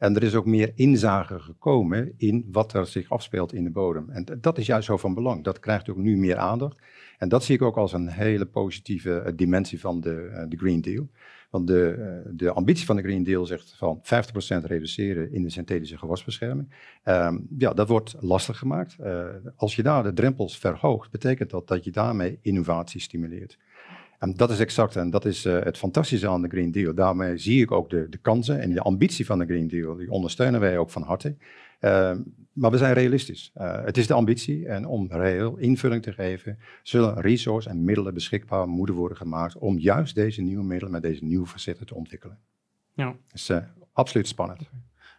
En 0.00 0.16
er 0.16 0.22
is 0.22 0.34
ook 0.34 0.46
meer 0.46 0.72
inzage 0.74 1.38
gekomen 1.38 2.12
in 2.16 2.48
wat 2.52 2.72
er 2.72 2.86
zich 2.86 3.10
afspeelt 3.10 3.52
in 3.52 3.64
de 3.64 3.70
bodem. 3.70 4.10
En 4.10 4.26
dat 4.40 4.58
is 4.58 4.66
juist 4.66 4.86
zo 4.86 4.96
van 4.96 5.14
belang. 5.14 5.44
Dat 5.44 5.58
krijgt 5.58 5.88
ook 5.88 5.96
nu 5.96 6.16
meer 6.16 6.36
aandacht. 6.36 6.78
En 7.18 7.28
dat 7.28 7.44
zie 7.44 7.54
ik 7.54 7.62
ook 7.62 7.76
als 7.76 7.92
een 7.92 8.08
hele 8.08 8.46
positieve 8.46 9.22
uh, 9.26 9.32
dimensie 9.36 9.80
van 9.80 10.00
de, 10.00 10.30
uh, 10.32 10.42
de 10.48 10.56
Green 10.56 10.80
Deal. 10.80 11.08
Want 11.50 11.66
de, 11.66 11.94
uh, 11.98 12.32
de 12.36 12.50
ambitie 12.52 12.86
van 12.86 12.96
de 12.96 13.02
Green 13.02 13.22
Deal 13.22 13.46
zegt 13.46 13.74
van 13.76 14.00
50% 14.02 14.64
reduceren 14.64 15.32
in 15.32 15.42
de 15.42 15.50
synthetische 15.50 15.98
gewasbescherming. 15.98 16.74
Um, 17.04 17.46
ja, 17.58 17.72
dat 17.72 17.88
wordt 17.88 18.16
lastig 18.20 18.58
gemaakt. 18.58 18.96
Als 19.56 19.76
je 19.76 19.82
daar 19.82 20.02
de 20.02 20.12
drempels 20.12 20.58
verhoogt, 20.58 21.10
betekent 21.10 21.50
dat 21.50 21.68
dat 21.68 21.84
je 21.84 21.90
daarmee 21.90 22.38
innovatie 22.42 23.00
stimuleert. 23.00 23.58
En 24.20 24.34
dat 24.36 24.50
is 24.50 24.60
exact, 24.60 24.96
en 24.96 25.10
dat 25.10 25.24
is 25.24 25.46
uh, 25.46 25.60
het 25.62 25.78
fantastische 25.78 26.28
aan 26.28 26.42
de 26.42 26.48
Green 26.48 26.70
Deal. 26.70 26.94
Daarmee 26.94 27.38
zie 27.38 27.62
ik 27.62 27.70
ook 27.70 27.90
de, 27.90 28.08
de 28.08 28.18
kansen 28.18 28.60
en 28.60 28.72
de 28.72 28.80
ambitie 28.80 29.26
van 29.26 29.38
de 29.38 29.44
Green 29.44 29.68
Deal. 29.68 29.96
Die 29.96 30.10
ondersteunen 30.10 30.60
wij 30.60 30.78
ook 30.78 30.90
van 30.90 31.02
harte. 31.02 31.36
Uh, 31.80 32.16
maar 32.52 32.70
we 32.70 32.78
zijn 32.78 32.94
realistisch. 32.94 33.52
Uh, 33.56 33.84
het 33.84 33.96
is 33.96 34.06
de 34.06 34.14
ambitie 34.14 34.66
en 34.66 34.86
om 34.86 35.06
reëel 35.10 35.56
invulling 35.56 36.02
te 36.02 36.12
geven, 36.12 36.58
zullen 36.82 37.20
resources 37.20 37.72
en 37.72 37.84
middelen 37.84 38.14
beschikbaar 38.14 38.68
moeten 38.68 38.94
worden 38.94 39.16
gemaakt 39.16 39.56
om 39.56 39.78
juist 39.78 40.14
deze 40.14 40.42
nieuwe 40.42 40.64
middelen 40.64 40.92
met 40.92 41.02
deze 41.02 41.24
nieuwe 41.24 41.46
facetten 41.46 41.86
te 41.86 41.94
ontwikkelen. 41.94 42.38
Ja. 42.94 43.04
Dat 43.04 43.16
is 43.32 43.50
uh, 43.50 43.58
absoluut 43.92 44.28
spannend. 44.28 44.70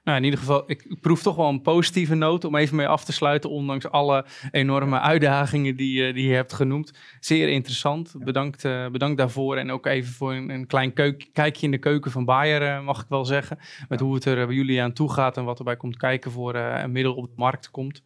Nou, 0.04 0.18
in 0.18 0.24
ieder 0.24 0.40
geval, 0.40 0.64
ik, 0.66 0.98
proef 1.02 1.22
toch 1.22 1.36
wel 1.36 1.50
een 1.50 1.62
positieve 1.62 2.16
noot 2.16 2.46
om 2.46 2.56
even 2.56 2.76
mee 2.76 2.88
af 2.88 3.04
te 3.04 3.12
sluiten, 3.12 3.50
ondanks 3.50 3.90
alle 3.90 4.26
enorme 4.52 5.00
uitdagingen 5.00 5.76
die, 5.76 6.08
eh, 6.08 6.14
die 6.14 6.28
je 6.28 6.34
hebt 6.34 6.54
genoemd. 6.54 6.94
Zeer 7.20 7.50
interessant. 7.50 8.14
Bedankt, 8.18 8.66
eh, 8.66 8.88
bedankt 8.88 9.18
daarvoor. 9.18 9.58
En 9.58 9.72
ook 9.72 9.86
even 9.86 10.14
voor 10.14 10.34
een, 10.34 10.50
een 10.50 10.68
klein 10.68 10.94
keuk- 10.94 11.30
kijkje 11.34 11.66
in 11.66 11.72
de 11.72 11.78
keuken 11.78 12.12
van 12.12 12.26
Bayer, 12.26 12.62
eh, 12.62 12.84
mag 12.84 13.02
ik 13.02 13.10
wel 13.10 13.26
zeggen. 13.26 13.60
Met 13.90 14.00
hoe 14.00 14.14
het 14.14 14.26
er 14.26 14.46
bij 14.48 14.56
jullie 14.56 14.82
aan 14.82 14.94
toe 14.94 15.12
gaat 15.12 15.38
en 15.38 15.44
wat 15.44 15.58
erbij 15.58 15.78
komt 15.78 15.98
kijken 15.98 16.32
voor 16.32 16.56
een 16.56 16.92
middel 16.92 17.14
op 17.14 17.26
de 17.26 17.34
markt 17.36 17.72
komt. 17.72 18.04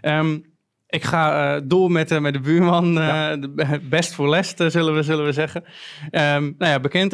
Ehm, 0.00 0.38
ik 0.86 1.04
ga 1.04 1.60
door 1.60 1.90
met, 1.90 2.20
met 2.20 2.32
de 2.32 2.40
buurman. 2.40 2.94
best 3.88 4.14
voor 4.14 4.28
les, 4.28 4.54
eh, 4.54 4.68
zullen, 4.68 4.94
we, 4.94 5.02
zullen 5.02 5.24
we 5.24 5.32
zeggen. 5.32 5.64
Ehm, 6.10 6.42
nou 6.42 6.70
ja, 6.72 6.80
bekend. 6.80 7.12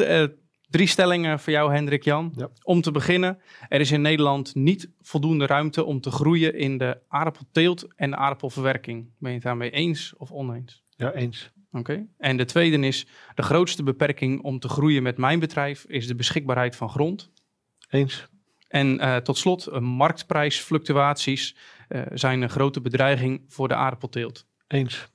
Drie 0.69 0.87
stellingen 0.87 1.39
voor 1.39 1.53
jou, 1.53 1.73
Hendrik 1.73 2.03
Jan. 2.03 2.33
Ja. 2.35 2.49
Om 2.63 2.81
te 2.81 2.91
beginnen, 2.91 3.39
er 3.69 3.79
is 3.79 3.91
in 3.91 4.01
Nederland 4.01 4.55
niet 4.55 4.89
voldoende 5.01 5.45
ruimte 5.45 5.83
om 5.83 6.01
te 6.01 6.11
groeien 6.11 6.55
in 6.55 6.77
de 6.77 7.01
aardappelteelt 7.07 7.87
en 7.95 8.09
de 8.09 8.15
aardappelverwerking. 8.15 9.09
Ben 9.17 9.29
je 9.29 9.35
het 9.35 9.45
daarmee 9.45 9.71
eens 9.71 10.13
of 10.17 10.31
oneens? 10.31 10.83
Ja, 10.95 11.13
eens. 11.13 11.51
Oké. 11.71 12.07
En 12.17 12.37
de 12.37 12.45
tweede 12.45 12.87
is, 12.87 13.07
de 13.35 13.41
grootste 13.41 13.83
beperking 13.83 14.41
om 14.41 14.59
te 14.59 14.69
groeien 14.69 15.03
met 15.03 15.17
mijn 15.17 15.39
bedrijf 15.39 15.85
is 15.87 16.07
de 16.07 16.15
beschikbaarheid 16.15 16.75
van 16.75 16.89
grond. 16.89 17.31
Eens. 17.89 18.27
En 18.67 18.99
eh, 18.99 19.15
tot 19.15 19.37
slot, 19.37 19.67
eh, 19.67 19.79
marktprijsfluctuaties 19.79 21.55
eh, 21.87 22.01
zijn 22.13 22.41
een 22.41 22.49
grote 22.49 22.81
bedreiging 22.81 23.43
voor 23.47 23.67
de 23.67 23.75
aardappelteelt. 23.75 24.45
Eens. 24.67 25.07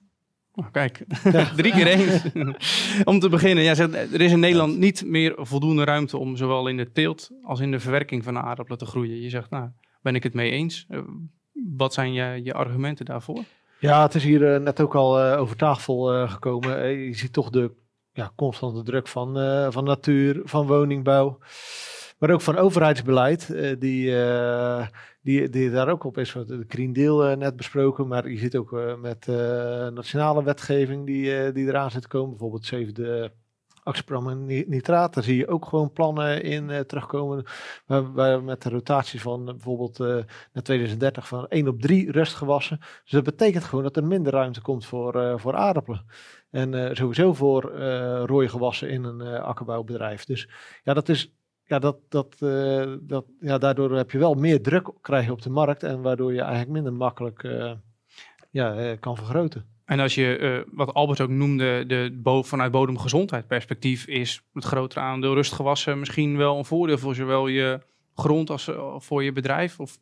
Oh, 0.55 0.67
kijk, 0.73 1.05
drie 1.57 1.73
keer 1.73 1.87
eens. 1.87 2.23
om 3.05 3.21
te 3.21 3.29
beginnen, 3.29 3.65
ja, 3.65 3.75
zegt, 3.75 3.95
er 3.95 4.21
is 4.21 4.33
in 4.33 4.41
Nederland 4.41 4.79
niet 4.79 5.05
meer 5.07 5.35
voldoende 5.37 5.85
ruimte 5.85 6.19
om 6.19 6.37
zowel 6.37 6.67
in 6.67 6.77
de 6.77 6.93
teelt 6.93 7.31
als 7.43 7.61
in 7.61 7.71
de 7.71 7.81
verwerking 7.81 8.25
van 8.25 8.35
de 8.35 8.41
aardappelen 8.41 8.79
te 8.79 8.87
groeien. 8.87 9.21
Je 9.21 9.29
zegt, 9.29 9.51
nou, 9.51 9.69
ben 10.03 10.15
ik 10.15 10.23
het 10.23 10.35
mee 10.35 10.51
eens? 10.51 10.87
Eh, 10.89 10.99
wat 11.77 11.95
zijn 11.95 12.13
je, 12.13 12.41
je 12.45 12.55
argumenten 12.55 13.05
daarvoor? 13.05 13.45
Ja, 13.79 14.03
het 14.03 14.15
is 14.15 14.25
hier 14.25 14.55
eh, 14.55 14.61
net 14.61 14.81
ook 14.81 14.95
al 14.95 15.21
eh, 15.21 15.41
over 15.41 15.57
tafel 15.57 16.29
gekomen. 16.29 16.89
Je 16.89 17.15
ziet 17.15 17.33
toch 17.33 17.51
de 17.51 17.71
ja, 18.13 18.33
constante 18.37 18.83
druk 18.83 19.09
van, 19.09 19.35
van 19.73 19.85
natuur, 19.85 20.41
van 20.45 20.67
woningbouw. 20.67 21.39
Maar 22.23 22.31
ook 22.31 22.41
van 22.41 22.57
overheidsbeleid, 22.57 23.51
eh, 23.51 23.77
die, 23.79 24.23
eh, 24.23 24.87
die, 25.23 25.49
die 25.49 25.71
daar 25.71 25.89
ook 25.89 26.05
op 26.05 26.19
is. 26.19 26.33
De 26.33 26.65
Green 26.69 26.93
Deal 26.93 27.25
eh, 27.25 27.37
net 27.37 27.57
besproken, 27.57 28.09
maar 28.09 28.29
je 28.31 28.39
ziet 28.39 28.57
ook 28.57 28.97
met 29.01 29.27
nationale 29.95 30.43
wetgeving 30.43 31.07
die, 31.07 31.53
die 31.53 31.67
eraan 31.67 31.91
zit 31.91 32.03
te 32.03 32.09
komen. 32.09 32.31
Bijvoorbeeld 32.31 32.67
zevende 32.67 33.33
actieprogramma 33.83 34.35
ni- 34.35 34.65
nitraat. 34.67 35.15
Daar 35.15 35.25
zie 35.25 35.37
je 35.37 35.49
ook 35.49 35.65
gewoon 35.65 35.93
plannen 35.93 36.43
in 36.43 36.87
terugkomen. 36.87 37.45
Waar, 37.87 38.43
met 38.43 38.63
de 38.63 38.69
rotatie 38.69 39.21
van 39.21 39.45
bijvoorbeeld 39.45 39.99
naar 40.53 40.63
2030 40.63 41.29
van 41.29 41.47
1 41.49 41.69
op 41.69 41.81
3 41.81 42.13
rustgewassen. 42.13 42.79
Dus 42.79 43.13
dat 43.13 43.25
betekent 43.25 43.65
gewoon 43.65 43.85
dat 43.85 43.97
er 43.97 44.05
minder 44.05 44.33
ruimte 44.33 44.61
komt 44.61 44.87
voor, 44.87 45.21
eh, 45.21 45.39
voor 45.39 45.55
aardappelen. 45.55 46.05
En 46.51 46.97
sowieso 46.97 47.33
voor 47.33 47.63
rode 48.27 48.49
gewassen 48.49 48.89
in 48.89 49.05
een 49.05 49.41
akkerbouwbedrijf. 49.41 50.25
Dus 50.25 50.49
ja, 50.83 50.95
dat 50.95 51.09
is. 51.09 51.33
Ja, 51.73 51.79
dat, 51.79 51.97
dat, 52.09 52.37
eh, 52.39 52.93
dat, 53.01 53.25
ja, 53.41 53.59
daardoor 53.59 53.97
heb 53.97 54.11
je 54.11 54.19
wel 54.19 54.35
meer 54.35 54.63
druk 54.63 54.89
krijgen 55.01 55.33
op 55.33 55.43
de 55.43 55.51
markt. 55.51 55.83
En 55.83 56.03
waardoor 56.03 56.33
je 56.33 56.41
eigenlijk 56.41 56.71
minder 56.71 56.93
makkelijk 56.93 57.43
eh, 57.45 57.73
ja, 58.51 58.75
eh, 58.75 58.97
kan 59.01 59.17
vergroten. 59.17 59.65
En 59.85 60.01
als 60.01 60.15
je, 60.15 60.65
wat 60.73 60.95
Albert 60.95 61.21
ook 61.21 61.29
noemde, 61.29 61.87
de 61.87 62.19
bo 62.23 62.43
vanuit 62.43 62.73
bodemgezondheid 62.73 63.47
perspectief, 63.47 64.07
is 64.07 64.43
het 64.53 64.65
grotere 64.65 65.01
aandeel 65.01 65.35
rustgewassen 65.35 65.99
misschien 65.99 66.37
wel 66.37 66.59
een 66.59 66.65
voordeel 66.65 66.99
voor 66.99 67.15
zowel 67.15 67.47
je 67.47 67.81
grond 68.15 68.51
als 68.51 68.71
voor 68.97 69.25
je 69.25 69.33
bedrijf? 69.33 69.81
Of 69.81 69.99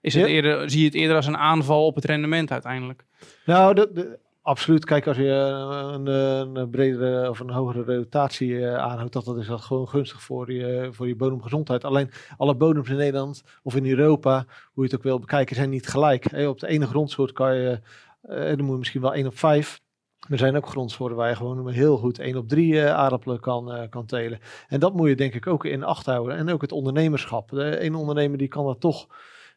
is 0.00 0.14
het 0.14 0.22
Ja. 0.22 0.28
eerder, 0.28 0.70
zie 0.70 0.80
je 0.80 0.86
het 0.86 0.94
eerder 0.94 1.16
als 1.16 1.26
een 1.26 1.36
aanval 1.36 1.86
op 1.86 1.94
het 1.94 2.04
rendement 2.04 2.50
uiteindelijk? 2.52 3.04
Nou, 3.46 3.74
de, 3.74 3.90
de- 3.92 4.18
absoluut. 4.44 4.84
Kijk, 4.84 5.06
als 5.06 5.16
je 5.16 5.30
eh, 5.30 5.92
een, 5.92 6.06
een, 6.06 6.56
een 6.56 6.70
bredere 6.70 7.30
of 7.30 7.40
een 7.40 7.50
hogere 7.50 7.96
rotatie 7.96 8.66
eh, 8.66 8.76
aanhoudt, 8.76 9.12
dat, 9.12 9.24
dat 9.24 9.36
is 9.36 9.46
dat 9.46 9.60
gewoon 9.60 9.88
gunstig 9.88 10.22
voor 10.22 10.52
je, 10.52 10.88
voor 10.92 11.08
je 11.08 11.16
bodemgezondheid. 11.16 11.84
Alleen 11.84 12.10
alle 12.36 12.54
bodems 12.54 12.88
in 12.88 12.96
Nederland 12.96 13.42
of 13.62 13.76
in 13.76 13.86
Europa, 13.86 14.44
hoe 14.72 14.84
je 14.84 14.90
het 14.90 14.94
ook 14.94 15.02
wil 15.02 15.18
bekijken, 15.18 15.56
zijn 15.56 15.70
niet 15.70 15.88
gelijk. 15.88 16.30
Hè, 16.30 16.48
op 16.48 16.60
de 16.60 16.68
ene 16.68 16.86
grondsoort 16.86 17.32
kan 17.32 17.56
je, 17.56 17.80
eh, 18.22 18.44
dan 18.44 18.60
moet 18.60 18.72
je 18.72 18.78
misschien 18.78 19.00
wel 19.00 19.14
1 19.14 19.26
op 19.26 19.38
5. 19.38 19.82
Er 20.28 20.38
zijn 20.38 20.56
ook 20.56 20.68
grondsoorten 20.68 21.16
waar 21.16 21.28
je 21.28 21.36
gewoon 21.36 21.68
heel 21.68 21.96
goed 21.96 22.18
1 22.18 22.36
op 22.36 22.48
3 22.48 22.80
eh, 22.80 22.94
aardappelen 22.94 23.40
kan, 23.40 23.72
eh, 23.72 23.88
kan 23.90 24.06
telen. 24.06 24.38
En 24.68 24.80
dat 24.80 24.94
moet 24.94 25.08
je 25.08 25.16
denk 25.16 25.34
ik 25.34 25.46
ook 25.46 25.64
in 25.64 25.82
acht 25.82 26.06
houden. 26.06 26.36
En 26.36 26.50
ook 26.50 26.60
het 26.60 26.72
ondernemerschap. 26.72 27.50
De 27.50 27.78
ene 27.78 27.96
ondernemer 27.96 28.38
die 28.38 28.48
kan 28.48 28.66
dat 28.66 28.80
toch 28.80 29.06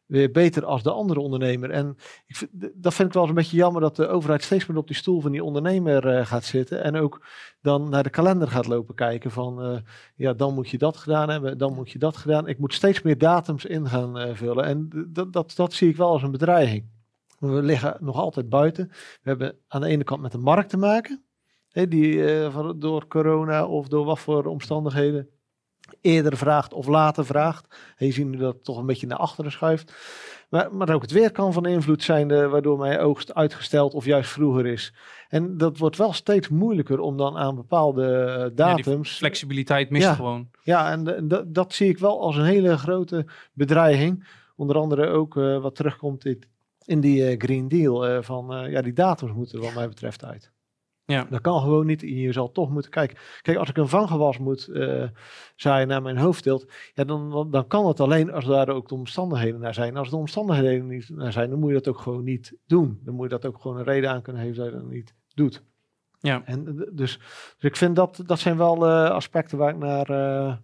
weer 0.08 0.32
beter 0.32 0.66
als 0.66 0.84
de 0.84 0.92
andere 0.92 1.20
ondernemer. 1.20 1.70
En 1.70 1.98
ik 2.28 2.36
vind, 2.36 2.52
dat 2.74 2.94
vind 2.94 3.08
ik 3.08 3.14
wel 3.14 3.22
eens 3.22 3.32
een 3.32 3.38
beetje 3.38 3.58
jammer 3.58 3.82
dat 3.82 3.96
de 3.96 4.08
overheid 4.08 4.44
steeds 4.44 4.66
meer 4.66 4.78
op 4.78 4.88
die 4.88 4.96
stoel 4.96 5.22
van 5.22 5.32
die 5.32 5.44
ondernemer 5.44 6.08
eh, 6.08 6.26
gaat 6.26 6.44
zitten. 6.44 6.84
En 6.84 6.96
ook 6.96 7.26
dan 7.62 7.90
naar 7.90 8.04
de 8.04 8.10
kalender 8.10 8.48
gaat 8.48 8.68
lopen 8.68 8.96
kijken 8.96 9.32
van 9.32 9.62
eh, 9.62 9.78
ja, 10.16 10.34
dan 10.34 10.54
moet 10.54 10.70
je 10.70 10.78
dat 10.78 10.98
gedaan 10.98 11.30
hebben, 11.30 11.58
dan 11.58 11.74
moet 11.74 11.92
je 11.92 12.00
dat 12.00 12.18
gedaan. 12.18 12.48
Ik 12.48 12.60
moet 12.60 12.74
steeds 12.74 13.02
meer 13.02 13.18
datums 13.18 13.66
in 13.66 13.88
gaan 13.88 14.18
eh, 14.18 14.36
vullen. 14.36 14.66
En 14.66 14.90
dat, 15.08 15.34
dat, 15.34 15.54
dat 15.56 15.74
zie 15.74 15.90
ik 15.90 15.98
wel 15.98 16.10
als 16.10 16.24
een 16.24 16.32
bedreiging. 16.32 16.86
We 17.40 17.62
liggen 17.62 17.98
nog 18.00 18.16
altijd 18.16 18.50
buiten. 18.50 18.88
We 19.22 19.30
hebben 19.30 19.58
aan 19.68 19.82
de 19.82 19.88
ene 19.88 20.04
kant 20.04 20.22
met 20.22 20.32
de 20.32 20.38
markt 20.38 20.70
te 20.70 20.78
maken. 20.78 21.22
Die 21.72 22.24
door 22.76 23.08
corona 23.08 23.66
of 23.66 23.88
door 23.88 24.06
wat 24.06 24.20
voor 24.20 24.46
omstandigheden 24.46 25.30
eerder 26.02 26.38
vraagt 26.38 26.74
of 26.74 26.88
later 26.88 27.26
vraagt. 27.26 27.76
En 27.98 28.06
je 28.06 28.12
ziet 28.12 28.28
nu 28.28 28.38
dat 28.38 28.54
het 28.54 28.64
toch 28.64 28.78
een 28.78 28.86
beetje 28.86 29.08
naar 29.08 29.18
achteren 29.18 29.52
schuift. 29.52 29.94
Maar, 30.50 30.76
maar 30.76 30.94
ook 30.94 31.02
het 31.02 31.12
weer 31.12 31.32
kan 31.32 31.54
van 31.54 31.66
invloed 31.66 32.04
zijn, 32.04 32.32
eh, 32.32 32.50
waardoor 32.52 32.78
mijn 32.78 33.00
oogst 33.00 33.34
uitgesteld 33.34 33.94
of 33.94 34.06
juist 34.06 34.30
vroeger 34.30 34.66
is. 34.66 34.94
En 35.30 35.58
dat 35.58 35.78
wordt 35.78 35.98
wel 35.98 36.14
steeds 36.14 36.50
moeilijker 36.50 37.00
om 37.00 37.18
dan 37.18 37.38
aan 37.38 37.56
bepaalde 37.56 38.06
eh, 38.14 38.42
Ja, 38.42 38.50
datums. 38.50 39.18
Flexibiliteit 39.18 39.90
mist 39.90 40.06
Ja. 40.06 40.14
gewoon. 40.14 40.50
Ja, 40.64 40.92
en 40.92 41.28
dat- 41.48 41.74
zie 41.74 41.90
ik 41.90 41.98
wel 41.98 42.22
als 42.22 42.36
een 42.38 42.46
hele 42.46 42.78
grote 42.78 43.26
bedreiging. 43.54 44.28
Onder 44.56 44.76
andere 44.78 45.08
ook 45.08 45.38
eh, 45.38 45.62
wat 45.62 45.76
terugkomt 45.76 46.26
in, 46.26 46.44
in 46.86 47.00
die 47.00 47.36
Green 47.38 47.68
Deal. 47.68 48.22
van 48.24 48.70
ja, 48.70 48.82
die 48.82 48.94
datums 48.94 49.34
moeten 49.34 49.58
er 49.58 49.64
wat 49.66 49.74
mij 49.74 49.88
betreft 49.88 50.24
uit. 50.26 50.52
Ja. 51.08 51.28
Dat 51.30 51.42
kan 51.42 51.62
gewoon 51.62 51.86
niet. 51.86 52.02
Je 52.02 52.32
zal 52.32 52.52
toch 52.52 52.70
moeten 52.70 52.92
kijken. 52.92 53.18
Kijk, 53.42 53.58
als 53.58 53.70
ik 53.70 53.78
een 53.78 53.88
vanggewas 53.88 54.38
moet 54.38 54.68
eh 54.68 55.08
zaaien 55.56 55.88
naar 55.88 56.02
mijn 56.02 56.18
hoofdteelt, 56.18 56.66
ja, 56.94 57.04
dan, 57.04 57.52
dan, 57.52 57.68
kan 57.68 57.88
het 57.88 58.00
alleen 58.00 58.32
als 58.32 58.46
daar 58.46 58.70
ook 58.70 58.88
de 58.88 58.96
omstandigheden 58.96 59.60
naar 59.60 59.74
zijn. 59.74 59.98
Als 59.98 60.10
de 60.10 60.16
omstandigheden 60.16 60.88
niet 60.88 61.10
naar 61.10 61.32
zijn, 61.32 61.50
dan 61.50 61.60
moet 61.60 61.70
je 61.70 61.76
dat 61.76 61.88
ook 61.88 62.00
gewoon 62.00 62.24
niet 62.24 62.58
doen. 62.66 63.00
Dan 63.04 63.14
moet 63.14 63.24
je 63.24 63.30
dat 63.30 63.46
ook 63.46 63.62
gewoon 63.62 63.78
een 63.78 63.84
reden 63.84 64.10
aan 64.10 64.22
kunnen 64.22 64.42
geven 64.42 64.58
dat 64.58 64.66
je 64.66 64.80
dat 64.80 64.90
niet 64.90 65.14
doet. 65.34 65.64
Ja. 66.20 66.42
En 66.46 66.68
eh, 66.68 66.74
dus, 66.92 67.18
dus 67.58 67.70
ik 67.70 67.76
vind 67.76 67.96
dat, 67.96 68.22
dat 68.26 68.40
zijn 68.40 68.58
wel 68.58 68.88
eh, 68.88 69.10
aspecten 69.10 69.58
waar 69.58 69.70
ik 69.70 69.78
naar... 69.78 70.10
eh, 70.10 70.56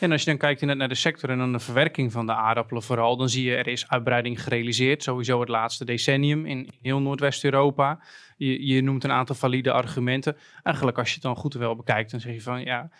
En 0.00 0.12
als 0.12 0.22
je 0.22 0.30
dan 0.30 0.38
kijkt 0.38 0.60
inderdaad 0.60 0.86
naar 0.86 0.96
de 0.96 1.02
sector 1.02 1.30
en 1.30 1.38
dan 1.38 1.52
de 1.52 1.58
verwerking 1.58 2.12
van 2.12 2.26
de 2.26 2.34
aardappelen 2.34 2.82
vooral, 2.82 3.16
dan 3.16 3.28
zie 3.28 3.44
je 3.44 3.56
er 3.56 3.68
is 3.68 3.88
uitbreiding 3.88 4.42
gerealiseerd. 4.42 5.02
Sowieso 5.02 5.40
het 5.40 5.48
laatste 5.48 5.84
decennium 5.84 6.46
in 6.46 6.70
heel 6.82 7.00
Noordwest-Europa. 7.00 8.02
Je, 8.36 8.66
je 8.66 8.82
noemt 8.82 9.04
een 9.04 9.10
aantal 9.10 9.34
valide 9.34 9.72
argumenten. 9.72 10.36
Eigenlijk 10.62 10.98
als 10.98 11.08
je 11.08 11.14
het 11.14 11.22
dan 11.22 11.36
goed 11.36 11.54
wel 11.54 11.76
bekijkt, 11.76 12.10
dan 12.10 12.20
zeg 12.20 12.34
je 12.34 12.42
van 12.42 12.62
ja, 12.62 12.90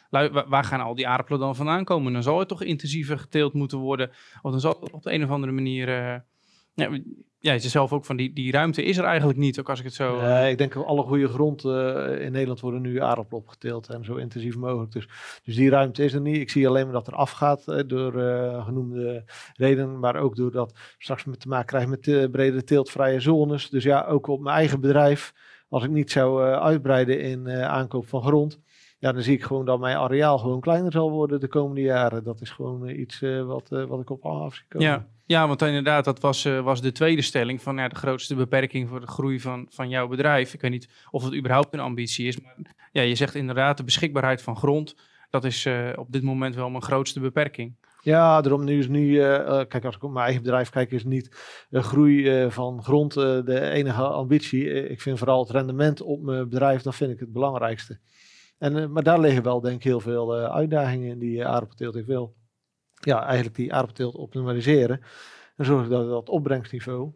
waar 0.47 0.65
gaan 0.65 0.81
al 0.81 0.95
die 0.95 1.09
aardappelen 1.09 1.41
dan 1.41 1.57
vandaan 1.57 1.85
komen? 1.85 2.13
Dan 2.13 2.23
zal 2.23 2.39
het 2.39 2.49
toch 2.49 2.63
intensiever 2.63 3.19
geteeld 3.19 3.53
moeten 3.53 3.79
worden. 3.79 4.11
Of 4.43 4.51
dan 4.51 4.61
zal 4.61 4.77
het 4.81 4.91
op 4.93 5.03
de 5.03 5.13
een 5.13 5.25
of 5.25 5.31
andere 5.31 5.53
manier... 5.53 5.89
ja, 6.75 6.91
ja, 7.43 7.59
zelf 7.59 7.93
ook 7.93 8.05
van 8.05 8.17
die, 8.17 8.33
die 8.33 8.53
ruimte 8.53 8.83
is 8.83 8.99
er 8.99 9.05
eigenlijk 9.05 9.39
niet, 9.39 9.61
ook 9.61 9.69
als 9.69 9.79
ik 9.79 9.85
het 9.85 9.95
zo... 9.95 10.21
Nee, 10.21 10.51
ik 10.51 10.59
denk 10.59 10.73
dat 10.73 10.85
alle 10.85 11.03
goede 11.03 11.29
grond 11.29 11.65
eh, 11.65 12.21
in 12.21 12.33
Nederland 12.33 12.61
worden 12.61 12.81
nu 12.81 13.01
aardappelen 13.01 13.41
opgeteeld 13.41 13.89
en 13.89 14.05
zo 14.05 14.15
intensief 14.15 14.57
mogelijk. 14.57 14.93
Dus, 14.93 15.09
dus 15.45 15.57
die 15.57 15.71
ruimte 15.71 16.05
is 16.05 16.13
er 16.13 16.21
niet. 16.21 16.37
Ik 16.37 16.51
zie 16.51 16.69
alleen 16.69 16.85
maar 16.85 16.93
dat 16.93 17.07
er 17.07 17.15
afgaat 17.15 17.69
eh, 17.69 17.81
door 17.87 18.13
genoemde 18.65 19.25
redenen, 19.55 19.99
maar 19.99 20.17
ook 20.17 20.37
doordat 20.37 20.73
we 20.73 20.79
straks 20.99 21.25
met 21.25 21.41
te 21.41 21.49
maken 21.49 21.67
krijgen 21.67 21.91
met 21.91 22.07
uh, 22.07 22.31
brede 22.31 22.65
teeltvrije 22.65 23.21
zones. 23.21 23.71
Dus 23.71 23.85
ja, 23.85 24.05
ook 24.05 24.27
op 24.27 24.41
mijn 24.41 24.57
eigen 24.57 24.81
bedrijf, 24.81 25.33
als 25.69 25.85
ik 25.85 25.91
niet 25.91 26.11
zou 26.11 26.47
uh, 26.47 26.53
uitbreiden 26.53 27.21
in 27.21 27.47
uh, 27.47 27.63
aankoop 27.63 28.09
van 28.09 28.23
grond, 28.23 28.61
ja, 28.99 29.13
dan 29.13 29.23
zie 29.23 29.35
ik 29.35 29.43
gewoon 29.43 29.65
dat 29.65 29.81
mijn 29.81 29.97
areaal 29.97 30.39
gewoon 30.39 30.61
kleiner 30.61 30.93
zal 30.93 31.11
worden 31.11 31.41
de 31.41 31.49
komende 31.49 31.81
jaren. 31.81 32.25
Dat 32.25 32.41
is 32.41 32.51
gewoon 32.51 32.89
uh, 32.89 32.99
iets 32.99 33.21
wat, 33.45 33.69
wat 33.69 34.01
ik 34.01 34.11
op 34.11 34.25
af 34.25 34.55
zie 34.55 34.65
komen. 34.69 34.87
Ja. 34.87 35.07
Ja, 35.33 35.47
want 35.47 35.63
inderdaad, 35.63 36.05
dat 36.05 36.21
was, 36.21 36.45
uh, 36.45 36.61
was 36.61 36.81
de 36.81 36.93
tweede 36.93 37.23
stelling 37.23 37.63
van 37.63 37.77
ja, 37.77 37.89
de 37.89 37.95
grootste 37.95 38.35
beperking 38.35 38.89
voor 38.89 39.01
de 39.01 39.07
groei 39.07 39.41
van, 39.41 39.67
van 39.71 39.89
jouw 39.89 40.09
bedrijf. 40.09 40.55
Ik 40.55 40.61
weet 40.61 40.71
niet 40.71 40.89
of 41.11 41.25
het 41.25 41.35
überhaupt 41.35 41.75
een 41.75 41.81
ambitie 41.81 42.27
is, 42.27 42.41
maar 42.41 42.57
ja, 42.93 43.03
je 43.03 43.15
zegt 43.15 43.35
inderdaad 43.35 43.77
de 43.77 43.85
beschikbaarheid 43.85 44.43
van 44.43 44.57
grond, 44.57 44.97
dat 45.31 45.45
is 45.45 45.67
uh, 45.67 45.89
op 45.97 46.13
dit 46.13 46.23
moment 46.23 46.55
wel 46.55 46.71
mijn 46.71 46.83
grootste 46.83 47.21
beperking. 47.21 47.75
Ja, 48.01 48.41
daarom 48.41 48.65
nu 48.65 48.79
is 48.79 48.89
nu, 48.89 49.07
uh, 49.07 49.61
kijk 49.69 49.85
als 49.85 49.97
ik 49.97 50.03
op 50.03 50.13
mijn 50.13 50.25
eigen 50.25 50.43
bedrijf 50.43 50.71
kijk, 50.71 50.91
is 50.91 51.05
niet 51.05 51.31
uh, 51.71 51.83
groei 51.83 52.51
van 52.51 52.83
grond 52.83 53.15
de 53.15 53.71
enige 53.71 54.03
ambitie. 54.03 54.89
ik 54.89 55.01
vind 55.01 55.19
vooral 55.19 55.41
het 55.41 55.51
rendement 55.51 56.01
op 56.01 56.23
mijn 56.23 56.49
bedrijf, 56.49 56.83
dat 56.83 56.95
vind 56.95 57.11
ik 57.11 57.21
het 57.21 57.33
belangrijkste. 57.33 57.99
En, 58.59 58.93
maar 58.93 59.03
daar 59.03 59.21
liggen 59.21 59.43
wel 59.43 59.61
denk 59.61 59.77
ik 59.77 59.85
heel 59.85 60.01
veel 60.01 60.35
uitdagingen 60.35 61.11
in 61.11 61.19
die 61.19 61.47
aardappelteelt 61.47 61.97
ik 61.97 62.07
wil. 62.07 62.35
Ja, 63.05 63.25
eigenlijk 63.25 63.57
die 63.57 63.73
aardappelteelt 63.73 64.15
optimaliseren. 64.15 65.01
En 65.57 65.65
zorgen 65.65 65.91
dat 65.91 66.05
we 66.05 66.11
dat 66.11 66.29
opbrengstniveau 66.29 67.13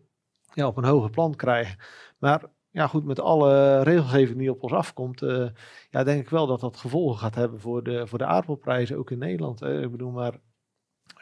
ja, 0.53 0.67
op 0.67 0.77
een 0.77 0.85
hoger 0.85 1.11
plan 1.11 1.35
krijgen. 1.35 1.79
Maar 2.19 2.45
ja, 2.71 2.87
goed, 2.87 3.05
met 3.05 3.21
alle 3.21 3.83
regelgeving 3.83 4.39
die 4.39 4.51
op 4.51 4.63
ons 4.63 4.73
afkomt, 4.73 5.23
uh, 5.23 5.49
ja, 5.91 6.05
denk 6.05 6.21
ik 6.21 6.31
wel 6.31 6.47
dat 6.47 6.61
dat 6.61 6.77
gevolgen 6.77 7.19
gaat 7.19 7.35
hebben 7.35 7.61
voor 7.61 7.83
de, 7.83 8.07
voor 8.07 8.19
de 8.19 8.25
aardappelprijzen, 8.25 8.99
ook 8.99 9.11
in 9.11 9.19
Nederland. 9.19 9.63
Ik 9.63 9.91
bedoel, 9.91 10.11
maar 10.11 10.41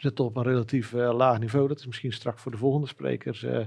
zitten 0.05 0.25
op 0.25 0.37
een 0.37 0.43
relatief 0.43 0.93
uh, 0.93 1.15
laag 1.15 1.39
niveau. 1.39 1.69
Dat 1.69 1.79
is 1.79 1.87
misschien 1.87 2.13
straks 2.13 2.43
voor 2.43 2.53
de 2.53 2.59
volgende 2.59 2.87
sprekers, 2.87 3.43
uh, 3.43 3.67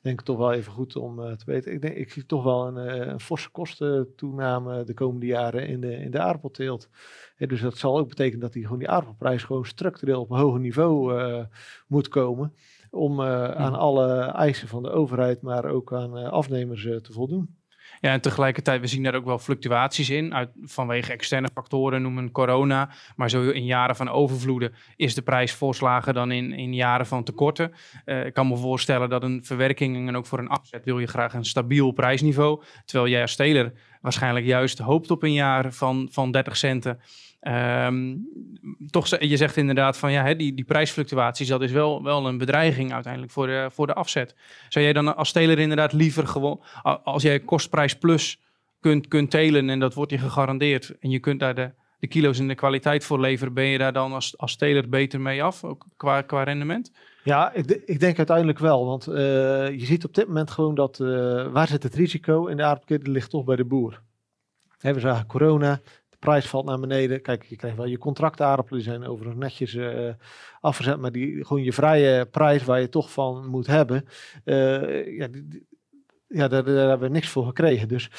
denk 0.00 0.20
ik 0.20 0.26
toch 0.26 0.38
wel 0.38 0.52
even 0.52 0.72
goed 0.72 0.96
om 0.96 1.36
te 1.36 1.44
weten. 1.44 1.72
Ik, 1.72 1.82
denk, 1.82 1.96
ik 1.96 2.12
zie 2.12 2.26
toch 2.26 2.44
wel 2.44 2.66
een, 2.66 3.08
een 3.10 3.20
forse 3.20 3.50
kostentoename 3.50 4.84
de 4.84 4.94
komende 4.94 5.26
jaren 5.26 5.66
in 5.66 5.80
de, 5.80 5.96
in 5.96 6.10
de 6.10 6.20
aardappelteelt. 6.20 6.88
dus 7.36 7.60
dat 7.60 7.76
zal 7.76 7.98
ook 7.98 8.08
betekenen 8.08 8.40
dat 8.40 8.52
die, 8.52 8.62
gewoon 8.62 8.78
die 8.78 8.88
aardappelprijs 8.88 9.42
gewoon 9.42 9.64
structureel 9.64 10.20
op 10.20 10.30
een 10.30 10.38
hoger 10.38 10.60
niveau 10.60 11.46
moet 11.86 12.08
komen 12.08 12.52
om 12.94 13.20
uh, 13.20 13.50
aan 13.50 13.74
alle 13.74 14.20
eisen 14.20 14.68
van 14.68 14.82
de 14.82 14.90
overheid, 14.90 15.42
maar 15.42 15.64
ook 15.64 15.92
aan 15.92 16.18
uh, 16.18 16.28
afnemers 16.28 16.84
uh, 16.84 16.96
te 16.96 17.12
voldoen. 17.12 17.56
Ja, 18.04 18.12
en 18.12 18.20
tegelijkertijd, 18.20 18.80
we 18.80 18.86
zien 18.86 19.02
daar 19.02 19.14
ook 19.14 19.24
wel 19.24 19.38
fluctuaties 19.38 20.10
in, 20.10 20.34
uit, 20.34 20.50
vanwege 20.62 21.12
externe 21.12 21.48
factoren, 21.54 22.02
noemen 22.02 22.30
corona. 22.30 22.90
Maar 23.16 23.30
zo 23.30 23.50
in 23.50 23.64
jaren 23.64 23.96
van 23.96 24.08
overvloeden 24.08 24.74
is 24.96 25.14
de 25.14 25.22
prijs 25.22 25.52
voorslagen 25.52 26.14
dan 26.14 26.30
in, 26.30 26.52
in 26.52 26.74
jaren 26.74 27.06
van 27.06 27.24
tekorten. 27.24 27.72
ik 28.04 28.34
kan 28.34 28.48
me 28.48 28.56
voorstellen 28.56 29.08
dat 29.08 29.22
een 29.22 29.44
verwerking 29.44 30.08
en 30.08 30.16
ook 30.16 30.26
voor 30.26 30.38
een 30.38 30.48
afzet 30.48 30.84
wil 30.84 30.98
je 30.98 31.06
graag 31.06 31.34
een 31.34 31.44
stabiel 31.44 31.90
prijsniveau. 31.90 32.62
Terwijl 32.84 33.10
jij 33.10 33.22
als 33.22 33.36
teler 33.36 33.72
waarschijnlijk 34.00 34.46
juist 34.46 34.78
hoopt 34.78 35.10
op 35.10 35.22
een 35.22 35.32
jaar 35.32 35.72
van, 35.72 36.08
van 36.10 36.30
30 36.30 36.56
centen. 36.56 37.00
Um, 37.48 38.28
toch, 38.90 39.20
je 39.20 39.36
zegt 39.36 39.56
inderdaad 39.56 39.98
van 39.98 40.12
ja, 40.12 40.34
die, 40.34 40.54
die 40.54 40.64
prijsfluctuaties, 40.64 41.48
dat 41.48 41.62
is 41.62 41.72
wel, 41.72 42.02
wel 42.02 42.26
een 42.26 42.38
bedreiging 42.38 42.92
uiteindelijk 42.92 43.32
voor 43.32 43.46
de, 43.46 43.68
voor 43.72 43.86
de 43.86 43.94
afzet. 43.94 44.34
Zou 44.68 44.84
jij 44.84 44.94
dan 44.94 45.16
als 45.16 45.32
teler 45.32 45.58
inderdaad 45.58 45.92
liever 45.92 46.26
gewoon, 46.26 46.62
als 47.02 47.22
jij 47.22 47.40
kostprijs 47.40 47.98
plus 47.98 48.40
kunt, 48.80 49.08
kunt 49.08 49.30
telen 49.30 49.70
en 49.70 49.78
dat 49.78 49.94
wordt 49.94 50.10
je 50.10 50.18
gegarandeerd 50.18 50.98
en 51.00 51.10
je 51.10 51.18
kunt 51.18 51.40
daar 51.40 51.54
de, 51.54 51.70
de 51.98 52.06
kilo's 52.06 52.38
en 52.38 52.48
de 52.48 52.54
kwaliteit 52.54 53.04
voor 53.04 53.20
leveren, 53.20 53.54
ben 53.54 53.64
je 53.64 53.78
daar 53.78 53.92
dan 53.92 54.12
als, 54.12 54.38
als 54.38 54.56
teler 54.56 54.88
beter 54.88 55.20
mee 55.20 55.42
af, 55.42 55.64
ook 55.64 55.86
qua, 55.96 56.22
qua 56.22 56.42
rendement? 56.42 56.92
Ja, 57.24 57.52
ik, 57.52 57.70
ik 57.70 58.00
denk 58.00 58.16
uiteindelijk 58.18 58.58
wel, 58.58 58.86
want 58.86 59.08
uh, 59.08 59.14
je 59.70 59.84
ziet 59.84 60.04
op 60.04 60.14
dit 60.14 60.26
moment 60.26 60.50
gewoon 60.50 60.74
dat, 60.74 60.98
uh, 60.98 61.08
waar 61.46 61.68
zit 61.68 61.82
het 61.82 61.94
risico 61.94 62.46
in 62.46 62.56
de 62.56 62.64
aardbekering 62.64 63.06
ligt 63.06 63.30
toch 63.30 63.44
bij 63.44 63.56
de 63.56 63.64
boer. 63.64 64.02
we 64.80 65.00
zagen 65.00 65.26
corona, 65.26 65.80
prijs 66.24 66.48
valt 66.48 66.64
naar 66.64 66.80
beneden. 66.80 67.22
Kijk, 67.22 67.44
je 67.44 67.56
krijgt 67.56 67.76
wel 67.76 67.86
je 67.86 67.98
contractaardappelen, 67.98 68.82
die 68.82 68.90
zijn 68.90 69.06
overigens 69.06 69.42
netjes 69.42 69.74
uh, 69.74 70.12
afgezet, 70.60 70.98
maar 70.98 71.12
die, 71.12 71.44
gewoon 71.44 71.62
je 71.62 71.72
vrije 71.72 72.26
prijs 72.26 72.64
waar 72.64 72.80
je 72.80 72.88
toch 72.88 73.12
van 73.12 73.46
moet 73.46 73.66
hebben, 73.66 74.04
uh, 74.44 75.18
ja, 75.18 75.28
ja 76.28 76.48
daar, 76.48 76.64
hebben 76.64 77.08
we 77.08 77.08
niks 77.08 77.28
voor 77.28 77.46
gekregen. 77.46 77.88
Dus 77.88 78.10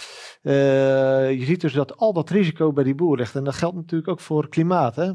uh, 0.42 1.32
je 1.32 1.46
ziet 1.46 1.62
dus 1.62 1.74
dat 1.74 1.98
al 1.98 2.14
dat 2.14 2.30
risico 2.30 2.74
bij 2.74 2.84
die 2.84 2.96
boer 2.96 3.18
ligt. 3.18 3.36
En 3.36 3.44
dat 3.44 3.56
geldt 3.56 3.76
natuurlijk 3.76 4.10
ook 4.10 4.20
voor 4.20 4.50
klimaat. 4.50 4.96
Hè? 4.96 5.12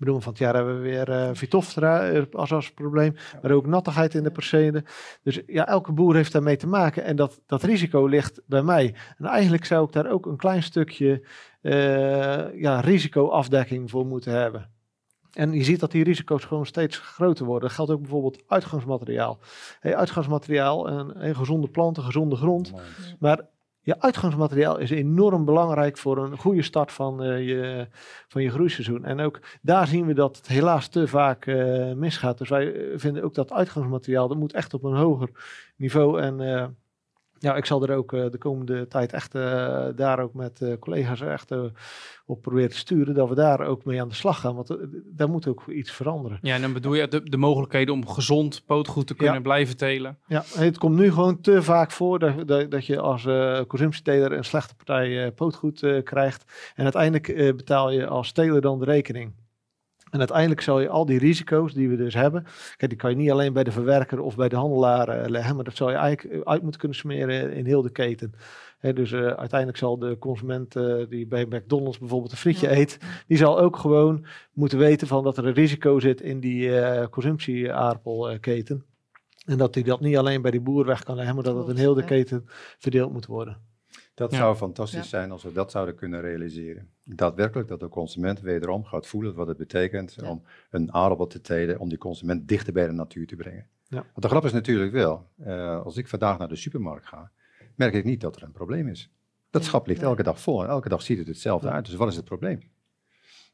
bedoel, 0.00 0.20
van 0.20 0.32
het 0.32 0.40
jaar 0.40 0.54
hebben 0.54 0.74
we 0.74 0.80
weer 0.80 1.08
uh, 1.08 1.30
Vitoftra 1.32 2.24
als, 2.32 2.52
als 2.52 2.72
probleem, 2.72 3.14
maar 3.42 3.50
ook 3.50 3.66
nattigheid 3.66 4.14
in 4.14 4.22
de 4.22 4.30
percelen. 4.30 4.84
Dus 5.22 5.40
ja, 5.46 5.66
elke 5.66 5.92
boer 5.92 6.14
heeft 6.14 6.32
daarmee 6.32 6.56
te 6.56 6.66
maken 6.66 7.04
en 7.04 7.16
dat, 7.16 7.40
dat 7.46 7.62
risico 7.62 8.06
ligt 8.06 8.40
bij 8.46 8.62
mij. 8.62 8.94
En 9.18 9.24
eigenlijk 9.24 9.64
zou 9.64 9.86
ik 9.86 9.92
daar 9.92 10.10
ook 10.10 10.26
een 10.26 10.36
klein 10.36 10.62
stukje 10.62 11.26
ja, 11.60 12.80
risicoafdekking 12.80 13.90
voor 13.90 14.06
moeten 14.06 14.32
hebben. 14.32 14.70
En 15.32 15.52
je 15.52 15.64
ziet 15.64 15.80
dat 15.80 15.90
die 15.90 16.04
risico's 16.04 16.44
gewoon 16.44 16.66
steeds 16.66 16.98
groter 16.98 17.46
worden. 17.46 17.68
Dat 17.68 17.76
geldt 17.76 17.90
ook 17.90 18.00
bijvoorbeeld 18.00 18.42
uitgangsmateriaal. 18.46 19.38
Hey, 19.80 19.96
uitgangsmateriaal, 19.96 20.88
een, 20.88 21.26
een 21.26 21.34
gezonde 21.34 21.68
plant, 21.68 21.96
een 21.96 22.04
gezonde 22.04 22.36
grond. 22.36 22.72
Maar 23.18 23.40
je 23.82 24.00
uitgangsmateriaal 24.00 24.78
is 24.78 24.90
enorm 24.90 25.44
belangrijk 25.44 25.98
voor 25.98 26.18
een 26.18 26.38
goede 26.38 26.62
start 26.62 26.92
van, 26.92 27.24
uh, 27.24 27.48
je, 27.48 27.88
van 28.28 28.42
je 28.42 28.50
groeiseizoen. 28.50 29.04
En 29.04 29.20
ook 29.20 29.40
daar 29.62 29.86
zien 29.86 30.06
we 30.06 30.14
dat 30.14 30.36
het 30.36 30.46
helaas 30.46 30.88
te 30.88 31.08
vaak 31.08 31.46
uh, 31.46 31.92
misgaat. 31.92 32.38
Dus 32.38 32.48
wij 32.48 32.92
vinden 32.94 33.22
ook 33.22 33.34
dat 33.34 33.52
uitgangsmateriaal, 33.52 34.28
dat 34.28 34.38
moet 34.38 34.52
echt 34.52 34.74
op 34.74 34.84
een 34.84 34.96
hoger 34.96 35.30
niveau. 35.76 36.20
En 36.20 36.40
uh, 36.40 36.64
ja, 37.42 37.56
ik 37.56 37.64
zal 37.64 37.82
er 37.82 37.96
ook 37.96 38.10
de 38.10 38.38
komende 38.38 38.88
tijd 38.88 39.12
echt 39.12 39.32
daar 39.96 40.20
ook 40.20 40.34
met 40.34 40.76
collega's 40.80 41.20
echt 41.20 41.52
op 42.26 42.42
proberen 42.42 42.70
te 42.70 42.76
sturen. 42.76 43.14
Dat 43.14 43.28
we 43.28 43.34
daar 43.34 43.60
ook 43.60 43.84
mee 43.84 44.00
aan 44.00 44.08
de 44.08 44.14
slag 44.14 44.40
gaan. 44.40 44.54
Want 44.54 44.76
daar 45.04 45.28
moet 45.28 45.46
ook 45.46 45.66
iets 45.68 45.90
veranderen. 45.90 46.38
Ja, 46.42 46.54
en 46.54 46.60
dan 46.60 46.72
bedoel 46.72 46.94
je 46.94 47.08
de, 47.08 47.22
de 47.22 47.36
mogelijkheden 47.36 47.94
om 47.94 48.08
gezond 48.08 48.62
pootgoed 48.66 49.06
te 49.06 49.14
kunnen 49.14 49.42
blijven 49.42 49.76
telen. 49.76 50.18
Ja, 50.26 50.42
het 50.54 50.78
komt 50.78 50.96
nu 50.96 51.12
gewoon 51.12 51.40
te 51.40 51.62
vaak 51.62 51.90
voor 51.90 52.18
dat, 52.18 52.48
dat, 52.48 52.70
dat 52.70 52.86
je 52.86 53.00
als 53.00 53.24
uh, 53.24 53.60
consumptieteler 53.66 54.32
een 54.32 54.44
slechte 54.44 54.74
partij 54.74 55.24
uh, 55.24 55.32
pootgoed 55.34 55.82
uh, 55.82 56.02
krijgt. 56.02 56.72
En 56.74 56.82
uiteindelijk 56.82 57.56
betaal 57.56 57.90
je 57.90 58.06
als 58.06 58.32
teler 58.32 58.60
dan 58.60 58.78
de 58.78 58.84
rekening. 58.84 59.32
En 60.10 60.18
uiteindelijk 60.18 60.60
zal 60.60 60.80
je 60.80 60.88
al 60.88 61.06
die 61.06 61.18
risico's 61.18 61.74
die 61.74 61.88
we 61.88 61.96
dus 61.96 62.14
hebben, 62.14 62.44
kijk, 62.76 62.90
die 62.90 62.98
kan 62.98 63.10
je 63.10 63.16
niet 63.16 63.30
alleen 63.30 63.52
bij 63.52 63.64
de 63.64 63.72
verwerker 63.72 64.20
of 64.20 64.36
bij 64.36 64.48
de 64.48 64.56
handelaar 64.56 65.30
leggen, 65.30 65.54
maar 65.54 65.64
dat 65.64 65.76
zal 65.76 65.90
je 65.90 65.96
eigenlijk 65.96 66.46
uit 66.46 66.62
moeten 66.62 66.80
kunnen 66.80 66.98
smeren 66.98 67.52
in 67.52 67.66
heel 67.66 67.82
de 67.82 67.90
keten 67.90 68.34
dus 68.80 69.10
uh, 69.10 69.26
uiteindelijk 69.26 69.78
zal 69.78 69.98
de 69.98 70.18
consument 70.18 70.76
uh, 70.76 71.06
die 71.08 71.26
bij 71.26 71.44
McDonald's 71.44 71.98
bijvoorbeeld 71.98 72.32
een 72.32 72.38
frietje 72.38 72.70
eet, 72.70 72.98
die 73.26 73.36
zal 73.36 73.58
ook 73.58 73.76
gewoon 73.76 74.26
moeten 74.52 74.78
weten 74.78 75.06
van 75.06 75.24
dat 75.24 75.36
er 75.36 75.46
een 75.46 75.52
risico 75.52 75.98
zit 75.98 76.20
in 76.20 76.40
die 76.40 76.70
consumptieaardappelketen. 77.08 78.84
En 79.46 79.58
dat 79.58 79.74
hij 79.74 79.82
dat 79.82 80.00
niet 80.00 80.16
alleen 80.16 80.42
bij 80.42 80.50
die 80.50 80.60
boer 80.60 80.84
weg 80.84 81.02
kan 81.02 81.16
leggen, 81.16 81.34
maar 81.34 81.44
dat 81.44 81.56
het 81.56 81.68
in 81.68 81.76
heel 81.76 81.94
de 81.94 82.04
keten 82.04 82.44
verdeeld 82.78 83.12
moet 83.12 83.26
worden. 83.26 83.69
Dat 84.20 84.32
zou 84.32 84.56
fantastisch 84.56 85.08
zijn 85.08 85.30
als 85.30 85.42
we 85.42 85.52
dat 85.52 85.70
zouden 85.70 85.94
kunnen 85.94 86.20
realiseren. 86.20 86.88
Daadwerkelijk 87.04 87.68
dat 87.68 87.80
de 87.80 87.88
consument 87.88 88.40
wederom 88.40 88.84
gaat 88.84 89.06
voelen 89.06 89.34
wat 89.34 89.46
het 89.46 89.56
betekent 89.56 90.16
om 90.22 90.42
een 90.70 90.92
aardappel 90.92 91.26
te 91.26 91.40
telen, 91.40 91.78
om 91.78 91.88
die 91.88 91.98
consument 91.98 92.48
dichter 92.48 92.72
bij 92.72 92.86
de 92.86 92.92
natuur 92.92 93.26
te 93.26 93.36
brengen. 93.36 93.66
Want 93.88 94.22
de 94.22 94.28
grap 94.28 94.44
is 94.44 94.52
natuurlijk 94.52 94.92
wel, 94.92 95.26
als 95.84 95.96
ik 95.96 96.08
vandaag 96.08 96.38
naar 96.38 96.48
de 96.48 96.56
supermarkt 96.56 97.06
ga, 97.06 97.30
merk 97.74 97.94
ik 97.94 98.04
niet 98.04 98.20
dat 98.20 98.36
er 98.36 98.42
een 98.42 98.52
probleem 98.52 98.88
is. 98.88 99.10
Dat 99.50 99.64
schap 99.64 99.86
ligt 99.86 100.02
elke 100.02 100.22
dag 100.22 100.40
vol 100.40 100.62
en 100.62 100.68
elke 100.68 100.88
dag 100.88 101.02
ziet 101.02 101.18
het 101.18 101.26
hetzelfde 101.26 101.70
uit. 101.70 101.84
Dus 101.84 101.94
wat 101.94 102.08
is 102.08 102.16
het 102.16 102.24
probleem? 102.24 102.60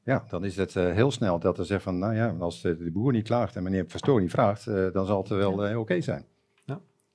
Ja, 0.03 0.25
dan 0.29 0.45
is 0.45 0.57
het 0.57 0.75
uh, 0.75 0.93
heel 0.93 1.11
snel 1.11 1.39
dat 1.39 1.59
er 1.59 1.65
zegt 1.65 1.83
van, 1.83 1.99
nou 1.99 2.15
ja, 2.15 2.37
als 2.39 2.63
de, 2.63 2.77
de 2.77 2.91
boer 2.91 3.13
niet 3.13 3.27
klaagt 3.27 3.57
en 3.57 3.63
meneer 3.63 3.85
Verstoor 3.89 4.21
niet 4.21 4.31
vraagt, 4.31 4.67
uh, 4.67 4.93
dan 4.93 5.07
zal 5.07 5.19
het 5.19 5.29
wel 5.29 5.71
uh, 5.71 5.79
oké 5.79 6.01
zijn. 6.01 6.25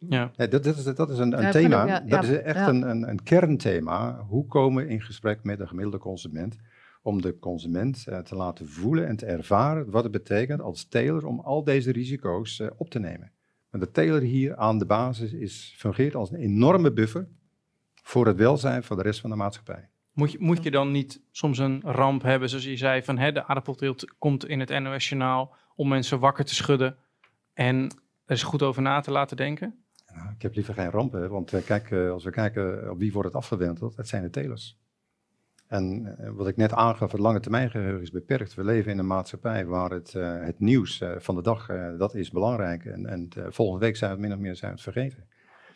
Ja. 0.09 0.31
Dat, 0.35 0.51
dat, 0.51 0.65
is, 0.65 0.83
dat 0.83 1.09
is 1.09 1.17
een, 1.17 1.45
een 1.45 1.51
thema, 1.51 1.85
ja, 1.85 1.99
dat 1.99 2.23
is 2.23 2.29
echt 2.29 2.67
een, 2.67 2.89
een, 2.89 3.09
een, 3.09 3.23
kernthema. 3.23 4.25
Hoe 4.27 4.47
komen 4.47 4.85
we 4.85 4.89
in 4.89 5.01
gesprek 5.01 5.43
met 5.43 5.57
de 5.57 5.67
gemiddelde 5.67 5.97
consument 5.97 6.57
om 7.01 7.21
de 7.21 7.39
consument 7.39 8.03
te 8.03 8.35
laten 8.35 8.69
voelen 8.69 9.07
en 9.07 9.15
te 9.15 9.25
ervaren 9.25 9.89
wat 9.89 10.03
het 10.03 10.11
betekent 10.11 10.61
als 10.61 10.87
teler 10.87 11.25
om 11.25 11.39
al 11.39 11.63
deze 11.63 11.91
risico's 11.91 12.61
op 12.77 12.89
te 12.89 12.99
nemen. 12.99 13.31
Maar 13.69 13.81
de 13.81 13.91
teler 13.91 14.21
hier 14.21 14.55
aan 14.55 14.77
de 14.77 14.85
basis 14.85 15.33
is, 15.33 15.75
fungeert 15.77 16.15
als 16.15 16.31
een 16.31 16.39
enorme 16.39 16.91
buffer 16.91 17.27
voor 17.93 18.25
het 18.25 18.37
welzijn 18.37 18.83
van 18.83 18.97
de 18.97 19.03
rest 19.03 19.19
van 19.19 19.29
de 19.29 19.35
maatschappij. 19.35 19.89
Moet 20.13 20.31
je, 20.31 20.37
moet 20.39 20.63
je 20.63 20.71
dan 20.71 20.91
niet 20.91 21.21
soms 21.31 21.57
een 21.57 21.81
ramp 21.85 22.21
hebben, 22.21 22.49
zoals 22.49 22.65
je 22.65 22.77
zei, 22.77 23.03
van 23.03 23.17
hè, 23.17 23.31
de 23.31 23.47
aardappelteelt 23.47 24.15
komt 24.17 24.47
in 24.47 24.59
het 24.59 24.79
NOS-journaal 24.79 25.55
om 25.75 25.87
mensen 25.87 26.19
wakker 26.19 26.45
te 26.45 26.55
schudden 26.55 26.97
en 27.53 27.83
er 28.25 28.35
is 28.35 28.43
goed 28.43 28.63
over 28.63 28.81
na 28.81 28.99
te 28.99 29.11
laten 29.11 29.37
denken? 29.37 29.80
Nou, 30.15 30.29
ik 30.35 30.41
heb 30.41 30.55
liever 30.55 30.73
geen 30.73 30.89
rampen, 30.89 31.29
want 31.29 31.53
uh, 31.53 31.61
kijk, 31.61 31.91
uh, 31.91 32.11
als 32.11 32.23
we 32.23 32.29
kijken 32.29 32.91
op 32.91 32.99
wie 32.99 33.11
wordt 33.11 33.27
het 33.27 33.37
afgewenteld, 33.37 33.95
het 33.95 34.07
zijn 34.07 34.23
de 34.23 34.29
telers. 34.29 34.79
En 35.67 36.15
wat 36.35 36.47
ik 36.47 36.57
net 36.57 36.73
aangaf, 36.73 37.11
het 37.11 37.21
lange 37.21 37.39
termijn 37.39 37.69
geheugen 37.69 38.01
is 38.01 38.11
beperkt. 38.11 38.53
We 38.53 38.63
leven 38.63 38.91
in 38.91 38.97
een 38.97 39.07
maatschappij 39.07 39.65
waar 39.65 39.89
het, 39.89 40.13
het 40.19 40.59
nieuws 40.59 41.03
van 41.17 41.35
de 41.35 41.41
dag, 41.41 41.67
dat 41.97 42.15
is 42.15 42.31
belangrijk. 42.31 42.85
En, 42.85 43.05
en 43.05 43.29
volgende 43.49 43.85
week 43.85 43.95
zijn 43.95 44.11
we 44.11 44.17
het 44.17 44.27
min 44.27 44.37
of 44.37 44.43
meer 44.43 44.55
zijn 44.55 44.71
het 44.71 44.81
vergeten. 44.81 45.27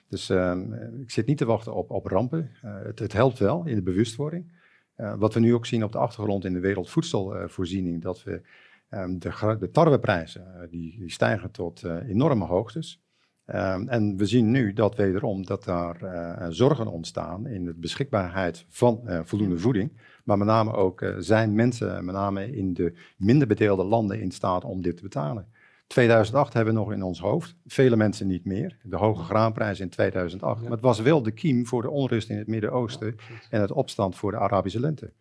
Dus 0.07 0.29
ehm, 0.29 0.73
ik 1.01 1.11
zit 1.11 1.25
niet 1.25 1.37
te 1.37 1.45
wachten 1.45 1.73
op, 1.73 1.91
op 1.91 2.05
rampen. 2.05 2.51
Het, 2.61 2.99
het, 2.99 3.13
helpt 3.13 3.39
wel 3.39 3.65
in 3.65 3.75
de 3.75 3.81
bewustwording. 3.81 4.51
wat 4.95 5.33
we 5.33 5.39
nu 5.39 5.53
ook 5.53 5.65
zien 5.65 5.83
op 5.83 5.91
de 5.91 5.97
achtergrond 5.97 6.45
in 6.45 6.53
de 6.53 6.59
wereldvoedselvoorziening, 6.59 8.01
dat 8.01 8.23
we 8.23 8.41
um, 8.89 9.19
de, 9.19 9.55
de 9.59 9.71
tarweprijzen, 9.71 10.67
die, 10.69 10.99
die 10.99 11.11
stijgen 11.11 11.51
tot 11.51 11.83
enorme 11.83 12.45
hoogtes. 12.45 13.04
Um, 13.53 13.87
en 13.87 14.17
we 14.17 14.25
zien 14.25 14.51
nu 14.51 14.73
dat 14.73 14.95
wederom 14.95 15.45
dat 15.45 15.63
daar 15.63 16.03
uh, 16.03 16.45
zorgen 16.49 16.87
ontstaan 16.87 17.47
in 17.47 17.65
de 17.65 17.73
beschikbaarheid 17.73 18.65
van 18.69 19.01
uh, 19.05 19.19
voldoende 19.23 19.59
voeding. 19.59 19.91
Maar 20.23 20.37
met 20.37 20.47
name 20.47 20.73
ook 20.73 21.01
uh, 21.01 21.15
zijn 21.17 21.55
mensen, 21.55 22.05
met 22.05 22.15
name 22.15 22.55
in 22.55 22.73
de 22.73 22.93
minder 23.17 23.47
bedeelde 23.47 23.83
landen, 23.83 24.21
in 24.21 24.31
staat 24.31 24.63
om 24.63 24.81
dit 24.81 24.95
te 24.97 25.03
betalen. 25.03 25.47
2008 25.87 26.53
hebben 26.53 26.73
we 26.73 26.79
nog 26.79 26.91
in 26.91 27.03
ons 27.03 27.19
hoofd, 27.19 27.55
vele 27.65 27.95
mensen 27.95 28.27
niet 28.27 28.45
meer. 28.45 28.77
De 28.83 28.97
hoge 28.97 29.23
graanprijs 29.23 29.79
in 29.79 29.89
2008. 29.89 30.61
Maar 30.61 30.71
het 30.71 30.81
was 30.81 30.99
wel 30.99 31.23
de 31.23 31.31
kiem 31.31 31.65
voor 31.65 31.81
de 31.81 31.89
onrust 31.89 32.29
in 32.29 32.37
het 32.37 32.47
Midden-Oosten 32.47 33.15
en 33.49 33.61
het 33.61 33.71
opstand 33.71 34.15
voor 34.15 34.31
de 34.31 34.37
Arabische 34.37 34.79
lente. 34.79 35.11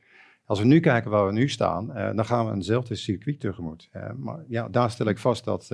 Als 0.45 0.59
we 0.59 0.65
nu 0.65 0.81
kijken 0.81 1.11
waar 1.11 1.27
we 1.27 1.33
nu 1.33 1.49
staan, 1.49 1.87
dan 2.17 2.25
gaan 2.25 2.47
we 2.47 2.53
eenzelfde 2.53 2.95
circuit 2.95 3.41
tegemoet. 3.41 3.91
maar 4.17 4.45
ja, 4.49 4.69
daar 4.69 4.91
stel 4.91 5.07
ik 5.07 5.19
vast 5.19 5.45
dat 5.45 5.71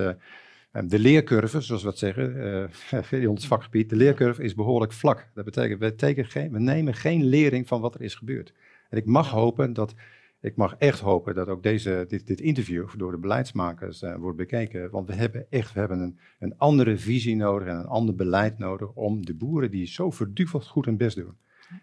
de 0.72 0.98
leercurve, 0.98 1.60
zoals 1.60 1.82
we 1.82 1.88
het 1.88 1.98
zeggen, 1.98 2.70
in 3.10 3.28
ons 3.28 3.46
vakgebied, 3.46 3.90
de 3.90 3.96
leercurve 3.96 4.42
is 4.42 4.54
behoorlijk 4.54 4.92
vlak. 4.92 5.30
Dat 5.34 5.44
betekent, 5.44 5.98
we, 5.98 6.24
geen, 6.24 6.52
we 6.52 6.58
nemen 6.58 6.94
geen 6.94 7.24
lering 7.24 7.68
van 7.68 7.80
wat 7.80 7.94
er 7.94 8.02
is 8.02 8.14
gebeurd. 8.14 8.52
En 8.88 8.98
ik 8.98 9.06
mag 9.06 9.30
hopen 9.30 9.72
dat 9.72 9.94
ik 10.40 10.56
mag 10.56 10.74
echt 10.78 11.00
hopen 11.00 11.34
dat 11.34 11.48
ook 11.48 11.62
deze, 11.62 12.04
dit, 12.08 12.26
dit 12.26 12.40
interview 12.40 12.88
door 12.96 13.10
de 13.10 13.18
beleidsmakers 13.18 14.02
uh, 14.02 14.16
wordt 14.16 14.36
bekeken. 14.36 14.90
Want 14.90 15.06
we 15.06 15.14
hebben 15.14 15.46
echt 15.50 15.72
we 15.72 15.78
hebben 15.78 16.00
een, 16.00 16.18
een 16.38 16.58
andere 16.58 16.98
visie 16.98 17.36
nodig 17.36 17.68
en 17.68 17.76
een 17.76 17.86
ander 17.86 18.14
beleid 18.14 18.58
nodig 18.58 18.92
om 18.92 19.26
de 19.26 19.34
boeren 19.34 19.70
die 19.70 19.86
zo 19.86 20.10
verduveld 20.10 20.66
goed 20.66 20.84
hun 20.84 20.96
best 20.96 21.16
doen. 21.16 21.36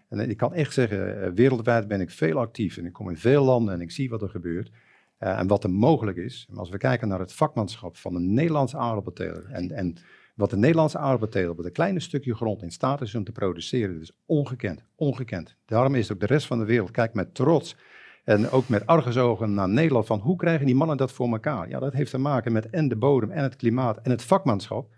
En 0.09 0.29
ik 0.29 0.38
kan 0.38 0.53
echt 0.53 0.73
zeggen, 0.73 1.21
eh, 1.21 1.31
wereldwijd 1.31 1.88
ben 1.88 2.01
ik 2.01 2.09
veel 2.09 2.39
actief 2.39 2.77
en 2.77 2.85
ik 2.85 2.93
kom 2.93 3.09
in 3.09 3.17
veel 3.17 3.43
landen 3.43 3.73
en 3.73 3.81
ik 3.81 3.91
zie 3.91 4.09
wat 4.09 4.21
er 4.21 4.29
gebeurt. 4.29 4.71
Uh, 5.20 5.39
en 5.39 5.47
wat 5.47 5.63
er 5.63 5.70
mogelijk 5.70 6.18
is. 6.18 6.47
als 6.55 6.70
we 6.70 6.78
kijken 6.78 7.07
naar 7.07 7.20
het 7.20 7.34
vakmanschap 7.34 7.97
van 7.97 8.15
een 8.15 8.34
Nederlandse 8.34 8.78
aardappelteler 8.78 9.45
en, 9.51 9.72
en 9.72 9.97
wat 10.36 10.49
de 10.49 10.57
Nederlandse 10.57 10.97
aardappelteler 10.97 11.49
op 11.49 11.65
een 11.65 11.72
kleine 11.72 11.99
stukje 11.99 12.36
grond 12.36 12.61
in 12.61 12.72
staat 12.72 13.01
is 13.01 13.15
om 13.15 13.24
te 13.24 13.32
produceren, 13.32 14.01
is 14.01 14.11
ongekend, 14.26 14.84
ongekend. 14.95 15.55
Daarom 15.65 15.95
is 15.95 16.11
ook 16.11 16.20
de 16.20 16.26
rest 16.26 16.47
van 16.47 16.59
de 16.59 16.65
wereld, 16.65 16.91
kijk 16.91 17.13
met 17.13 17.36
trots 17.36 17.76
en 18.24 18.49
ook 18.49 18.68
met 18.68 18.86
argusogen 18.86 19.53
naar 19.53 19.70
Nederland 19.70 20.05
van 20.05 20.20
hoe 20.20 20.36
krijgen 20.36 20.65
die 20.65 20.76
mannen 20.76 20.97
dat 20.97 21.11
voor 21.11 21.32
elkaar? 21.32 21.70
Ja, 21.70 21.80
dat 21.80 21.93
heeft 21.93 22.11
te 22.11 22.18
maken 22.18 22.51
met 22.51 22.70
en 22.70 22.88
de 22.88 22.95
bodem 22.95 23.32
en 23.32 23.43
het 23.43 23.55
klimaat 23.55 23.97
en 24.01 24.11
het 24.11 24.24
vakmanschap. 24.24 24.89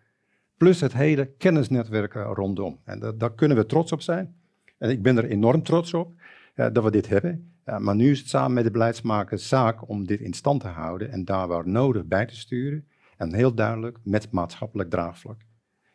Plus 0.58 0.82
het 0.82 0.94
hele 0.94 1.26
kennisnetwerk 1.38 2.14
rondom. 2.14 2.80
En 2.84 3.00
dat, 3.00 3.20
daar 3.20 3.34
kunnen 3.34 3.58
we 3.58 3.66
trots 3.66 3.92
op 3.92 4.02
zijn. 4.02 4.36
En 4.78 4.90
ik 4.90 5.02
ben 5.02 5.18
er 5.18 5.26
enorm 5.26 5.64
trots 5.64 5.94
op 5.94 6.14
dat 6.56 6.84
we 6.84 6.92
dit 6.92 7.10
hebben. 7.10 7.54
Maar 7.78 7.96
nu 7.96 8.12
is 8.12 8.20
het 8.20 8.30
samen 8.30 8.54
met 8.54 8.64
de 8.64 8.72
beleidsmakers 8.72 9.48
zaak 9.48 9.90
om 9.90 10.06
dit 10.06 10.20
in 10.20 10.34
stand 10.34 10.62
te 10.62 10.68
houden 10.68 11.12
en 11.12 11.26
daar 11.26 11.48
waar 11.48 11.68
nodig 11.68 12.06
bij 12.06 12.26
te 12.26 12.36
sturen. 12.36 12.88
En 13.18 13.34
heel 13.34 13.54
duidelijk 13.54 13.98
met 14.04 14.32
maatschappelijk 14.32 14.90
draagvlak. 14.90 15.42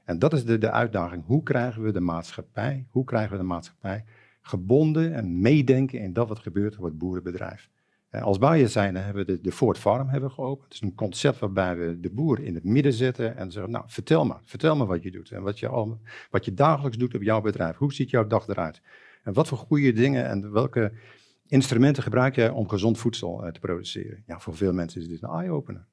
En 0.05 0.19
dat 0.19 0.33
is 0.33 0.45
de, 0.45 0.59
de 0.59 0.71
uitdaging. 0.71 1.25
Hoe 1.27 1.43
krijgen 1.43 1.83
we 1.83 1.93
de 1.93 2.01
maatschappij, 2.01 2.87
hoe 2.91 3.05
krijgen 3.05 3.31
we 3.31 3.37
de 3.37 3.43
maatschappij 3.43 4.05
gebonden 4.47 5.15
en 5.15 5.41
meedenken 5.41 6.01
in 6.01 6.13
dat 6.13 6.29
wat 6.29 6.39
gebeurt 6.39 6.77
op 6.77 6.85
het 6.85 6.99
boerenbedrijf. 6.99 7.69
Eh, 8.09 8.23
als 8.23 8.39
Bayer 8.39 8.69
zijn 8.69 8.97
hebben 8.97 9.27
we 9.27 9.33
de, 9.33 9.41
de 9.41 9.53
Ford 9.53 9.79
Farm 9.79 10.09
hebben 10.09 10.31
geopend. 10.31 10.65
Het 10.65 10.75
is 10.75 10.81
een 10.81 10.95
concept 10.95 11.39
waarbij 11.39 11.77
we 11.77 12.01
de 12.01 12.11
boer 12.11 12.41
in 12.41 12.55
het 12.55 12.65
midden 12.65 12.93
zetten 12.93 13.37
en 13.37 13.51
zeggen, 13.51 13.73
nou 13.73 13.85
vertel 13.87 14.25
maar, 14.25 14.41
vertel 14.45 14.77
me 14.77 14.87
wat 14.87 15.03
je 15.03 15.11
doet 15.11 15.31
en 15.31 15.43
wat 15.43 15.59
je, 15.59 15.69
al, 15.69 16.01
wat 16.31 16.45
je 16.45 16.55
dagelijks 16.55 16.97
doet 16.97 17.15
op 17.15 17.23
jouw 17.23 17.41
bedrijf. 17.41 17.77
Hoe 17.77 17.93
ziet 17.93 18.11
jouw 18.11 18.27
dag 18.27 18.49
eruit? 18.49 18.81
En 19.23 19.33
wat 19.33 19.49
voor 19.49 19.59
goede 19.59 19.93
dingen 19.93 20.27
en 20.27 20.53
welke 20.53 20.93
instrumenten 21.47 22.03
gebruik 22.03 22.35
jij 22.35 22.51
om 22.51 22.69
gezond 22.69 22.99
voedsel 22.99 23.45
uh, 23.45 23.51
te 23.51 23.61
produceren? 23.61 24.23
Ja, 24.27 24.41
voor 24.41 24.57
veel 24.57 24.73
mensen 24.73 25.01
is 25.01 25.09
dit 25.09 25.23
een 25.23 25.29
eye-opener. 25.29 25.87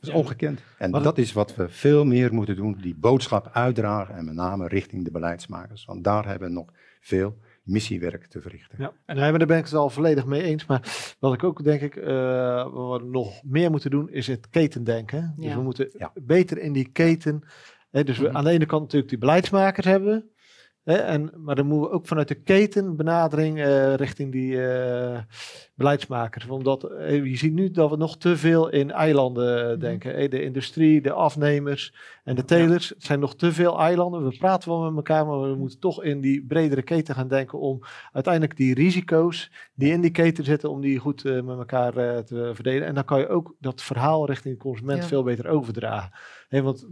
Dat 0.00 0.10
is 0.10 0.14
ongekend. 0.14 0.60
En 0.78 0.90
dat 0.90 1.18
is 1.18 1.32
wat 1.32 1.54
we 1.54 1.68
veel 1.68 2.04
meer 2.04 2.34
moeten 2.34 2.56
doen, 2.56 2.78
die 2.80 2.94
boodschap 2.94 3.50
uitdragen 3.52 4.14
en 4.14 4.24
met 4.24 4.34
name 4.34 4.68
richting 4.68 5.04
de 5.04 5.10
beleidsmakers. 5.10 5.84
Want 5.84 6.04
daar 6.04 6.26
hebben 6.26 6.48
we 6.48 6.54
nog 6.54 6.72
veel 7.00 7.36
missiewerk 7.62 8.26
te 8.26 8.40
verrichten. 8.40 8.78
Ja, 8.78 8.92
en 9.06 9.16
daar 9.16 9.46
ben 9.46 9.58
ik 9.58 9.64
het 9.64 9.74
al 9.74 9.90
volledig 9.90 10.26
mee 10.26 10.42
eens. 10.42 10.66
Maar 10.66 11.14
wat 11.18 11.34
ik 11.34 11.44
ook 11.44 11.64
denk 11.64 11.80
ik, 11.80 11.96
uh, 11.96 12.72
wat 12.72 13.00
we 13.00 13.08
nog 13.08 13.42
meer 13.44 13.70
moeten 13.70 13.90
doen, 13.90 14.10
is 14.10 14.26
het 14.26 14.48
ketendenken. 14.48 15.34
Dus 15.36 15.54
we 15.54 15.62
moeten 15.62 16.12
beter 16.14 16.58
in 16.58 16.72
die 16.72 16.88
keten. 16.92 17.42
Hè, 17.90 18.04
dus 18.04 18.18
we 18.18 18.26
mhm. 18.26 18.36
aan 18.36 18.44
de 18.44 18.50
ene 18.50 18.66
kant 18.66 18.82
natuurlijk 18.82 19.10
die 19.10 19.18
beleidsmakers 19.18 19.86
hebben. 19.86 20.30
Hè, 20.88 20.94
en, 20.94 21.30
maar 21.36 21.54
dan 21.54 21.66
moeten 21.66 21.90
we 21.90 21.96
ook 21.96 22.06
vanuit 22.06 22.28
de 22.28 22.34
ketenbenadering 22.34 23.58
uh, 23.58 23.94
richting 23.94 24.32
die 24.32 24.52
uh, 24.52 25.18
beleidsmakers. 25.74 26.46
Omdat 26.46 26.90
uh, 26.90 27.24
je 27.24 27.36
ziet 27.36 27.52
nu 27.52 27.70
dat 27.70 27.90
we 27.90 27.96
nog 27.96 28.18
te 28.18 28.36
veel 28.36 28.68
in 28.68 28.90
eilanden 28.90 29.70
mhm. 29.70 29.78
denken. 29.78 30.30
De 30.30 30.42
industrie, 30.42 31.00
de 31.00 31.12
afnemers 31.12 31.94
en 32.24 32.34
de 32.34 32.44
telers. 32.44 32.88
Het 32.88 33.04
zijn 33.04 33.20
nog 33.20 33.36
te 33.36 33.52
veel 33.52 33.78
eilanden. 33.78 34.24
We 34.24 34.36
praten 34.38 34.68
wel 34.68 34.80
met 34.82 34.96
elkaar, 34.96 35.26
maar 35.26 35.40
we 35.40 35.56
moeten 35.56 35.80
toch 35.80 36.02
in 36.02 36.20
die 36.20 36.44
bredere 36.46 36.82
keten 36.82 37.14
gaan 37.14 37.28
denken 37.28 37.58
om 37.58 37.80
uiteindelijk 38.12 38.56
die 38.56 38.74
risico's 38.74 39.50
die 39.74 39.92
in 39.92 40.00
die 40.00 40.10
keten 40.10 40.44
zitten, 40.44 40.70
om 40.70 40.80
die 40.80 40.98
goed 40.98 41.24
met 41.24 41.58
elkaar 41.58 41.92
te 42.24 42.50
verdelen. 42.54 42.86
En 42.86 42.94
dan 42.94 43.04
kan 43.04 43.18
je 43.18 43.28
ook 43.28 43.54
dat 43.60 43.82
verhaal 43.82 44.26
richting 44.26 44.54
de 44.54 44.60
consument 44.60 45.04
veel 45.04 45.22
beter 45.22 45.48
overdragen. 45.48 46.10
want 46.48 46.86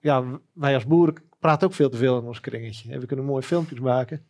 ja, 0.00 0.40
wij 0.52 0.74
als 0.74 0.86
boeren 0.86 1.14
praat 1.38 1.64
ook 1.64 1.72
veel 1.72 1.88
te 1.88 1.96
veel 1.96 2.18
in 2.18 2.24
ons 2.24 2.40
kringetje. 2.40 2.92
En 2.92 3.00
we 3.00 3.06
kunnen 3.06 3.24
mooie 3.24 3.42
filmpjes 3.42 3.80
maken. 3.80 4.26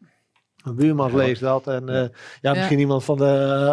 Een 0.64 0.74
buurman 0.74 1.16
leest 1.16 1.40
dat 1.40 1.66
en 1.66 1.90
uh, 1.90 2.04
ja, 2.40 2.52
misschien 2.52 2.78
iemand 2.78 3.04
van 3.04 3.16
de, 3.16 3.24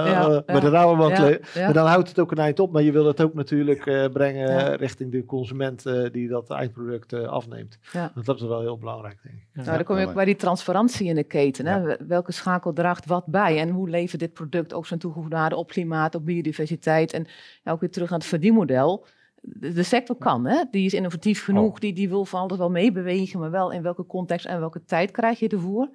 uh, 0.07 0.39
bij 0.45 0.59
de 0.59 0.69
Rauwbank 0.69 1.17
leest. 1.17 1.55
Maar 1.55 1.73
dan 1.73 1.88
houdt 1.88 2.07
het 2.07 2.19
ook 2.19 2.31
een 2.31 2.38
eind 2.38 2.59
op. 2.59 2.71
Maar 2.71 2.81
je 2.81 2.91
wil 2.91 3.05
het 3.05 3.21
ook 3.21 3.33
natuurlijk 3.33 3.86
uh, 3.86 4.05
brengen 4.07 4.75
richting 4.75 5.11
de 5.11 5.25
consument 5.25 5.83
die 6.11 6.27
dat 6.27 6.49
eindproduct 6.49 7.13
afneemt. 7.13 7.79
Want 8.13 8.25
dat 8.25 8.36
is 8.36 8.47
wel 8.47 8.61
heel 8.61 8.77
belangrijk, 8.77 9.19
denk 9.23 9.36
ik. 9.36 9.47
Nou, 9.53 9.77
dan 9.77 9.83
kom 9.83 9.97
je 9.97 10.07
ook 10.07 10.13
bij 10.13 10.25
die 10.25 10.36
transparantie 10.36 11.07
in 11.07 11.15
de 11.15 11.23
keten. 11.23 11.65
Hè? 11.65 11.95
Welke 12.07 12.31
schakel 12.31 12.73
draagt 12.73 13.05
wat 13.05 13.25
bij? 13.25 13.59
En 13.59 13.69
hoe 13.69 13.89
levert 13.89 14.19
dit 14.19 14.33
product 14.33 14.73
ook 14.73 14.86
zijn 14.86 14.99
toegevoegde 14.99 15.36
waarde 15.36 15.55
op 15.55 15.67
klimaat, 15.67 16.15
op 16.15 16.25
biodiversiteit? 16.25 17.13
En 17.13 17.27
ook 17.63 17.79
weer 17.79 17.91
terug 17.91 18.11
aan 18.11 18.17
het 18.17 18.27
verdienmodel 18.27 19.05
de 19.48 19.84
sector 19.84 20.16
kan, 20.16 20.46
hè? 20.46 20.64
die 20.72 20.86
is 20.86 20.93
innovatief 20.93 21.43
genoeg, 21.43 21.74
oh. 21.74 21.80
die, 21.80 21.93
die 21.93 22.10
wil 22.10 22.26
van 22.26 22.41
alles 22.41 22.58
wel 22.58 22.70
meebewegen, 22.70 23.39
maar 23.39 23.52
wel 23.52 23.72
in 23.72 23.82
welke 23.82 24.06
context 24.06 24.46
en 24.46 24.60
welke 24.60 24.86
tijd 24.86 25.12
krijg 25.12 25.39
je 25.39 25.48
ervoor. 25.48 25.89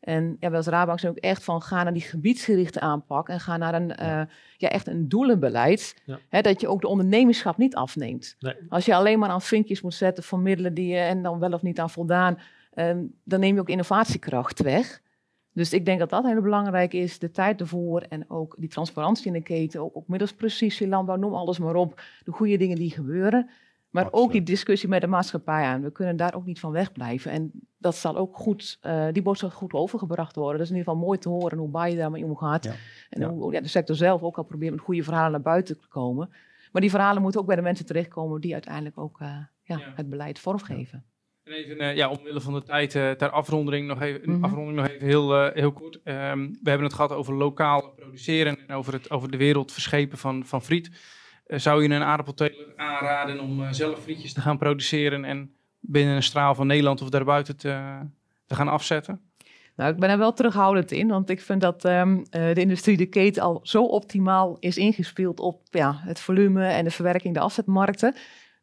En 0.00 0.36
ja, 0.40 0.48
wij 0.48 0.56
als 0.56 0.66
Rabank 0.66 1.00
zijn 1.00 1.12
ook 1.12 1.18
echt 1.18 1.44
van 1.44 1.62
ga 1.62 1.82
naar 1.82 1.92
die 1.92 2.02
gebiedsgerichte 2.02 2.80
aanpak 2.80 3.28
en 3.28 3.40
ga 3.40 3.56
naar 3.56 3.74
een, 3.74 3.88
ja. 3.96 4.20
Uh, 4.20 4.26
ja 4.56 4.68
echt 4.68 4.86
een 4.86 5.08
doelenbeleid. 5.08 6.02
Hè, 6.28 6.40
dat 6.40 6.60
je 6.60 6.68
ook 6.68 6.80
de 6.80 6.88
ondernemerschap 6.88 7.56
niet 7.56 7.74
afneemt. 7.74 8.36
Nee. 8.40 8.54
Als 8.68 8.84
je 8.84 8.94
alleen 8.94 9.18
maar 9.18 9.28
aan 9.28 9.42
vinkjes 9.42 9.80
moet 9.80 9.94
zetten 9.94 10.24
van 10.24 10.42
middelen 10.42 10.74
die 10.74 10.86
je 10.86 10.98
en 10.98 11.22
dan 11.22 11.38
wel 11.38 11.52
of 11.52 11.62
niet 11.62 11.78
aan 11.78 11.90
voldaan, 11.90 12.38
um, 12.74 13.14
dan 13.24 13.40
neem 13.40 13.54
je 13.54 13.60
ook 13.60 13.68
innovatiekracht 13.68 14.62
weg. 14.62 15.00
Dus 15.52 15.72
ik 15.72 15.84
denk 15.84 15.98
dat 15.98 16.10
dat 16.10 16.24
heel 16.24 16.40
belangrijk 16.40 16.92
is, 16.92 17.18
de 17.18 17.30
tijd 17.30 17.60
ervoor 17.60 18.00
en 18.00 18.30
ook 18.30 18.54
die 18.58 18.68
transparantie 18.68 19.26
in 19.26 19.32
de 19.32 19.42
keten, 19.42 19.80
ook, 19.80 19.96
ook 19.96 20.08
middels 20.08 20.32
precisie, 20.32 20.88
landbouw, 20.88 21.16
noem 21.16 21.34
alles 21.34 21.58
maar 21.58 21.74
op, 21.74 22.02
de 22.24 22.32
goede 22.32 22.56
dingen 22.56 22.76
die 22.76 22.90
gebeuren. 22.90 23.50
Maar 23.90 24.08
ook 24.10 24.32
die 24.32 24.42
discussie 24.42 24.88
met 24.88 25.00
de 25.00 25.06
maatschappij 25.06 25.64
aan. 25.64 25.82
We 25.82 25.92
kunnen 25.92 26.16
daar 26.16 26.34
ook 26.34 26.44
niet 26.44 26.60
van 26.60 26.72
wegblijven. 26.72 27.30
En 27.30 27.50
dat 27.78 27.96
zal 27.96 28.16
ook 28.16 28.36
goed, 28.36 28.78
uh, 28.82 29.06
die 29.12 29.22
boodschap 29.22 29.52
goed 29.52 29.72
overgebracht 29.72 30.36
worden. 30.36 30.56
Dat 30.56 30.66
is 30.66 30.72
in 30.72 30.76
ieder 30.76 30.92
geval 30.92 31.06
mooi 31.06 31.18
te 31.18 31.28
horen 31.28 31.58
hoe 31.58 31.68
Bayer 31.68 31.96
daarmee 31.96 32.24
omgaat. 32.24 32.70
En 33.10 33.22
hoe 33.22 33.52
ja, 33.52 33.60
de 33.60 33.68
sector 33.68 33.96
zelf 33.96 34.22
ook 34.22 34.36
al 34.36 34.44
probeert 34.44 34.72
met 34.72 34.80
goede 34.80 35.02
verhalen 35.02 35.30
naar 35.30 35.40
buiten 35.40 35.80
te 35.80 35.88
komen. 35.88 36.28
Maar 36.72 36.80
die 36.80 36.90
verhalen 36.90 37.22
moeten 37.22 37.40
ook 37.40 37.46
bij 37.46 37.56
de 37.56 37.62
mensen 37.62 37.86
terechtkomen 37.86 38.40
die 38.40 38.52
uiteindelijk 38.52 38.98
ook 38.98 39.20
uh, 39.20 39.36
ja, 39.62 39.80
het 39.94 40.08
beleid 40.08 40.38
vormgeven. 40.38 41.04
En 41.48 41.54
even, 41.54 41.82
uh, 41.82 41.96
ja, 41.96 42.08
omwille 42.08 42.40
van 42.40 42.52
de 42.52 42.62
tijd 42.62 42.94
uh, 42.94 43.10
ter 43.10 43.30
afronding 43.30 43.86
nog 43.86 44.02
even, 44.02 44.20
mm 44.24 44.44
afronding 44.44 44.76
nog 44.76 44.88
even 44.88 45.06
heel, 45.06 45.46
uh, 45.46 45.54
heel 45.54 45.72
kort. 45.72 45.94
Um, 46.04 46.58
we 46.62 46.70
hebben 46.70 46.86
het 46.86 46.94
gehad 46.94 47.12
over 47.12 47.34
lokaal 47.34 47.92
produceren 47.96 48.58
en 48.66 48.74
over, 48.74 48.92
het, 48.92 49.10
over 49.10 49.30
de 49.30 49.36
wereld 49.36 49.72
verschepen 49.72 50.18
van, 50.18 50.44
van 50.46 50.62
friet. 50.62 50.90
zou 51.46 51.82
je 51.82 51.88
een 51.88 52.02
aardappelteler 52.02 52.72
aanraden 52.76 53.40
om 53.40 53.72
zelf 53.72 54.02
frietjes 54.02 54.32
te 54.32 54.40
gaan 54.40 54.58
produceren 54.58 55.24
en 55.24 55.52
binnen 55.80 56.16
een 56.16 56.22
straal 56.22 56.54
van 56.54 56.66
Nederland 56.66 57.02
of 57.02 57.08
daarbuiten 57.08 57.56
te, 57.56 57.98
te 58.46 58.54
gaan 58.54 58.68
afzetten? 58.68 59.20
Nou, 59.76 59.92
ik 59.92 59.98
ben 59.98 60.10
er 60.10 60.18
wel 60.18 60.32
terughoudend 60.32 60.90
in, 60.90 61.08
want 61.08 61.30
ik 61.30 61.40
vind 61.40 61.60
dat 61.60 61.84
um, 61.84 62.24
de 62.30 62.60
industrie, 62.60 62.96
de 62.96 63.06
keten, 63.06 63.42
al 63.42 63.60
zo 63.62 63.84
optimaal 63.84 64.56
is 64.60 64.76
ingespeeld 64.76 65.40
op 65.40 65.60
ja, 65.70 66.00
het 66.04 66.20
volume 66.20 66.66
en 66.66 66.84
de 66.84 66.90
verwerking, 66.90 67.34
de 67.34 67.40
afzetmarkten. 67.40 68.14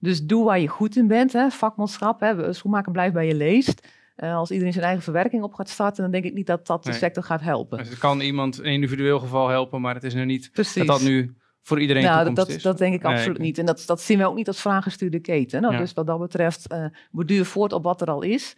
Dus 0.05 0.23
doe 0.23 0.45
waar 0.45 0.59
je 0.59 0.67
goed 0.67 0.95
in 0.95 1.07
bent, 1.07 1.33
hè, 1.33 1.49
vakmanschap. 1.49 2.19
Hè, 2.19 2.53
schoenmaker 2.53 2.91
blijft 2.91 3.13
bij 3.13 3.27
je 3.27 3.35
leest. 3.35 3.87
Uh, 4.17 4.35
als 4.35 4.51
iedereen 4.51 4.73
zijn 4.73 4.85
eigen 4.85 5.03
verwerking 5.03 5.43
op 5.43 5.53
gaat 5.53 5.69
starten, 5.69 6.01
dan 6.03 6.11
denk 6.11 6.23
ik 6.23 6.33
niet 6.33 6.47
dat 6.47 6.67
dat 6.67 6.83
de 6.83 6.93
sector 6.93 7.23
gaat 7.23 7.41
helpen. 7.41 7.77
Dus 7.77 7.89
het 7.89 7.97
kan 7.97 8.19
iemand 8.19 8.59
in 8.59 8.65
een 8.65 8.71
individueel 8.71 9.19
geval 9.19 9.47
helpen, 9.47 9.81
maar 9.81 9.93
het 9.93 10.03
is 10.03 10.13
nu 10.13 10.25
niet 10.25 10.49
Precies. 10.51 10.73
dat 10.73 10.87
dat 10.87 11.01
nu 11.01 11.35
voor 11.61 11.81
iedereen 11.81 12.03
nou, 12.03 12.33
dat, 12.33 12.49
is. 12.49 12.61
Dat 12.61 12.77
denk 12.77 12.93
ik 12.93 13.03
absoluut 13.03 13.37
niet. 13.37 13.57
En 13.57 13.65
dat, 13.65 13.83
dat 13.85 14.01
zien 14.01 14.17
we 14.17 14.25
ook 14.25 14.35
niet 14.35 14.47
als 14.47 14.61
vraaggestuurde 14.61 15.19
keten. 15.19 15.61
Nou, 15.61 15.77
Dus 15.77 15.93
wat 15.93 16.07
dat 16.07 16.19
betreft, 16.19 16.73
uh, 16.73 16.85
borduur 17.11 17.45
voort 17.45 17.73
op 17.73 17.83
wat 17.83 18.01
er 18.01 18.07
al 18.07 18.21
is. 18.21 18.55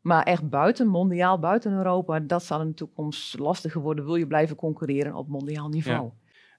Maar 0.00 0.22
echt 0.22 0.48
buiten, 0.48 0.86
mondiaal, 0.86 1.38
buiten 1.38 1.72
Europa, 1.72 2.20
dat 2.20 2.44
zal 2.44 2.60
in 2.60 2.66
de 2.66 2.74
toekomst 2.74 3.38
lastiger 3.38 3.80
worden. 3.80 4.04
Wil 4.04 4.16
je 4.16 4.26
blijven 4.26 4.56
concurreren 4.56 5.14
op 5.14 5.28
mondiaal 5.28 5.68
niveau. 5.68 6.10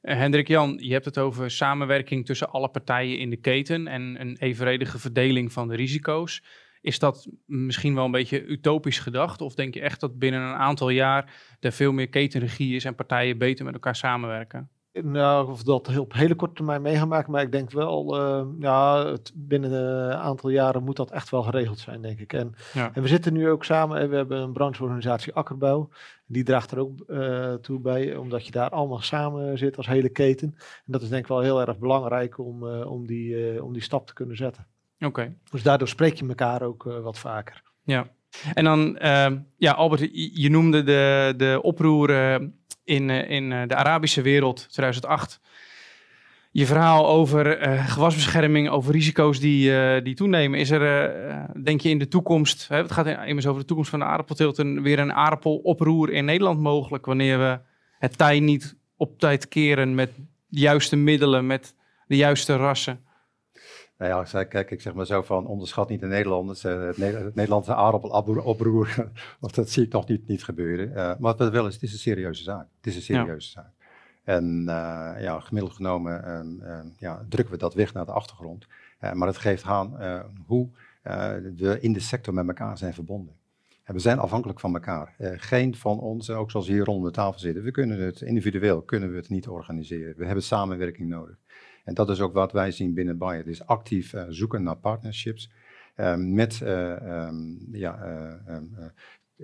Hendrik 0.02 0.48
Jan, 0.48 0.78
je 0.78 0.92
hebt 0.92 1.06
het 1.06 1.18
over 1.18 1.52
samenwerking 1.52 2.26
tussen 2.26 2.50
alle 2.50 2.70
partijen 2.70 3.20
in 3.20 3.30
de 3.30 3.38
keten 3.38 3.88
en 3.88 4.22
een 4.22 4.38
evenredige 4.38 5.00
verdeling 5.00 5.52
van 5.52 5.68
de 5.68 5.76
risico's. 5.76 6.44
Is 6.82 7.00
dat 7.00 7.30
misschien 7.46 7.96
wel 7.96 8.06
een 8.06 8.12
beetje 8.12 8.46
utopisch 8.46 9.00
gedacht? 9.00 9.42
Of 9.42 9.56
denk 9.56 9.74
je 9.74 9.82
echt 9.82 10.00
dat 10.00 10.20
binnen 10.20 10.42
een 10.42 10.56
aantal 10.56 10.90
jaar 10.90 11.34
er 11.60 11.72
veel 11.72 11.92
meer 11.92 12.10
ketenregie 12.10 12.76
is 12.76 12.86
en 12.86 12.96
partijen 12.96 13.38
beter 13.38 13.66
met 13.66 13.74
elkaar 13.74 13.96
samenwerken? 13.96 14.70
Nou, 14.92 15.50
of 15.50 15.64
dat 15.64 15.98
op 15.98 16.14
hele 16.14 16.36
korte 16.36 16.54
termijn 16.54 16.82
mee 16.82 16.96
gaan 16.96 17.08
maken, 17.08 17.32
maar 17.32 17.42
ik 17.42 17.52
denk 17.52 17.72
wel, 17.72 18.20
uh, 18.20 18.46
ja, 18.60 19.06
het, 19.06 19.32
binnen 19.36 19.72
een 19.72 20.18
aantal 20.18 20.50
jaren 20.50 20.84
moet 20.84 20.96
dat 20.96 21.12
echt 21.12 21.30
wel 21.30 21.44
geregeld 21.44 21.80
zijn, 21.80 22.02
denk 22.02 22.20
ik. 22.20 22.34
En, 22.34 22.56
Ja. 22.74 22.92
en 22.94 23.02
we 23.02 23.08
zitten 23.08 23.34
nu 23.34 23.50
ook 23.50 23.64
samen, 23.64 24.00
en 24.00 24.10
we 24.10 24.16
hebben 24.16 24.42
een 24.42 24.54
brancheorganisatie 24.54 25.34
Akkerbouw, 25.34 25.90
die 26.26 26.44
draagt 26.44 26.72
er 26.72 26.80
ook 26.80 26.92
uh, 27.08 27.54
toe 27.54 27.80
bij, 27.80 28.16
omdat 28.16 28.46
je 28.46 28.52
daar 28.52 28.70
allemaal 28.70 29.02
samen 29.02 29.58
zit 29.58 29.78
als 29.78 29.88
hele 29.88 30.10
keten. 30.10 30.48
En 30.58 30.92
dat 30.92 31.02
is 31.02 31.10
denk 31.10 31.22
ik 31.22 31.30
wel 31.30 31.42
heel 31.42 31.62
erg 31.62 31.78
belangrijk 31.78 32.38
om, 32.38 32.64
uh, 32.64 32.92
om, 32.92 33.08
die, 33.08 33.64
om 33.64 33.74
die 33.74 33.82
stap 33.82 34.08
te 34.08 34.14
kunnen 34.14 34.36
zetten. 34.36 34.68
Oké. 35.00 35.36
Dus 35.52 35.64
daardoor 35.64 35.88
spreek 35.88 36.14
je 36.16 36.28
elkaar 36.28 36.62
ook 36.62 36.84
wat 36.84 37.20
vaker. 37.20 37.62
Ja. 37.84 38.08
En 38.54 38.64
dan, 38.64 38.98
uh, 39.02 39.28
ja, 39.58 39.72
Albert, 39.72 40.10
je, 40.34 40.50
noemde 40.50 40.84
de, 40.84 41.34
de 41.38 41.60
oproer 41.62 42.10
uh, 42.10 42.48
in 42.90 43.52
uh, 43.52 43.62
de 43.68 43.76
Arabische 43.76 44.22
wereld 44.22 44.68
2008. 44.70 45.40
Je 46.52 46.66
verhaal 46.66 47.08
over 47.08 47.68
uh, 47.68 47.88
gewasbescherming, 47.88 48.70
over 48.70 48.94
risico's 48.94 49.40
die, 49.40 50.02
die 50.02 50.16
toenemen. 50.16 50.60
Is 50.60 50.70
er, 50.70 51.64
denk 51.64 51.82
je, 51.82 51.90
in 51.90 52.00
de 52.00 52.08
toekomst, 52.08 52.68
hè, 52.68 52.78
het 52.78 52.92
gaat 52.92 53.26
immers 53.26 53.48
over 53.48 53.62
de 53.62 53.68
toekomst 53.68 53.92
van 53.92 54.00
de 54.00 54.06
aardappelteelt, 54.06 54.58
een, 54.58 54.82
weer 54.82 55.00
een 55.00 55.14
aardappeloproer 55.14 56.12
in 56.12 56.26
Nederland 56.26 56.60
mogelijk 56.60 57.06
wanneer 57.06 57.38
we 57.38 57.60
het 58.00 58.18
tij 58.18 58.40
niet 58.40 58.78
op 58.98 59.20
tijd 59.20 59.48
keren 59.48 59.96
met 59.96 60.12
de 60.48 60.60
juiste 60.60 60.96
middelen, 60.96 61.48
met 61.48 61.76
de 62.08 62.16
juiste 62.16 62.56
rassen? 62.56 63.04
Nou 64.00 64.26
ja, 64.32 64.44
kijk, 64.44 64.72
ik 64.72 64.82
zeg 64.82 64.94
maar 64.94 65.06
zo 65.06 65.22
van, 65.22 65.46
onderschat 65.46 65.90
niet 65.90 66.00
de 66.00 66.06
Nederlanders, 66.06 66.64
uh, 66.66 66.86
het, 66.86 66.98
Neder 66.98 67.24
het, 67.24 67.36
Nederlandse 67.36 67.76
aardappeloproer, 67.76 69.10
want 69.40 69.56
dat 69.56 69.70
zie 69.70 69.84
ik 69.84 69.92
nog 69.92 70.08
niet, 70.08 70.28
niet 70.28 70.44
gebeuren. 70.44 70.90
Uh, 70.90 70.96
maar 70.96 71.18
wat 71.20 71.40
we 71.40 71.50
willen 71.50 71.68
is, 71.68 71.74
het 71.74 71.84
is 71.84 71.94
een 71.94 72.00
serieuze 72.00 72.44
zaak. 72.44 72.68
Het 72.78 72.88
is 72.88 72.96
een 72.96 73.02
serieuze 73.02 73.52
ja. 73.56 73.62
zaak. 73.62 73.72
En 74.24 74.60
uh, 74.60 75.12
ja, 75.22 75.40
gemiddeld 75.40 75.74
genomen 75.74 76.94
ja, 76.98 77.26
drukken 77.30 77.54
we 77.54 77.60
dat 77.60 77.74
weg 77.74 77.94
naar 77.94 78.06
de 78.06 78.12
achtergrond. 78.12 78.68
maar 79.14 79.28
het 79.28 79.38
geeft 79.38 79.64
aan 79.64 79.98
hoe 80.46 80.70
we 81.02 81.78
in 81.80 81.94
de 81.94 82.00
sector 82.00 82.34
met 82.34 82.48
elkaar 82.48 82.78
zijn 82.78 82.94
verbonden. 82.94 83.36
En 83.84 83.94
we 83.94 84.00
zijn 84.00 84.20
afhankelijk 84.20 84.60
van 84.60 84.74
elkaar. 84.74 85.16
geen 85.20 85.76
van 85.76 86.00
ons, 86.00 86.30
ook 86.30 86.52
zoals 86.52 86.68
hier 86.68 86.84
rond 86.84 87.06
de 87.06 87.12
tafel 87.12 87.40
zitten, 87.40 87.64
we 87.64 87.72
kunnen 87.72 88.00
het 88.00 88.22
individueel 88.22 88.82
kunnen 88.82 89.10
we 89.10 89.16
het 89.16 89.30
niet 89.30 89.48
organiseren. 89.48 90.14
We 90.18 90.26
hebben 90.26 90.44
samenwerking 90.44 91.10
nodig. 91.10 91.38
En 91.90 91.96
dat 91.96 92.10
is 92.10 92.22
ook 92.22 92.34
wat 92.34 92.52
wij 92.52 92.72
zien 92.72 92.94
binnen 92.94 93.18
Bayer. 93.18 93.44
Dus 93.44 93.66
actief 93.66 94.14
uh, 94.14 94.24
zoeken 94.28 94.64
naar 94.64 94.78
partnerships 94.78 95.52
uh, 95.96 96.16
met, 96.16 96.60
uh, 96.64 97.28
um, 97.28 97.68
ja, 97.72 98.04
um, 98.48 98.76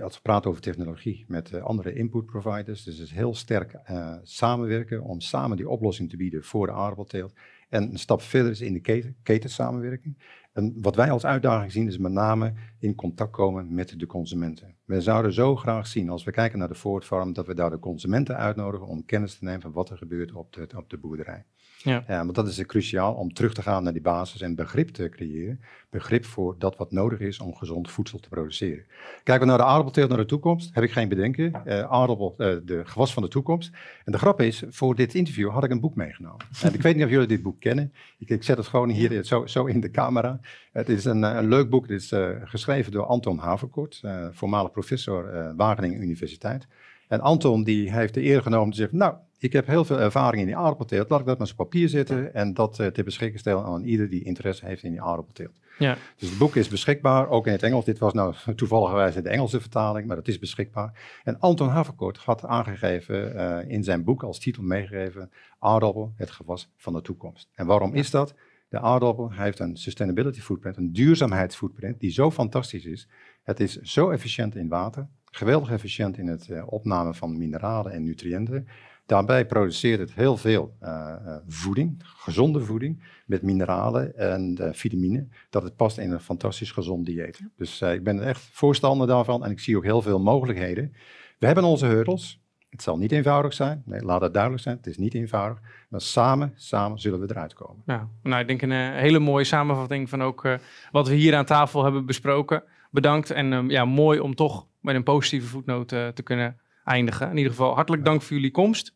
als 0.02 0.16
we 0.16 0.22
praten 0.22 0.50
over 0.50 0.62
technologie, 0.62 1.26
met 1.28 1.62
andere 1.62 1.94
input 1.94 2.26
providers. 2.26 2.84
Dus 2.84 2.98
het 2.98 3.08
is 3.08 3.14
heel 3.14 3.36
sterk 3.36 3.80
samenwerken 4.24 5.04
om 5.04 5.20
samen 5.20 5.58
die 5.58 5.70
oplossing 5.70 6.10
te 6.10 6.18
bieden 6.18 6.44
voor 6.44 6.66
de 6.66 6.74
aardappelteelt. 6.74 7.34
En 7.70 7.84
een 7.92 8.00
stap 8.00 8.22
verder 8.22 8.52
is 8.52 8.62
in 8.62 8.74
de 8.74 8.80
keten, 8.80 9.16
ketensamenwerking. 9.24 10.18
En 10.54 10.74
wat 10.82 10.96
wij 10.96 11.12
als 11.12 11.26
uitdaging 11.26 11.72
zien 11.72 11.88
is 11.88 11.98
met 11.98 12.12
name 12.12 12.54
in 12.80 12.96
contact 12.96 13.32
komen 13.32 13.74
met 13.74 14.00
de 14.00 14.06
consumenten. 14.06 14.76
We 14.86 15.02
zouden 15.02 15.34
zo 15.34 15.56
graag 15.56 15.88
zien, 15.88 16.10
als 16.10 16.24
we 16.24 16.32
kijken 16.32 16.60
naar 16.60 16.68
de 16.68 17.00
Farm, 17.02 17.34
dat 17.34 17.48
we 17.48 17.54
daar 17.54 17.70
de 17.70 17.80
consumenten 17.80 18.38
uitnodigen 18.38 18.88
om 18.88 19.06
kennis 19.06 19.38
te 19.38 19.44
nemen 19.44 19.62
van 19.62 19.72
wat 19.72 19.90
er 19.90 19.98
gebeurt 19.98 20.34
op 20.34 20.54
de, 20.54 20.68
op 20.76 20.90
de 20.90 20.98
boerderij. 20.98 21.46
Ja. 21.86 22.04
ja, 22.08 22.24
want 22.24 22.36
dat 22.36 22.48
is 22.48 22.66
cruciaal 22.66 23.14
om 23.14 23.34
terug 23.34 23.54
te 23.54 23.62
gaan 23.62 23.84
naar 23.84 23.94
die 23.94 24.02
basis 24.02 24.42
en 24.42 24.56
begrip 24.56 24.90
te 24.90 25.10
creëren. 25.10 25.60
Begrip 25.90 26.26
voor 26.26 26.56
dat 26.60 26.78
wat 26.78 26.92
nodig 26.92 27.20
is 27.20 27.40
om 27.40 27.56
gezond 27.56 27.92
voedsel 27.92 28.20
te 28.20 28.30
produceren. 28.30 28.86
Kijken 29.24 29.40
we 29.40 29.50
naar 29.50 29.58
de 29.58 29.64
aardappelteelt 29.64 30.10
naar 30.10 30.18
de 30.18 30.26
toekomst, 30.26 30.74
heb 30.74 30.84
ik 30.84 30.92
geen 30.92 31.10
bedenken. 31.10 31.62
Uh, 31.66 31.80
aardappel, 31.80 32.36
uh, 32.38 32.56
de 32.64 32.82
gewas 32.86 33.14
van 33.14 33.24
de 33.24 33.30
toekomst. 33.30 33.72
En 34.04 34.12
de 34.12 34.18
grap 34.18 34.42
is, 34.42 34.64
voor 34.70 34.96
dit 34.96 35.14
interview 35.14 35.50
had 35.50 35.64
ik 35.64 35.72
een 35.72 35.80
boek 35.80 35.96
meegenomen. 35.96 36.46
en 36.62 36.74
ik 36.74 36.82
weet 36.82 36.96
niet 36.96 37.04
of 37.04 37.10
jullie 37.10 37.28
dit 37.28 37.42
boek 37.42 37.60
kennen. 37.60 37.94
Ik, 38.18 38.30
ik 38.30 38.44
zet 38.44 38.58
het 38.58 38.68
gewoon 38.68 38.90
hier 38.90 39.24
zo, 39.24 39.46
zo 39.46 39.66
in 39.66 39.80
de 39.80 39.92
camera. 39.92 40.40
Het 40.72 40.90
is 40.90 41.06
een, 41.06 41.24
een 41.24 41.48
leuk 41.48 41.70
boek. 41.70 41.82
Het 41.82 42.02
is 42.02 42.12
uh, 42.12 42.30
geschreven 42.44 42.92
door 42.92 43.06
Anton 43.06 43.38
Haverkort, 43.38 44.02
voormalig 44.32 44.72
professor 44.72 45.54
Wageningen 45.56 46.02
Universiteit. 46.02 46.68
En 47.08 47.22
Anton 47.22 47.64
die 47.64 47.92
heeft 47.92 48.14
de 48.14 48.24
eer 48.24 48.42
genomen 48.42 48.70
te 48.70 48.78
zeggen, 48.78 48.98
nou, 48.98 49.16
ik 49.38 49.54
heb 49.54 49.68
heel 49.68 49.86
veel 49.86 50.00
ervaring 50.00 50.42
in 50.42 50.48
die 50.48 50.58
aardappelteelt. 50.58 51.10
Laat 51.10 51.20
ik 51.20 51.26
dat 51.26 51.38
maar 51.38 51.48
op 51.50 51.56
papier 51.56 51.90
zetten 51.90 52.34
en 52.34 52.54
dat 52.54 52.80
uh, 52.80 52.88
ter 52.88 53.04
beschikking 53.04 53.40
stellen 53.40 53.64
aan 53.64 53.84
ieder 53.84 54.10
die 54.10 54.24
interesse 54.24 54.66
heeft 54.66 54.84
in 54.84 54.92
die 54.92 55.02
aardappelteelt. 55.02 55.60
Ja. 55.78 55.98
Dus 56.18 56.30
het 56.30 56.38
boek 56.38 56.56
is 56.56 56.68
beschikbaar, 56.68 57.30
ook 57.30 57.46
in 57.46 57.52
het 57.52 57.64
Engels. 57.64 57.86
Dit 57.86 58.00
was 58.00 58.14
nou 58.14 58.34
toevallig 58.56 59.14
de 59.14 59.30
Engelse 59.30 59.62
vertaling, 59.62 60.08
maar 60.08 60.16
dat 60.16 60.28
is 60.28 60.40
beschikbaar. 60.40 61.20
En 61.24 61.40
Anton 61.40 61.68
Haverkort 61.68 62.18
had 62.18 62.46
aangegeven 62.46 63.36
uh, 63.36 63.58
in 63.68 63.84
zijn 63.84 64.04
boek 64.04 64.24
als 64.24 64.40
titel 64.40 64.64
meegegeven, 64.64 65.32
aardappel, 65.60 66.14
het 66.16 66.32
gewas 66.32 66.72
van 66.78 66.94
de 66.94 67.02
toekomst. 67.02 67.50
En 67.54 67.66
waarom 67.66 67.94
is 67.94 68.12
dat? 68.12 68.34
De 68.70 68.80
aardappel 68.80 69.32
heeft 69.32 69.60
een 69.60 69.78
sustainability 69.78 70.40
footprint, 70.40 70.78
een 70.78 70.94
duurzaamheidsfootprint 70.94 72.00
die 72.00 72.12
zo 72.12 72.32
fantastisch 72.32 72.86
is. 72.86 73.08
Het 73.44 73.60
is 73.60 73.82
zo 73.82 74.10
efficiënt 74.10 74.56
in 74.56 74.68
water, 74.68 75.08
geweldig 75.36 75.72
efficiënt 75.72 76.18
in 76.18 76.28
het 76.28 76.48
uh, 76.48 76.64
opname 76.66 77.14
van 77.14 77.38
mineralen 77.38 77.92
en 77.92 78.04
nutriënten. 78.04 78.68
Daarbij 79.06 79.46
produceert 79.46 80.00
het 80.00 80.14
heel 80.14 80.38
veel 80.38 80.76
uh, 80.84 81.16
uh, 81.26 81.36
voeding, 81.48 82.02
gezonde 82.04 82.60
voeding, 82.60 83.04
met 83.26 83.42
mineralen 83.42 84.18
en 84.18 84.58
uh, 84.62 84.70
vitamine, 84.72 85.28
dat 85.50 85.64
het 85.64 85.76
past 85.76 85.98
in 85.98 86.12
een 86.12 86.20
fantastisch 86.20 86.72
gezond 86.72 87.06
dieet. 87.06 87.42
Dus 87.58 87.82
ik 87.82 88.04
ben 88.04 88.24
echt 88.24 88.42
voorstander 88.52 89.08
daarvan 89.08 89.46
en 89.46 89.52
ik 89.52 89.60
zie 89.60 89.78
ook 89.78 89.84
heel 89.84 90.02
veel 90.02 90.20
mogelijkheden. 90.20 90.94
We 91.40 91.46
hebben 91.46 91.64
onze 91.64 91.86
hurdles. 91.86 92.44
Het 92.70 92.82
zal 92.82 92.98
niet 92.98 93.12
eenvoudig 93.12 93.54
zijn. 93.54 93.84
Nee, 93.86 94.02
laat 94.02 94.22
dat 94.22 94.34
duidelijk 94.34 94.64
zijn. 94.64 94.78
Het 94.78 94.88
is 94.88 94.98
niet 94.98 95.14
eenvoudig. 95.14 95.60
Maar 95.90 96.02
samen, 96.02 96.54
samen 96.56 97.00
zullen 97.00 97.20
we 97.20 97.30
eruit 97.30 97.54
komen. 97.54 97.84
Ja, 97.86 98.08
nou, 98.24 98.42
ik 98.42 98.48
denk 98.48 98.62
een 98.62 98.94
hele 98.94 99.20
mooie 99.20 99.44
samenvatting 99.44 100.10
van 100.10 100.24
ook 100.24 100.48
wat 100.92 101.08
we 101.08 101.16
hier 101.16 101.36
aan 101.36 101.46
tafel 101.46 101.84
hebben 101.84 102.06
besproken. 102.06 102.64
Bedankt 102.92 103.32
en 103.32 103.70
ja, 103.70 103.86
mooi 103.86 104.20
om 104.20 104.36
toch 104.36 104.68
met 104.86 104.96
een 104.96 105.04
positieve 105.04 105.48
voetnoot 105.48 105.88
te 105.88 106.22
kunnen 106.24 106.60
eindigen. 106.84 107.30
In 107.30 107.38
ieder 107.38 107.52
geval 107.52 107.76
hartelijk 107.76 108.06
dank 108.06 108.22
voor 108.22 108.36
jullie 108.36 108.52
komst. 108.52 108.94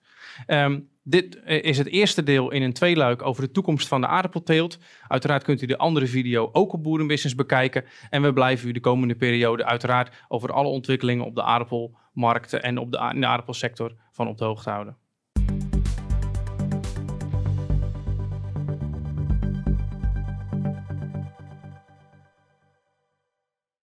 Um, 0.47 0.89
dit 1.03 1.39
is 1.45 1.77
het 1.77 1.87
eerste 1.87 2.23
deel 2.23 2.51
in 2.51 2.61
een 2.61 2.73
tweeluik 2.73 3.21
over 3.21 3.41
de 3.41 3.51
toekomst 3.51 3.87
van 3.87 4.01
de 4.01 4.07
aardappelteelt. 4.07 4.77
Uiteraard 5.07 5.43
kunt 5.43 5.61
u 5.61 5.65
de 5.65 5.77
andere 5.77 6.07
video 6.07 6.49
ook 6.51 6.73
op 6.73 6.83
Boerenbusiness 6.83 7.35
bekijken. 7.35 7.85
En 8.09 8.21
we 8.21 8.33
blijven 8.33 8.69
u 8.69 8.71
de 8.71 8.79
komende 8.79 9.15
periode 9.15 9.65
uiteraard 9.65 10.15
over 10.27 10.51
alle 10.51 10.67
ontwikkelingen 10.67 11.25
op 11.25 11.35
de 11.35 11.43
aardappelmarkten 11.43 12.63
en 12.63 12.77
op 12.77 12.91
de, 12.91 13.11
in 13.13 13.21
de 13.21 13.27
aardappelsector 13.27 13.95
van 14.11 14.27
op 14.27 14.37
de 14.37 14.45
hoogte 14.45 14.69
houden. 14.69 14.97